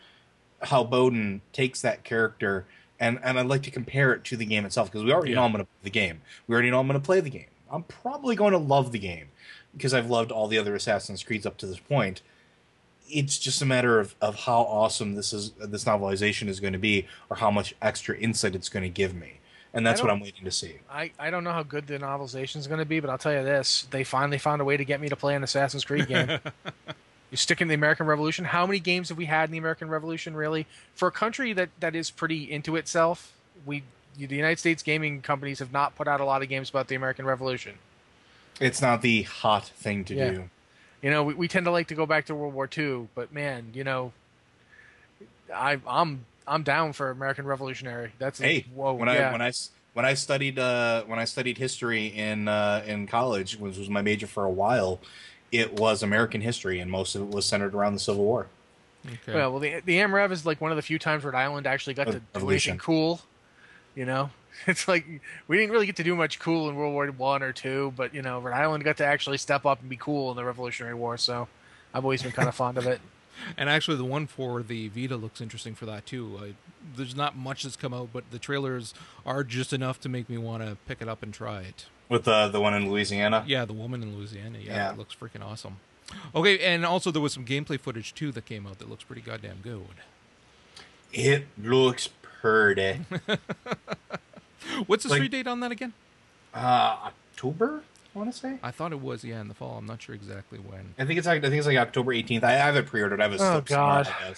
how 0.62 0.84
Bowden 0.84 1.40
takes 1.54 1.80
that 1.80 2.04
character, 2.04 2.66
and 3.00 3.18
and 3.22 3.38
I'd 3.38 3.46
like 3.46 3.62
to 3.62 3.70
compare 3.70 4.12
it 4.12 4.24
to 4.24 4.36
the 4.36 4.44
game 4.44 4.66
itself 4.66 4.90
because 4.90 5.02
we 5.04 5.10
already 5.12 5.30
Yeah. 5.30 5.36
know 5.36 5.44
I'm 5.44 5.52
going 5.52 5.64
to 5.64 5.70
play 5.70 5.84
the 5.84 5.90
game. 5.90 6.20
We 6.46 6.52
already 6.54 6.70
know 6.70 6.80
I'm 6.80 6.86
going 6.86 7.00
to 7.00 7.04
play 7.04 7.20
the 7.20 7.30
game. 7.30 7.46
I'm 7.70 7.82
probably 7.84 8.36
going 8.36 8.52
to 8.52 8.58
love 8.58 8.92
the 8.92 8.98
game 8.98 9.28
because 9.74 9.94
I've 9.94 10.10
loved 10.10 10.30
all 10.30 10.48
the 10.48 10.58
other 10.58 10.74
Assassin's 10.74 11.22
Creeds 11.22 11.46
up 11.46 11.56
to 11.58 11.66
this 11.66 11.78
point 11.80 12.20
it's 13.08 13.38
just 13.38 13.60
a 13.62 13.66
matter 13.66 14.00
of, 14.00 14.14
of 14.20 14.34
how 14.40 14.62
awesome 14.62 15.14
this 15.14 15.32
is 15.32 15.50
this 15.52 15.84
novelization 15.84 16.48
is 16.48 16.60
going 16.60 16.72
to 16.72 16.78
be 16.78 17.06
or 17.30 17.36
how 17.36 17.50
much 17.50 17.74
extra 17.82 18.16
insight 18.16 18.54
it's 18.54 18.68
going 18.68 18.82
to 18.82 18.88
give 18.88 19.14
me 19.14 19.40
and 19.72 19.86
that's 19.86 20.00
what 20.00 20.10
i'm 20.10 20.20
waiting 20.20 20.44
to 20.44 20.50
see 20.50 20.78
I, 20.90 21.10
I 21.18 21.30
don't 21.30 21.42
know 21.44 21.52
how 21.52 21.64
good 21.64 21.86
the 21.88 21.98
novelization 21.98 22.56
is 22.56 22.68
going 22.68 22.78
to 22.78 22.84
be, 22.84 23.00
but 23.00 23.10
I'll 23.10 23.18
tell 23.18 23.32
you 23.32 23.42
this: 23.42 23.88
they 23.90 24.04
finally 24.04 24.38
found 24.38 24.62
a 24.62 24.64
way 24.64 24.76
to 24.76 24.84
get 24.84 25.00
me 25.00 25.08
to 25.08 25.16
play 25.16 25.34
an 25.34 25.42
Assassin's 25.42 25.84
Creed 25.84 26.06
game. 26.06 26.38
you 27.32 27.36
stick 27.36 27.60
in 27.60 27.66
the 27.66 27.74
American 27.74 28.06
Revolution. 28.06 28.44
How 28.44 28.64
many 28.64 28.78
games 28.78 29.08
have 29.08 29.18
we 29.18 29.24
had 29.24 29.48
in 29.48 29.50
the 29.50 29.58
American 29.58 29.88
Revolution? 29.88 30.36
Really, 30.36 30.68
for 30.94 31.08
a 31.08 31.10
country 31.10 31.52
that, 31.54 31.70
that 31.80 31.96
is 31.96 32.12
pretty 32.12 32.48
into 32.48 32.76
itself, 32.76 33.32
we 33.66 33.82
the 34.16 34.36
United 34.36 34.60
States 34.60 34.84
gaming 34.84 35.20
companies 35.20 35.58
have 35.58 35.72
not 35.72 35.96
put 35.96 36.06
out 36.06 36.20
a 36.20 36.24
lot 36.24 36.42
of 36.42 36.48
games 36.48 36.70
about 36.70 36.86
the 36.86 36.94
American 36.94 37.26
Revolution. 37.26 37.78
It's 38.60 38.80
not 38.80 39.02
the 39.02 39.22
hot 39.22 39.66
thing 39.66 40.04
to 40.04 40.14
Yeah. 40.14 40.30
do. 40.30 40.50
You 41.04 41.10
know, 41.10 41.22
we, 41.22 41.34
we 41.34 41.48
tend 41.48 41.66
to 41.66 41.70
like 41.70 41.88
to 41.88 41.94
go 41.94 42.06
back 42.06 42.24
to 42.26 42.34
World 42.34 42.54
War 42.54 42.66
II, 42.66 43.08
but 43.14 43.30
man, 43.30 43.72
you 43.74 43.84
know, 43.84 44.14
I, 45.54 45.78
I'm 45.86 46.24
I'm 46.46 46.62
down 46.62 46.94
for 46.94 47.10
American 47.10 47.44
Revolutionary. 47.44 48.12
That's 48.18 48.40
a, 48.40 48.44
Hey, 48.44 48.66
whoa, 48.74 48.94
when 48.94 49.08
yeah. 49.08 49.28
I 49.28 49.32
when 49.32 49.42
I 49.42 49.48
s- 49.48 49.70
when 49.92 50.06
I 50.06 50.14
studied 50.14 50.58
uh, 50.58 51.02
when 51.04 51.18
I 51.18 51.26
studied 51.26 51.58
history 51.58 52.06
in 52.06 52.48
uh, 52.48 52.82
in 52.86 53.06
college, 53.06 53.58
which 53.58 53.76
was 53.76 53.90
my 53.90 54.00
major 54.00 54.26
for 54.26 54.46
a 54.46 54.50
while, 54.50 54.98
it 55.52 55.78
was 55.78 56.02
American 56.02 56.40
history, 56.40 56.80
and 56.80 56.90
most 56.90 57.14
of 57.14 57.20
it 57.20 57.28
was 57.28 57.44
centered 57.44 57.74
around 57.74 57.92
the 57.92 58.00
Civil 58.00 58.24
War. 58.24 58.46
Okay. 59.06 59.34
Well, 59.34 59.50
well, 59.50 59.60
the 59.60 59.80
the 59.84 59.98
AMREV 59.98 60.30
is 60.32 60.46
like 60.46 60.62
one 60.62 60.70
of 60.70 60.76
the 60.76 60.82
few 60.82 60.98
times 60.98 61.22
Rhode 61.22 61.34
Island 61.34 61.66
actually 61.66 61.92
got 61.92 62.06
to 62.06 62.22
do 62.34 62.48
anything 62.48 62.78
cool. 62.78 63.20
You 63.94 64.06
know, 64.06 64.30
it's 64.66 64.86
like 64.88 65.04
we 65.48 65.56
didn't 65.56 65.72
really 65.72 65.86
get 65.86 65.96
to 65.96 66.04
do 66.04 66.14
much 66.14 66.38
cool 66.38 66.68
in 66.68 66.76
World 66.76 66.92
War 66.94 67.06
One 67.08 67.42
or 67.42 67.52
two, 67.52 67.92
but 67.96 68.14
you 68.14 68.22
know, 68.22 68.38
Rhode 68.40 68.54
Island 68.54 68.84
got 68.84 68.96
to 68.98 69.04
actually 69.06 69.38
step 69.38 69.66
up 69.66 69.80
and 69.80 69.88
be 69.90 69.96
cool 69.96 70.30
in 70.30 70.36
the 70.36 70.44
Revolutionary 70.44 70.94
War. 70.94 71.16
So 71.16 71.48
I've 71.92 72.04
always 72.04 72.22
been 72.22 72.32
kind 72.32 72.48
of 72.48 72.54
fond 72.62 72.78
of 72.78 72.86
it. 72.86 73.00
And 73.56 73.68
actually, 73.68 73.96
the 73.96 74.04
one 74.04 74.26
for 74.28 74.62
the 74.62 74.88
Vita 74.88 75.16
looks 75.16 75.40
interesting 75.40 75.74
for 75.74 75.86
that 75.86 76.06
too. 76.06 76.38
I, 76.40 76.54
there's 76.96 77.16
not 77.16 77.36
much 77.36 77.64
that's 77.64 77.74
come 77.76 77.92
out, 77.92 78.10
but 78.12 78.30
the 78.30 78.38
trailers 78.38 78.94
are 79.26 79.42
just 79.42 79.72
enough 79.72 80.00
to 80.02 80.08
make 80.08 80.28
me 80.30 80.38
want 80.38 80.62
to 80.62 80.76
pick 80.86 81.02
it 81.02 81.08
up 81.08 81.22
and 81.22 81.34
try 81.34 81.62
it. 81.62 81.86
With 82.08 82.24
the 82.24 82.48
the 82.48 82.60
one 82.60 82.74
in 82.74 82.88
Louisiana, 82.90 83.42
Yeah, 83.46 83.64
the 83.64 83.72
woman 83.72 84.02
in 84.02 84.16
Louisiana. 84.16 84.58
Yeah, 84.60 84.74
Yeah. 84.76 84.92
it 84.92 84.98
looks 84.98 85.14
freaking 85.16 85.44
awesome. 85.44 85.78
Okay, 86.34 86.60
and 86.60 86.84
also 86.86 87.10
there 87.10 87.22
was 87.22 87.32
some 87.32 87.44
gameplay 87.44 87.80
footage 87.80 88.14
too 88.14 88.30
that 88.32 88.44
came 88.46 88.66
out 88.68 88.78
that 88.78 88.88
looks 88.88 89.02
pretty 89.02 89.22
goddamn 89.22 89.58
good. 89.62 89.80
it 91.12 91.46
looks 91.60 92.08
pretty. 92.22 93.00
What's 94.86 95.04
the 95.04 95.10
Like- 95.10 95.18
street 95.18 95.30
date 95.32 95.46
on 95.46 95.60
that 95.60 95.72
again? 95.72 95.92
uh, 96.54 97.10
October, 97.36 97.82
I 98.14 98.18
want 98.18 98.32
to 98.32 98.38
say. 98.38 98.58
I 98.62 98.70
thought 98.70 98.92
it 98.92 99.00
was 99.00 99.24
yeah 99.24 99.40
in 99.40 99.48
the 99.48 99.54
fall. 99.54 99.76
I'm 99.78 99.86
not 99.86 100.00
sure 100.02 100.14
exactly 100.14 100.58
when. 100.58 100.94
I 100.98 101.04
think 101.04 101.18
it's 101.18 101.26
like 101.26 101.38
I 101.44 101.48
think 101.48 101.58
it's 101.58 101.66
like 101.66 101.76
October 101.78 102.12
18th. 102.14 102.44
I 102.44 102.52
have 102.52 102.76
it 102.76 102.86
pre-ordered. 102.86 103.20
I 103.20 103.24
have 103.24 103.32
a 103.32 103.36
Oh, 103.36 103.52
slip 103.52 103.68
somewhere 103.68 104.04
God. 104.04 104.36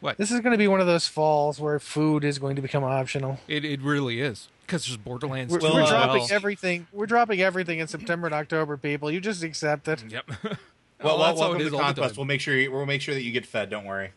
What? 0.00 0.18
This 0.18 0.30
is 0.30 0.40
going 0.40 0.52
to 0.52 0.58
be 0.58 0.68
one 0.68 0.80
of 0.80 0.86
those 0.86 1.08
falls 1.08 1.58
where 1.58 1.78
food 1.78 2.22
is 2.22 2.38
going 2.38 2.54
to 2.56 2.62
become 2.62 2.84
optional. 2.84 3.40
It 3.48 3.64
it 3.64 3.80
really 3.80 4.20
is 4.20 4.48
because 4.66 4.86
there's 4.86 4.96
Borderlands. 4.98 5.52
We're, 5.52 5.60
we're 5.60 5.86
dropping 5.86 6.20
well. 6.22 6.28
everything. 6.30 6.86
We're 6.92 7.06
dropping 7.06 7.40
everything 7.40 7.78
in 7.78 7.88
September 7.88 8.26
and 8.26 8.34
October, 8.34 8.76
people. 8.76 9.10
You 9.10 9.20
just 9.20 9.42
accept 9.42 9.88
it. 9.88 10.04
Yep. 10.08 10.30
Well, 10.98 11.18
Well, 11.18 11.26
that's 11.26 11.38
how 11.38 11.48
welcome 11.50 11.58
to 11.62 11.68
the 11.70 11.76
Conquest. 11.76 12.16
We'll 12.16 12.24
make 12.24 12.40
sure 12.40 12.56
you, 12.56 12.72
we'll 12.72 12.86
make 12.86 13.02
sure 13.02 13.12
that 13.12 13.20
you 13.22 13.30
get 13.30 13.44
fed. 13.44 13.68
Don't 13.68 13.84
worry. 13.84 14.12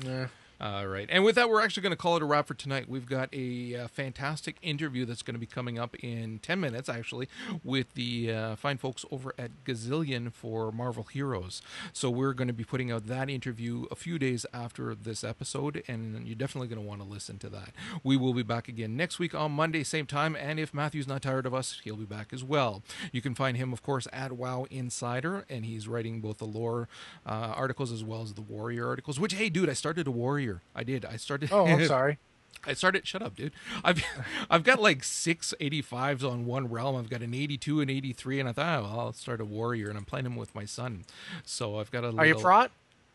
Yeah. 0.00 0.28
All 0.64 0.86
right. 0.86 1.06
And 1.12 1.22
with 1.22 1.34
that, 1.34 1.50
we're 1.50 1.60
actually 1.60 1.82
going 1.82 1.90
to 1.90 1.96
call 1.96 2.16
it 2.16 2.22
a 2.22 2.24
wrap 2.24 2.46
for 2.46 2.54
tonight. 2.54 2.88
We've 2.88 3.04
got 3.04 3.28
a 3.34 3.76
uh, 3.76 3.88
fantastic 3.88 4.56
interview 4.62 5.04
that's 5.04 5.20
going 5.20 5.34
to 5.34 5.38
be 5.38 5.44
coming 5.44 5.78
up 5.78 5.94
in 6.02 6.38
10 6.38 6.58
minutes, 6.58 6.88
actually, 6.88 7.28
with 7.62 7.92
the 7.92 8.32
uh, 8.32 8.56
fine 8.56 8.78
folks 8.78 9.04
over 9.10 9.34
at 9.36 9.50
Gazillion 9.66 10.32
for 10.32 10.72
Marvel 10.72 11.04
Heroes. 11.04 11.60
So 11.92 12.08
we're 12.08 12.32
going 12.32 12.48
to 12.48 12.54
be 12.54 12.64
putting 12.64 12.90
out 12.90 13.08
that 13.08 13.28
interview 13.28 13.84
a 13.90 13.94
few 13.94 14.18
days 14.18 14.46
after 14.54 14.94
this 14.94 15.22
episode, 15.22 15.82
and 15.86 16.26
you're 16.26 16.34
definitely 16.34 16.68
going 16.68 16.80
to 16.80 16.88
want 16.88 17.02
to 17.02 17.06
listen 17.06 17.36
to 17.40 17.50
that. 17.50 17.74
We 18.02 18.16
will 18.16 18.32
be 18.32 18.42
back 18.42 18.66
again 18.66 18.96
next 18.96 19.18
week 19.18 19.34
on 19.34 19.52
Monday, 19.52 19.84
same 19.84 20.06
time. 20.06 20.34
And 20.34 20.58
if 20.58 20.72
Matthew's 20.72 21.06
not 21.06 21.20
tired 21.20 21.44
of 21.44 21.52
us, 21.52 21.82
he'll 21.84 21.96
be 21.96 22.06
back 22.06 22.32
as 22.32 22.42
well. 22.42 22.82
You 23.12 23.20
can 23.20 23.34
find 23.34 23.58
him, 23.58 23.74
of 23.74 23.82
course, 23.82 24.08
at 24.14 24.32
WoW 24.32 24.66
Insider, 24.70 25.44
and 25.50 25.66
he's 25.66 25.86
writing 25.86 26.22
both 26.22 26.38
the 26.38 26.46
lore 26.46 26.88
uh, 27.26 27.52
articles 27.54 27.92
as 27.92 28.02
well 28.02 28.22
as 28.22 28.32
the 28.32 28.40
warrior 28.40 28.88
articles. 28.88 29.20
Which, 29.20 29.34
hey, 29.34 29.50
dude, 29.50 29.68
I 29.68 29.74
started 29.74 30.06
a 30.06 30.10
warrior. 30.10 30.53
I 30.74 30.84
did. 30.84 31.04
I 31.04 31.16
started. 31.16 31.50
Oh, 31.52 31.66
I'm 31.66 31.84
sorry. 31.86 32.18
I 32.66 32.72
started. 32.72 33.06
Shut 33.06 33.20
up, 33.22 33.36
dude. 33.36 33.52
I've 33.84 34.02
I've 34.50 34.64
got 34.64 34.80
like 34.80 35.04
six 35.04 35.52
85s 35.60 36.28
on 36.28 36.46
one 36.46 36.70
realm. 36.70 36.96
I've 36.96 37.10
got 37.10 37.20
an 37.22 37.34
82 37.34 37.80
and 37.80 37.90
83, 37.90 38.40
and 38.40 38.48
I 38.48 38.52
thought, 38.52 38.78
oh, 38.78 38.82
well, 38.84 39.00
I'll 39.00 39.12
start 39.12 39.40
a 39.40 39.44
warrior, 39.44 39.88
and 39.88 39.98
I'm 39.98 40.04
playing 40.04 40.26
him 40.26 40.36
with 40.36 40.54
my 40.54 40.64
son. 40.64 41.04
So 41.44 41.78
I've 41.78 41.90
got 41.90 42.04
a. 42.04 42.08
Are 42.08 42.24
you 42.26 42.34
little- 42.34 42.42
prot? 42.42 42.70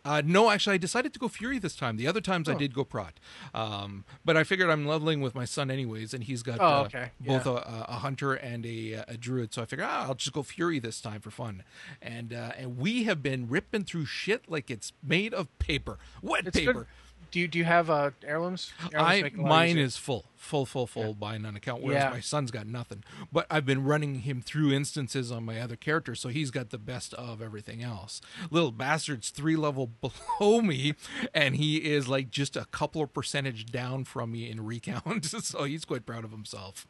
uh, 0.06 0.22
no, 0.26 0.50
actually, 0.50 0.76
I 0.76 0.78
decided 0.78 1.12
to 1.14 1.20
go 1.20 1.28
Fury 1.28 1.60
this 1.60 1.76
time. 1.76 1.98
The 1.98 2.08
other 2.08 2.22
times 2.22 2.48
I 2.48 2.54
Oh. 2.54 2.58
did 2.58 2.74
go 2.74 2.86
Prot, 2.86 3.20
um, 3.54 4.06
but 4.24 4.38
I 4.38 4.44
figured 4.46 4.70
I'm 4.70 4.88
leveling 4.88 5.20
with 5.20 5.36
my 5.36 5.44
son 5.46 5.70
anyways, 5.70 6.14
and 6.14 6.24
he's 6.24 6.42
got 6.42 6.60
Oh, 6.62 6.66
uh, 6.66 6.84
okay. 6.86 7.12
both 7.20 7.46
Yeah. 7.46 7.52
a, 7.54 7.86
a 7.90 7.94
hunter 7.96 8.34
and 8.34 8.66
a, 8.66 9.04
a 9.10 9.18
druid. 9.18 9.54
So 9.54 9.62
I 9.62 9.66
figured 9.66 9.88
ah, 9.90 10.04
I'll 10.08 10.16
just 10.16 10.32
go 10.32 10.42
Fury 10.42 10.80
this 10.80 11.02
time 11.02 11.20
for 11.20 11.32
fun. 11.32 11.64
And 12.02 12.34
uh, 12.34 12.52
and 12.58 12.78
we 12.78 13.04
have 13.04 13.22
been 13.22 13.50
ripping 13.50 13.84
through 13.84 14.06
shit 14.06 14.50
like 14.50 14.72
it's 14.72 14.94
made 15.04 15.34
of 15.34 15.48
paper, 15.60 15.98
wet 16.22 16.48
It's 16.48 16.58
paper. 16.58 16.74
good. 16.74 16.86
Do 17.32 17.40
you 17.40 17.48
do 17.48 17.60
you 17.60 17.66
have 17.66 17.90
uh, 17.90 18.12
heirlooms? 18.24 18.74
Heirlooms 18.94 19.10
I 19.12 19.22
make 19.22 19.34
it 19.34 19.40
a 19.40 19.42
lot 19.44 19.50
mine 19.50 19.70
easier. 19.72 19.84
is 19.84 19.98
full, 19.98 20.26
full, 20.36 20.66
full, 20.66 20.88
full 20.88 21.14
by 21.14 21.38
none 21.38 21.56
account. 21.56 21.82
Whereas 21.84 22.04
Yeah. 22.04 22.10
my 22.10 22.20
son's 22.20 22.50
got 22.52 22.66
nothing. 22.66 23.04
But 23.32 23.46
I've 23.52 23.66
been 23.66 23.84
running 23.84 24.22
him 24.22 24.42
through 24.42 24.72
instances 24.72 25.32
on 25.32 25.44
my 25.46 25.60
other 25.60 25.76
character, 25.76 26.16
so 26.16 26.30
he's 26.30 26.50
got 26.50 26.72
the 26.72 26.78
best 26.80 27.14
of 27.14 27.42
everything 27.42 27.84
else. 27.84 28.20
Little 28.50 28.72
bastard's 28.72 29.30
three 29.30 29.56
level 29.56 29.88
below 30.40 30.62
me, 30.62 30.96
and 31.34 31.56
he 31.56 31.78
is 31.78 32.08
like 32.08 32.32
just 32.32 32.56
a 32.58 32.66
couple 32.66 33.02
of 33.04 33.14
percentage 33.14 33.68
down 33.68 34.06
from 34.06 34.32
me 34.32 34.50
in 34.50 34.66
recount. 34.66 35.26
so 35.44 35.64
he's 35.66 35.86
quite 35.86 36.06
proud 36.06 36.24
of 36.24 36.32
himself. 36.32 36.88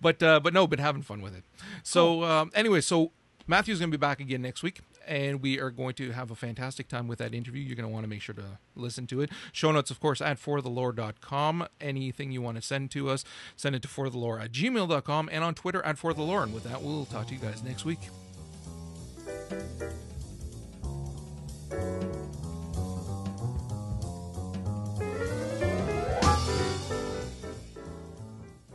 But 0.00 0.22
uh, 0.22 0.40
but 0.40 0.52
no, 0.52 0.66
been 0.66 0.78
having 0.80 1.02
fun 1.02 1.22
with 1.22 1.34
it. 1.34 1.44
So 1.82 2.24
um, 2.24 2.50
anyway, 2.54 2.80
so 2.82 3.12
Matthew's 3.46 3.78
going 3.78 3.90
to 3.90 3.96
be 3.96 4.00
back 4.00 4.20
again 4.20 4.42
next 4.42 4.62
week, 4.62 4.80
and 5.08 5.42
we 5.42 5.58
are 5.58 5.70
going 5.70 5.94
to 5.94 6.12
have 6.12 6.30
a 6.30 6.34
fantastic 6.34 6.86
time 6.86 7.08
with 7.08 7.18
that 7.18 7.34
interview. 7.34 7.62
You're 7.62 7.74
going 7.76 7.88
to 7.88 7.92
want 7.92 8.04
to 8.04 8.08
make 8.08 8.22
sure 8.22 8.34
to 8.34 8.58
listen 8.76 9.06
to 9.08 9.22
it. 9.22 9.30
Show 9.52 9.72
notes, 9.72 9.90
of 9.90 9.98
course, 9.98 10.20
at 10.20 10.38
forthelore.com. 10.38 11.66
Anything 11.80 12.30
you 12.30 12.42
want 12.42 12.56
to 12.56 12.62
send 12.62 12.90
to 12.92 13.08
us, 13.08 13.24
send 13.56 13.74
it 13.74 13.82
to 13.82 13.88
forthelore 13.88 14.40
at 14.40 14.52
gmail.com 14.52 15.28
and 15.32 15.42
on 15.42 15.54
Twitter 15.54 15.82
at 15.82 15.96
forthelore. 15.96 16.42
And 16.44 16.54
with 16.54 16.64
that, 16.64 16.82
we'll 16.82 17.06
talk 17.06 17.26
to 17.28 17.34
you 17.34 17.40
guys 17.40 17.62
next 17.62 17.84
week. 17.84 18.00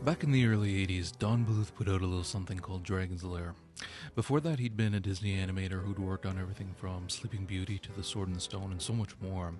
Back 0.04 0.22
in 0.22 0.32
the 0.32 0.46
early 0.46 0.86
80s, 0.86 1.18
Don 1.18 1.46
Bluth 1.46 1.74
put 1.74 1.88
out 1.88 2.02
a 2.02 2.06
little 2.06 2.24
something 2.24 2.58
called 2.58 2.82
Dragon's 2.82 3.24
Lair. 3.24 3.54
Before 4.14 4.38
that, 4.38 4.58
he'd 4.58 4.76
been 4.76 4.92
a 4.92 5.00
Disney 5.00 5.34
animator 5.34 5.82
who'd 5.82 5.98
worked 5.98 6.26
on 6.26 6.38
everything 6.38 6.74
from 6.76 7.08
Sleeping 7.08 7.46
Beauty 7.46 7.78
to 7.78 7.90
The 7.90 8.04
Sword 8.04 8.28
and 8.28 8.36
the 8.36 8.40
Stone 8.42 8.70
and 8.70 8.82
so 8.82 8.92
much 8.92 9.18
more. 9.22 9.54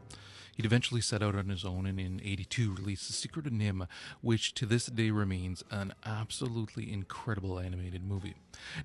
He'd 0.55 0.67
eventually 0.67 1.01
set 1.01 1.23
out 1.23 1.35
on 1.35 1.49
his 1.49 1.65
own 1.65 1.87
and 1.87 1.99
in 1.99 2.21
82 2.23 2.75
released 2.75 3.07
The 3.07 3.15
Secret 3.15 3.47
of 3.47 3.55
NIMH, 3.55 3.89
which 4.21 4.53
to 4.55 4.67
this 4.67 4.85
day 4.85 5.11
remains 5.11 5.65
an 5.71 5.95
absolutely 6.05 6.93
incredible 6.93 7.59
animated 7.59 8.05
movie. 8.05 8.35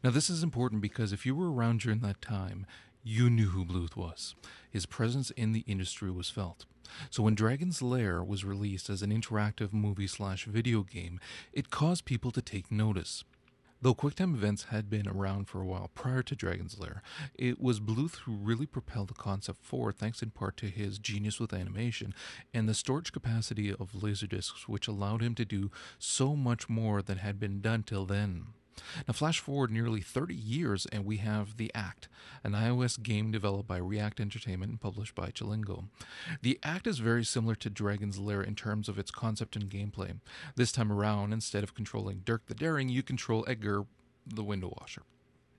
Now, 0.01 0.11
this 0.11 0.29
is 0.29 0.43
important 0.43 0.81
because 0.81 1.11
if 1.11 1.25
you 1.25 1.35
were 1.35 1.51
around 1.51 1.81
during 1.81 1.99
that 1.99 2.21
time, 2.21 2.67
you 3.03 3.29
knew 3.29 3.49
who 3.49 3.65
Bluth 3.65 3.97
was. 3.97 4.33
His 4.71 4.85
presence 4.85 5.29
in 5.31 5.51
the 5.51 5.65
industry 5.67 6.09
was 6.09 6.29
felt. 6.29 6.65
So 7.09 7.23
when 7.23 7.35
Dragon's 7.35 7.81
Lair 7.81 8.23
was 8.23 8.45
released 8.45 8.89
as 8.89 9.01
an 9.01 9.11
interactive 9.11 9.73
movie 9.73 10.07
slash 10.07 10.45
video 10.45 10.83
game, 10.83 11.19
it 11.53 11.69
caused 11.69 12.05
people 12.05 12.31
to 12.31 12.41
take 12.41 12.71
notice. 12.71 13.23
Though 13.81 13.95
QuickTime 13.95 14.33
events 14.33 14.65
had 14.65 14.89
been 14.89 15.07
around 15.07 15.47
for 15.47 15.61
a 15.61 15.65
while 15.65 15.89
prior 15.95 16.21
to 16.23 16.35
Dragon's 16.35 16.77
Lair, 16.77 17.01
it 17.33 17.61
was 17.61 17.79
Bluth 17.79 18.15
who 18.17 18.33
really 18.33 18.65
propelled 18.65 19.07
the 19.07 19.13
concept 19.13 19.63
forward 19.63 19.97
thanks 19.97 20.21
in 20.21 20.31
part 20.31 20.57
to 20.57 20.65
his 20.65 20.99
genius 20.99 21.39
with 21.39 21.53
animation 21.53 22.13
and 22.53 22.67
the 22.67 22.73
storage 22.73 23.13
capacity 23.13 23.71
of 23.71 23.93
Laserdiscs, 23.93 24.67
which 24.67 24.89
allowed 24.89 25.21
him 25.21 25.33
to 25.35 25.45
do 25.45 25.71
so 25.97 26.35
much 26.35 26.67
more 26.67 27.01
than 27.01 27.19
had 27.19 27.39
been 27.39 27.61
done 27.61 27.83
till 27.83 28.05
then. 28.05 28.47
Now, 29.07 29.13
flash 29.13 29.39
forward 29.39 29.71
nearly 29.71 30.01
30 30.01 30.35
years, 30.35 30.85
and 30.91 31.05
we 31.05 31.17
have 31.17 31.57
The 31.57 31.71
Act, 31.73 32.07
an 32.43 32.53
iOS 32.53 33.01
game 33.01 33.31
developed 33.31 33.67
by 33.67 33.77
React 33.77 34.19
Entertainment 34.19 34.71
and 34.71 34.81
published 34.81 35.15
by 35.15 35.29
Chillingo. 35.29 35.85
The 36.41 36.59
Act 36.63 36.87
is 36.87 36.99
very 36.99 37.23
similar 37.23 37.55
to 37.55 37.69
Dragon's 37.69 38.19
Lair 38.19 38.41
in 38.41 38.55
terms 38.55 38.89
of 38.89 38.99
its 38.99 39.11
concept 39.11 39.55
and 39.55 39.69
gameplay. 39.69 40.19
This 40.55 40.71
time 40.71 40.91
around, 40.91 41.33
instead 41.33 41.63
of 41.63 41.75
controlling 41.75 42.21
Dirk 42.25 42.47
the 42.47 42.55
Daring, 42.55 42.89
you 42.89 43.03
control 43.03 43.45
Edgar 43.47 43.85
the 44.25 44.43
Window 44.43 44.73
Washer. 44.79 45.03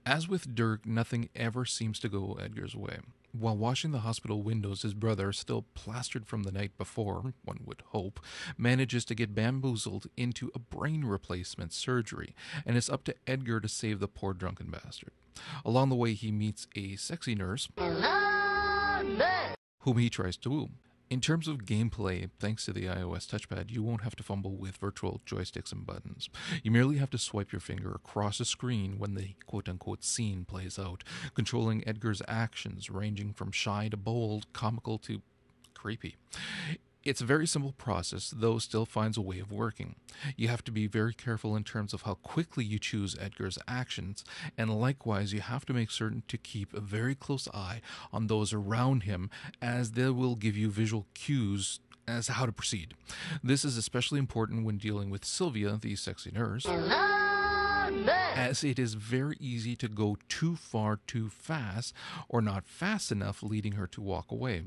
As 0.06 0.28
with 0.28 0.54
Dirk, 0.54 0.86
nothing 0.86 1.28
ever 1.36 1.64
seems 1.64 1.98
to 2.00 2.08
go 2.08 2.38
Edgar's 2.40 2.74
way. 2.74 2.98
While 3.33 3.57
washing 3.57 3.93
the 3.93 4.01
hospital 4.01 4.43
windows, 4.43 4.83
his 4.83 4.93
brother, 4.93 5.33
still 5.33 5.64
plastered 5.74 6.26
from 6.26 6.43
the 6.43 6.51
night 6.51 6.76
before, 6.76 7.33
one 7.45 7.61
would 7.64 7.83
hope, 7.89 8.18
manages 8.59 9.05
to 9.05 9.14
get 9.14 9.35
bamboozled 9.35 10.09
into 10.16 10.51
a 10.55 10.59
brain 10.59 11.05
replacement 11.05 11.72
surgery, 11.72 12.35
and 12.66 12.76
it's 12.76 12.91
up 12.91 13.05
to 13.05 13.14
Edgar 13.28 13.61
to 13.61 13.68
save 13.68 14.01
the 14.01 14.09
poor 14.09 14.35
drunken 14.35 14.70
bastard. 14.70 15.12
Along 15.64 15.91
the 15.91 15.95
way, 15.95 16.14
he 16.14 16.33
meets 16.33 16.66
a 16.74 16.97
sexy 16.97 17.37
nurse 17.37 17.68
whom 19.81 19.97
he 19.97 20.11
tries 20.11 20.37
to 20.39 20.51
woo. 20.51 20.68
In 21.11 21.20
terms 21.20 21.48
of 21.48 21.64
gameplay, 21.64 22.30
thanks 22.38 22.66
to 22.66 22.72
the 22.72 22.84
iOS 22.84 23.26
touchpad, 23.26 23.72
you 23.72 23.82
won't 23.82 24.02
have 24.02 24.14
to 24.14 24.22
fumble 24.22 24.54
with 24.54 24.76
virtual 24.76 25.20
joysticks 25.26 25.72
and 25.72 25.84
buttons. 25.84 26.30
You 26.62 26.70
merely 26.70 26.98
have 26.98 27.11
to 27.11 27.18
swipe 27.18 27.50
your 27.50 27.58
finger 27.58 27.90
across 27.90 28.38
a 28.38 28.44
screen 28.44 28.96
when 28.96 29.16
the 29.16 29.34
quote 29.44 29.68
unquote 29.68 30.04
scene 30.04 30.44
plays 30.44 30.78
out, 30.78 31.02
controlling 31.34 31.82
Edgar's 31.84 32.22
actions 32.28 32.90
ranging 32.90 33.32
from 33.32 33.50
shy 33.50 33.88
to 33.88 33.96
bold, 33.96 34.46
comical 34.52 34.98
to 34.98 35.20
creepy. 35.74 36.14
It's 37.03 37.22
a 37.22 37.26
very 37.26 37.46
simple 37.46 37.72
process, 37.72 38.32
though 38.34 38.59
still 38.59 38.84
finds 38.84 39.16
a 39.16 39.22
way 39.22 39.38
of 39.38 39.51
working. 39.51 39.96
You 40.36 40.48
have 40.48 40.62
to 40.64 40.70
be 40.70 40.86
very 40.86 41.14
careful 41.14 41.57
in 41.57 41.64
terms 41.64 41.94
of 41.94 42.03
how 42.03 42.14
quickly 42.14 42.62
you 42.62 42.78
choose 42.78 43.16
Edgar's 43.18 43.59
actions, 43.66 44.22
and 44.59 44.78
likewise, 44.78 45.32
you 45.32 45.40
have 45.40 45.64
to 45.66 45.72
make 45.72 45.90
certain 45.90 46.22
to 46.28 46.36
keep 46.36 46.74
a 46.74 46.80
very 46.80 47.14
close 47.14 47.48
eye 47.55 47.80
on 48.12 48.26
those 48.26 48.53
around 48.53 49.05
him, 49.05 49.30
as 49.62 49.92
they 49.92 50.11
will 50.11 50.36
give 50.36 50.59
you 50.59 50.70
visual 50.70 51.07
cues 51.14 51.80
as 52.07 52.26
to 52.26 52.32
how 52.32 52.44
to 52.44 52.53
proceed. 52.53 52.94
This 53.42 53.64
is 53.64 53.78
especially 53.78 54.18
important 54.18 54.66
when 54.66 54.76
dealing 54.76 55.09
with 55.09 55.24
Sylvia, 55.24 55.78
the 55.80 55.96
sexy 55.96 56.30
nurse 56.30 56.66
as 58.34 58.62
it 58.62 58.78
is 58.78 58.94
very 58.94 59.36
easy 59.40 59.74
to 59.76 59.88
go 59.88 60.16
too 60.28 60.57
far 60.57 61.01
too 61.07 61.28
fast 61.28 61.94
or 62.28 62.40
not 62.40 62.66
fast 62.66 63.11
enough, 63.11 63.42
leading 63.42 63.72
her 63.72 63.86
to 63.88 64.01
walk 64.01 64.30
away. 64.30 64.62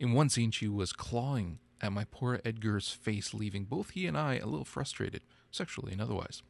In 0.00 0.12
one 0.12 0.28
scene, 0.28 0.50
she 0.50 0.68
was 0.68 0.92
clawing 0.92 1.58
at 1.80 1.92
my 1.92 2.04
poor 2.10 2.40
Edgar's 2.44 2.90
face, 2.90 3.34
leaving 3.34 3.64
both 3.64 3.90
he 3.90 4.06
and 4.06 4.16
I 4.16 4.36
a 4.36 4.46
little 4.46 4.64
frustrated, 4.64 5.22
sexually 5.50 5.92
and 5.92 6.00
otherwise. 6.00 6.42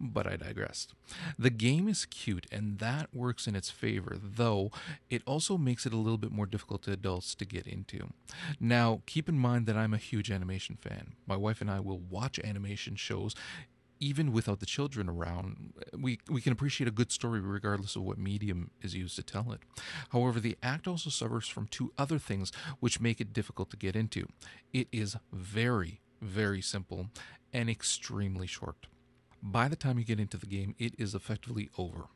But 0.00 0.26
I 0.26 0.36
digressed. 0.36 0.94
The 1.38 1.50
game 1.50 1.88
is 1.88 2.04
cute, 2.04 2.46
and 2.52 2.78
that 2.78 3.14
works 3.14 3.46
in 3.46 3.56
its 3.56 3.70
favor, 3.70 4.16
though 4.22 4.70
it 5.10 5.22
also 5.26 5.58
makes 5.58 5.86
it 5.86 5.92
a 5.92 5.98
little 5.98 6.18
bit 6.18 6.32
more 6.32 6.46
difficult 6.46 6.82
to 6.82 6.92
adults 6.92 7.34
to 7.36 7.44
get 7.44 7.66
into. 7.66 8.12
Now, 8.60 9.02
keep 9.06 9.28
in 9.28 9.38
mind 9.38 9.66
that 9.66 9.76
I'm 9.76 9.94
a 9.94 9.98
huge 9.98 10.30
animation 10.30 10.78
fan. 10.80 11.14
My 11.26 11.36
wife 11.36 11.60
and 11.60 11.70
I 11.70 11.80
will 11.80 11.98
watch 11.98 12.38
animation 12.38 12.96
shows 12.96 13.34
even 14.02 14.32
without 14.32 14.58
the 14.58 14.66
children 14.66 15.08
around, 15.08 15.74
we, 15.96 16.18
we 16.28 16.40
can 16.40 16.52
appreciate 16.52 16.88
a 16.88 16.90
good 16.90 17.12
story 17.12 17.38
regardless 17.38 17.94
of 17.94 18.02
what 18.02 18.18
medium 18.18 18.72
is 18.82 18.96
used 18.96 19.14
to 19.14 19.22
tell 19.22 19.52
it. 19.52 19.60
However, 20.10 20.40
the 20.40 20.58
act 20.60 20.88
also 20.88 21.08
suffers 21.08 21.46
from 21.46 21.68
two 21.68 21.92
other 21.96 22.18
things 22.18 22.50
which 22.80 23.00
make 23.00 23.20
it 23.20 23.32
difficult 23.32 23.70
to 23.70 23.76
get 23.76 23.94
into. 23.94 24.26
It 24.72 24.88
is 24.90 25.16
very, 25.32 26.00
very 26.20 26.60
simple 26.60 27.10
and 27.52 27.70
extremely 27.70 28.48
short. 28.48 28.88
By 29.40 29.68
the 29.68 29.76
time 29.76 30.00
you 30.00 30.04
get 30.04 30.18
into 30.18 30.36
the 30.36 30.46
game, 30.46 30.74
it 30.80 30.94
is 30.98 31.14
effectively 31.14 31.70
over. 31.78 32.06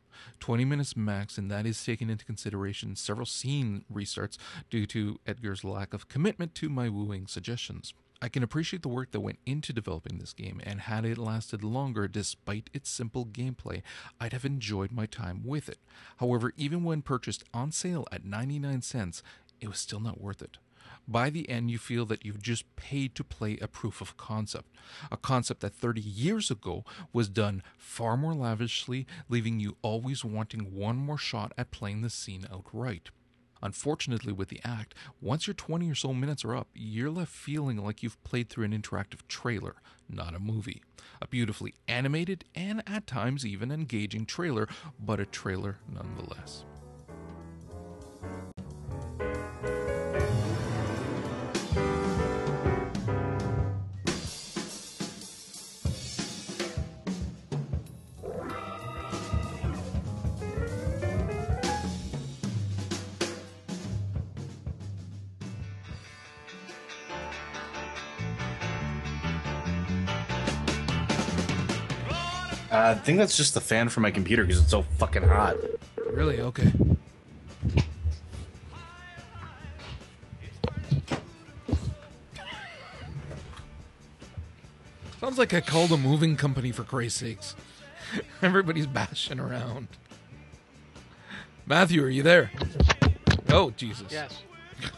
20 0.41 0.65
minutes 0.65 0.97
max, 0.97 1.39
and 1.39 1.49
that 1.53 1.67
is 1.67 1.85
taking 1.85 2.11
into 2.11 2.25
consideration 2.25 2.97
several 2.97 3.27
scene 3.27 3.85
restarts 3.93 4.39
due 4.71 4.87
to 4.87 5.21
Edgar's 5.25 5.63
lack 5.63 5.95
of 5.95 6.09
commitment 6.09 6.57
to 6.57 6.69
my 6.69 6.89
wooing 6.89 7.29
suggestions. 7.29 7.95
I 8.23 8.29
can 8.29 8.43
appreciate 8.43 8.83
the 8.83 8.89
work 8.89 9.11
that 9.11 9.21
went 9.21 9.39
into 9.45 9.73
developing 9.73 10.19
this 10.19 10.33
game, 10.33 10.61
and 10.65 10.83
had 10.83 11.05
it 11.05 11.19
lasted 11.19 11.63
longer 11.63 12.09
despite 12.09 12.71
its 12.73 12.89
simple 12.89 13.27
gameplay, 13.27 13.83
I'd 14.21 14.33
have 14.33 14.45
enjoyed 14.45 14.91
my 14.91 15.07
time 15.07 15.43
with 15.45 15.69
it. 15.69 15.79
However, 16.17 16.53
even 16.57 16.83
when 16.83 17.03
purchased 17.03 17.45
on 17.53 17.73
sale 17.73 18.07
at 18.11 18.25
99 18.25 18.83
cents, 18.83 19.23
it 19.61 19.69
was 19.69 19.79
still 19.79 20.01
not 20.01 20.21
worth 20.21 20.41
it. 20.41 20.57
By 21.09 21.31
the 21.31 21.49
end, 21.49 21.71
you 21.71 21.79
feel 21.79 22.05
that 22.07 22.25
you've 22.25 22.43
just 22.43 22.75
paid 22.75 23.15
to 23.15 23.25
play 23.25 23.59
a 23.61 23.69
proof 23.69 24.01
of 24.01 24.17
concept, 24.17 24.75
a 25.11 25.17
concept 25.17 25.61
that 25.61 25.75
30 25.75 26.01
years 26.01 26.51
ago 26.51 26.85
was 27.13 27.29
done 27.29 27.63
far 27.77 28.17
more 28.17 28.35
lavishly, 28.35 29.07
leaving 29.29 29.61
you 29.61 29.77
always 29.83 30.25
wanting 30.25 30.75
one 30.75 30.97
more 30.97 31.19
shot 31.19 31.53
at 31.57 31.71
playing 31.71 32.03
the 32.03 32.11
scene 32.11 32.47
outright. 32.53 33.11
Unfortunately, 33.67 34.33
with 34.33 34.49
the 34.49 34.61
act, 34.63 34.95
once 35.21 35.49
your 35.49 35.55
20 35.55 35.91
or 35.91 35.95
so 35.97 36.15
minutes 36.15 36.45
are 36.45 36.55
up, 36.55 36.69
you're 36.73 37.11
left 37.11 37.33
feeling 37.33 37.85
like 37.85 38.01
you've 38.01 38.23
played 38.23 38.49
through 38.49 38.65
an 38.65 38.71
interactive 38.71 39.27
trailer, 39.27 39.75
not 40.09 40.37
a 40.37 40.39
movie. 40.39 40.85
A 41.21 41.27
beautifully 41.27 41.75
animated 41.89 42.45
and 42.55 42.81
at 42.87 43.09
times 43.09 43.45
even 43.45 43.73
engaging 43.73 44.25
trailer, 44.25 44.69
but 45.01 45.19
a 45.19 45.27
trailer 45.27 45.79
nonetheless. 45.93 46.65
Think 73.07 73.19
that's 73.19 73.37
just 73.37 73.55
the 73.55 73.61
fan 73.61 73.89
from 73.89 74.03
my 74.03 74.11
computer 74.11 74.45
because 74.45 74.61
it's 74.61 74.73
so 74.73 74.83
fucking 74.83 75.23
hot. 75.23 75.55
Really? 76.11 76.41
Okay. 76.41 76.73
Sounds 85.21 85.39
like 85.39 85.55
I 85.55 85.61
called 85.61 85.93
a 85.93 85.97
moving 85.97 86.37
company 86.37 86.73
for 86.73 86.83
Christ's 86.83 87.21
sakes. 87.21 87.55
Everybody's 88.43 88.89
bashing 88.89 89.39
around. 89.39 89.87
Matthew, 91.65 92.03
are 92.03 92.09
you 92.09 92.25
there? 92.25 92.51
Oh, 93.51 93.71
Jesus. 93.77 94.11
Yes. 94.11 94.43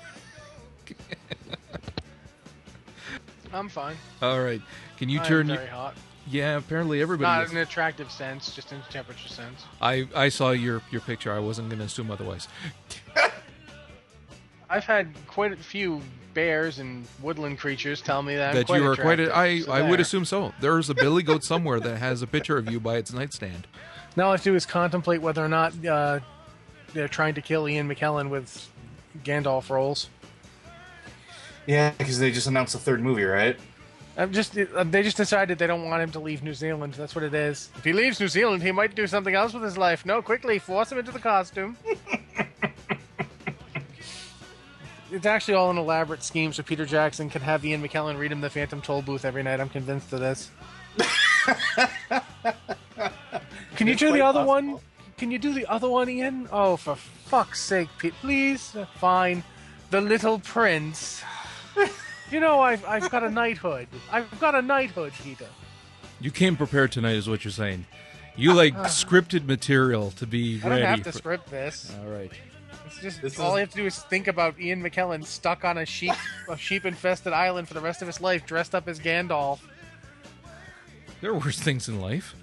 I'm 3.53 3.69
fine. 3.69 3.97
All 4.23 4.43
right. 4.43 4.63
Can 4.97 5.11
you 5.11 5.21
I'm 5.21 5.27
turn 5.27 5.49
very 5.49 5.61
your. 5.61 5.69
hot. 5.69 5.95
Yeah, 6.31 6.59
apparently 6.59 7.01
everybody 7.01 7.26
Not 7.26 7.45
is. 7.45 7.51
in 7.53 7.57
an 7.57 7.62
attractive 7.62 8.11
sense, 8.11 8.55
just 8.55 8.72
in 8.72 8.79
a 8.79 8.93
temperature 8.93 9.29
sense. 9.29 9.64
I, 9.81 10.07
I 10.14 10.29
saw 10.29 10.51
your, 10.51 10.83
your 10.91 11.01
picture. 11.01 11.33
I 11.33 11.39
wasn't 11.39 11.68
going 11.70 11.79
to 11.79 11.87
assume 11.87 12.11
otherwise. 12.11 12.49
I've 14.70 14.85
had 14.85 15.14
quite 15.26 15.53
a 15.53 15.57
few 15.57 16.03
bears 16.35 16.79
and 16.79 17.07
woodland 17.22 17.59
creatures 17.59 18.03
tell 18.03 18.22
me 18.22 18.37
that, 18.37 18.51
I'm 18.51 18.55
that 18.57 18.66
quite 18.66 18.83
you 18.83 18.87
are 18.87 18.95
quite. 18.95 19.18
A, 19.20 19.24
attractive, 19.24 19.37
I 19.37 19.61
so 19.61 19.72
I 19.72 19.89
would 19.89 20.01
assume 20.01 20.24
so. 20.26 20.53
There's 20.61 20.91
a 20.91 20.95
billy 20.95 21.22
goat 21.22 21.43
somewhere 21.53 21.81
that 21.81 21.97
has 21.97 22.20
a 22.20 22.26
picture 22.26 22.59
of 22.59 22.70
you 22.70 22.79
by 22.79 22.97
its 22.97 23.12
nightstand. 23.12 23.66
Now 24.14 24.24
all 24.24 24.31
I 24.31 24.33
have 24.35 24.43
to 24.43 24.51
do 24.51 24.55
is 24.55 24.66
contemplate 24.66 25.22
whether 25.22 25.43
or 25.43 25.49
not 25.49 25.72
uh, 25.87 26.20
they're 26.93 27.09
trying 27.09 27.35
to 27.35 27.41
kill 27.41 27.68
Ian 27.68 27.89
McKellen 27.89 28.29
with 28.29 28.70
Gandalf 29.24 29.70
rolls. 29.70 30.11
Yeah, 31.66 31.93
because 31.97 32.18
they 32.18 32.31
just 32.31 32.47
announced 32.47 32.74
a 32.74 32.79
third 32.79 33.01
movie, 33.01 33.24
right? 33.24 33.59
I'm 34.19 34.33
just 34.33 34.59
uh, 34.59 34.83
they 34.83 35.05
just 35.05 35.16
decided 35.16 35.59
they 35.59 35.69
don't 35.69 35.89
want 35.89 36.03
him 36.03 36.11
to 36.11 36.19
leave 36.19 36.43
New 36.43 36.53
Zealand. 36.53 36.95
That's 36.95 37.14
what 37.14 37.23
it 37.23 37.33
is. 37.35 37.71
If 37.77 37.85
he 37.85 37.93
leaves 37.93 38.19
New 38.19 38.27
Zealand, 38.27 38.64
he 38.64 38.73
might 38.73 38.97
do 38.97 39.07
something 39.07 39.35
else 39.35 39.55
with 39.55 39.62
his 39.62 39.79
life. 39.79 40.05
No, 40.05 40.21
quickly 40.21 40.59
force 40.59 40.91
him 40.91 40.99
into 40.99 41.12
the 41.12 41.21
costume. 41.21 41.77
it's 45.12 45.25
actually 45.25 45.55
all 45.55 45.71
an 45.71 45.79
elaborate 45.79 46.25
scheme 46.25 46.53
so 46.53 46.64
Peter 46.64 46.85
Jackson 46.85 47.31
can 47.31 47.43
have 47.43 47.64
Ian 47.64 47.81
McKellen 47.81 48.19
read 48.19 48.33
him 48.33 48.41
the 48.41 48.51
Phantom 48.51 48.83
Tollbooth 48.83 49.25
every 49.25 49.45
night. 49.45 49.61
I'm 49.61 49.69
convinced 49.69 50.12
of 50.12 50.19
this. 50.19 50.51
Can 53.77 53.87
you 53.87 53.93
It's 53.93 54.01
do 54.01 54.11
the 54.12 54.23
other 54.23 54.45
one? 54.45 54.81
Can 55.16 55.31
you 55.31 55.39
do 55.39 55.55
the 55.55 55.66
other 55.66 55.89
one, 55.89 56.11
Ian? 56.11 56.49
Oh, 56.51 56.77
for 56.77 56.97
fuck's 56.97 57.61
sake, 57.62 57.89
Pete, 57.99 58.14
please. 58.21 58.77
Fine. 58.97 59.45
The 59.91 60.01
Little 60.01 60.41
Prince. 60.41 61.23
you 62.31 62.41
know, 62.41 62.61
I've, 62.61 62.85
I've 62.85 63.11
got 63.11 63.22
a 63.24 63.31
knighthood. 63.31 63.89
I've 64.11 64.41
got 64.41 64.55
a 64.55 64.62
knighthood, 64.62 65.12
Peter. 65.22 65.47
You 66.20 66.31
came 66.31 66.57
prepared 66.57 66.93
tonight, 66.93 67.16
is 67.16 67.29
what 67.29 67.45
you're 67.45 67.53
saying. 67.53 67.87
You 68.37 68.55
like 68.55 68.74
uh-huh. 68.74 68.85
scripted 68.85 69.47
material 69.47 70.12
to 70.12 70.26
be 70.26 70.61
I 70.62 70.68
ready. 70.68 70.83
don't 70.83 70.91
have 70.91 71.03
to 71.05 71.12
for- 71.12 71.18
script 71.18 71.51
this. 71.51 71.93
All 72.01 72.11
right. 72.11 72.31
It's 72.87 73.01
just 73.01 73.20
This 73.20 73.39
all 73.39 73.53
is- 73.53 73.57
I 73.57 73.61
have 73.61 73.70
to 73.70 73.76
do 73.76 73.87
is 73.87 73.99
think 73.99 74.29
about 74.29 74.59
Ian 74.61 74.83
McKellen 74.83 75.24
stuck 75.24 75.64
on 75.64 75.79
a 75.79 75.85
sheep 75.85 76.14
a 76.49 76.57
sheep 76.68 76.85
infested 76.85 77.33
island 77.33 77.68
for 77.68 77.74
the 77.74 77.81
rest 77.81 78.01
of 78.01 78.07
his 78.09 78.20
life, 78.20 78.47
dressed 78.47 78.74
up 78.74 78.89
as 78.89 78.99
Gandalf. 78.99 79.61
There 81.20 81.31
are 81.31 81.39
worse 81.39 81.59
things 81.59 81.89
in 81.89 82.01
life. 82.01 82.35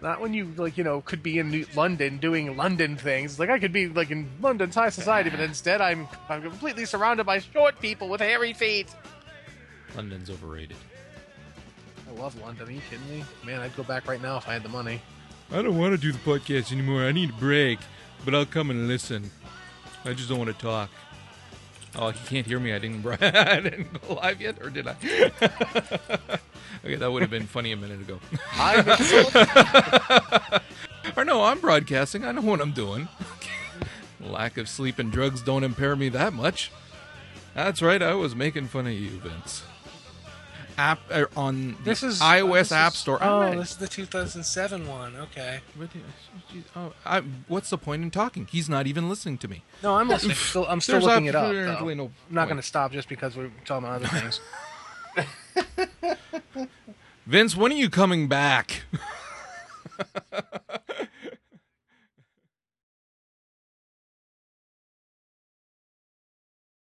Not 0.00 0.20
when 0.20 0.32
you 0.32 0.52
like 0.56 0.78
you 0.78 0.84
know 0.84 1.00
could 1.00 1.22
be 1.22 1.38
in 1.38 1.50
New- 1.50 1.66
London 1.74 2.18
doing 2.18 2.56
London 2.56 2.96
things. 2.96 3.38
Like 3.38 3.50
I 3.50 3.58
could 3.58 3.72
be 3.72 3.88
like 3.88 4.10
in 4.10 4.28
London's 4.40 4.74
high 4.74 4.90
society, 4.90 5.30
but 5.30 5.40
instead 5.50 5.80
I'm 5.80 6.06
I'm 6.28 6.42
completely 6.42 6.84
surrounded 6.84 7.24
by 7.24 7.40
short 7.40 7.80
people 7.80 8.08
with 8.08 8.20
hairy 8.20 8.52
feet. 8.52 8.94
London's 9.96 10.30
overrated. 10.30 10.76
I 12.08 12.20
love 12.20 12.40
London. 12.40 12.68
Are 12.68 12.70
you 12.70 12.80
kidding 12.88 13.08
me? 13.10 13.24
Man, 13.44 13.60
I'd 13.60 13.74
go 13.76 13.82
back 13.82 14.06
right 14.08 14.22
now 14.22 14.36
if 14.38 14.48
I 14.48 14.52
had 14.52 14.62
the 14.62 14.68
money. 14.68 15.00
I 15.50 15.62
don't 15.62 15.78
want 15.78 15.92
to 15.94 15.98
do 15.98 16.12
the 16.12 16.18
podcast 16.18 16.72
anymore. 16.72 17.02
I 17.04 17.12
need 17.12 17.30
a 17.30 17.34
break, 17.34 17.78
but 18.24 18.34
I'll 18.34 18.46
come 18.46 18.70
and 18.70 18.86
listen. 18.86 19.30
I 20.04 20.12
just 20.12 20.28
don't 20.28 20.38
want 20.38 20.54
to 20.56 20.62
talk. 20.62 20.90
Oh, 22.00 22.10
he 22.10 22.26
can't 22.28 22.46
hear 22.46 22.60
me. 22.60 22.72
I 22.72 22.78
didn't. 22.78 23.04
I 23.22 23.60
didn't 23.60 24.00
go 24.06 24.14
live 24.14 24.40
yet, 24.40 24.62
or 24.62 24.70
did 24.70 24.86
I? 24.86 24.92
okay, 26.84 26.94
that 26.94 27.10
would 27.10 27.22
have 27.22 27.30
been 27.30 27.46
funny 27.46 27.72
a 27.72 27.76
minute 27.76 28.00
ago. 28.00 28.20
I'm 28.52 28.88
or 31.16 31.24
no, 31.24 31.42
I'm 31.42 31.58
broadcasting. 31.58 32.24
I 32.24 32.30
know 32.30 32.42
what 32.42 32.60
I'm 32.60 32.70
doing. 32.70 33.08
Lack 34.20 34.58
of 34.58 34.68
sleep 34.68 35.00
and 35.00 35.10
drugs 35.10 35.42
don't 35.42 35.64
impair 35.64 35.96
me 35.96 36.08
that 36.10 36.32
much. 36.32 36.70
That's 37.54 37.82
right. 37.82 38.00
I 38.00 38.14
was 38.14 38.36
making 38.36 38.68
fun 38.68 38.86
of 38.86 38.92
you, 38.92 39.10
Vince. 39.10 39.64
App 40.78 41.00
uh, 41.10 41.24
on 41.36 41.72
the 41.78 41.82
This 41.84 42.02
is 42.02 42.20
iOS 42.20 42.52
this 42.60 42.72
App 42.72 42.92
is- 42.92 42.98
Store. 42.98 43.18
Oh, 43.20 43.26
Alright. 43.40 43.58
this 43.58 43.72
is 43.72 43.76
the 43.78 43.88
2007 43.88 44.86
one. 44.86 45.16
Okay. 45.16 45.60
What 45.76 45.92
do 45.92 45.98
you- 46.54 46.64
oh, 46.76 46.92
I, 47.04 47.20
what's 47.48 47.68
the 47.70 47.76
point 47.78 48.02
in 48.02 48.10
talking? 48.10 48.46
He's 48.50 48.68
not 48.68 48.86
even 48.86 49.08
listening 49.08 49.38
to 49.38 49.48
me. 49.48 49.62
No, 49.82 49.96
I'm 49.96 50.08
listening. 50.08 50.36
Still, 50.36 50.66
I'm 50.68 50.80
still 50.80 50.94
There's 50.94 51.04
looking 51.04 51.26
it 51.26 51.34
up. 51.34 51.44
absolutely 51.52 51.94
though. 51.94 52.04
no 52.04 52.04
I'm 52.28 52.34
not 52.34 52.44
going 52.46 52.56
to 52.58 52.62
stop 52.62 52.92
just 52.92 53.08
because 53.08 53.36
we're 53.36 53.50
talking 53.66 53.86
about 53.88 54.02
other 54.04 54.20
things. 54.20 54.40
Vince, 57.26 57.56
when 57.56 57.72
are 57.72 57.76
you 57.76 57.90
coming 57.90 58.28
back? 58.28 58.82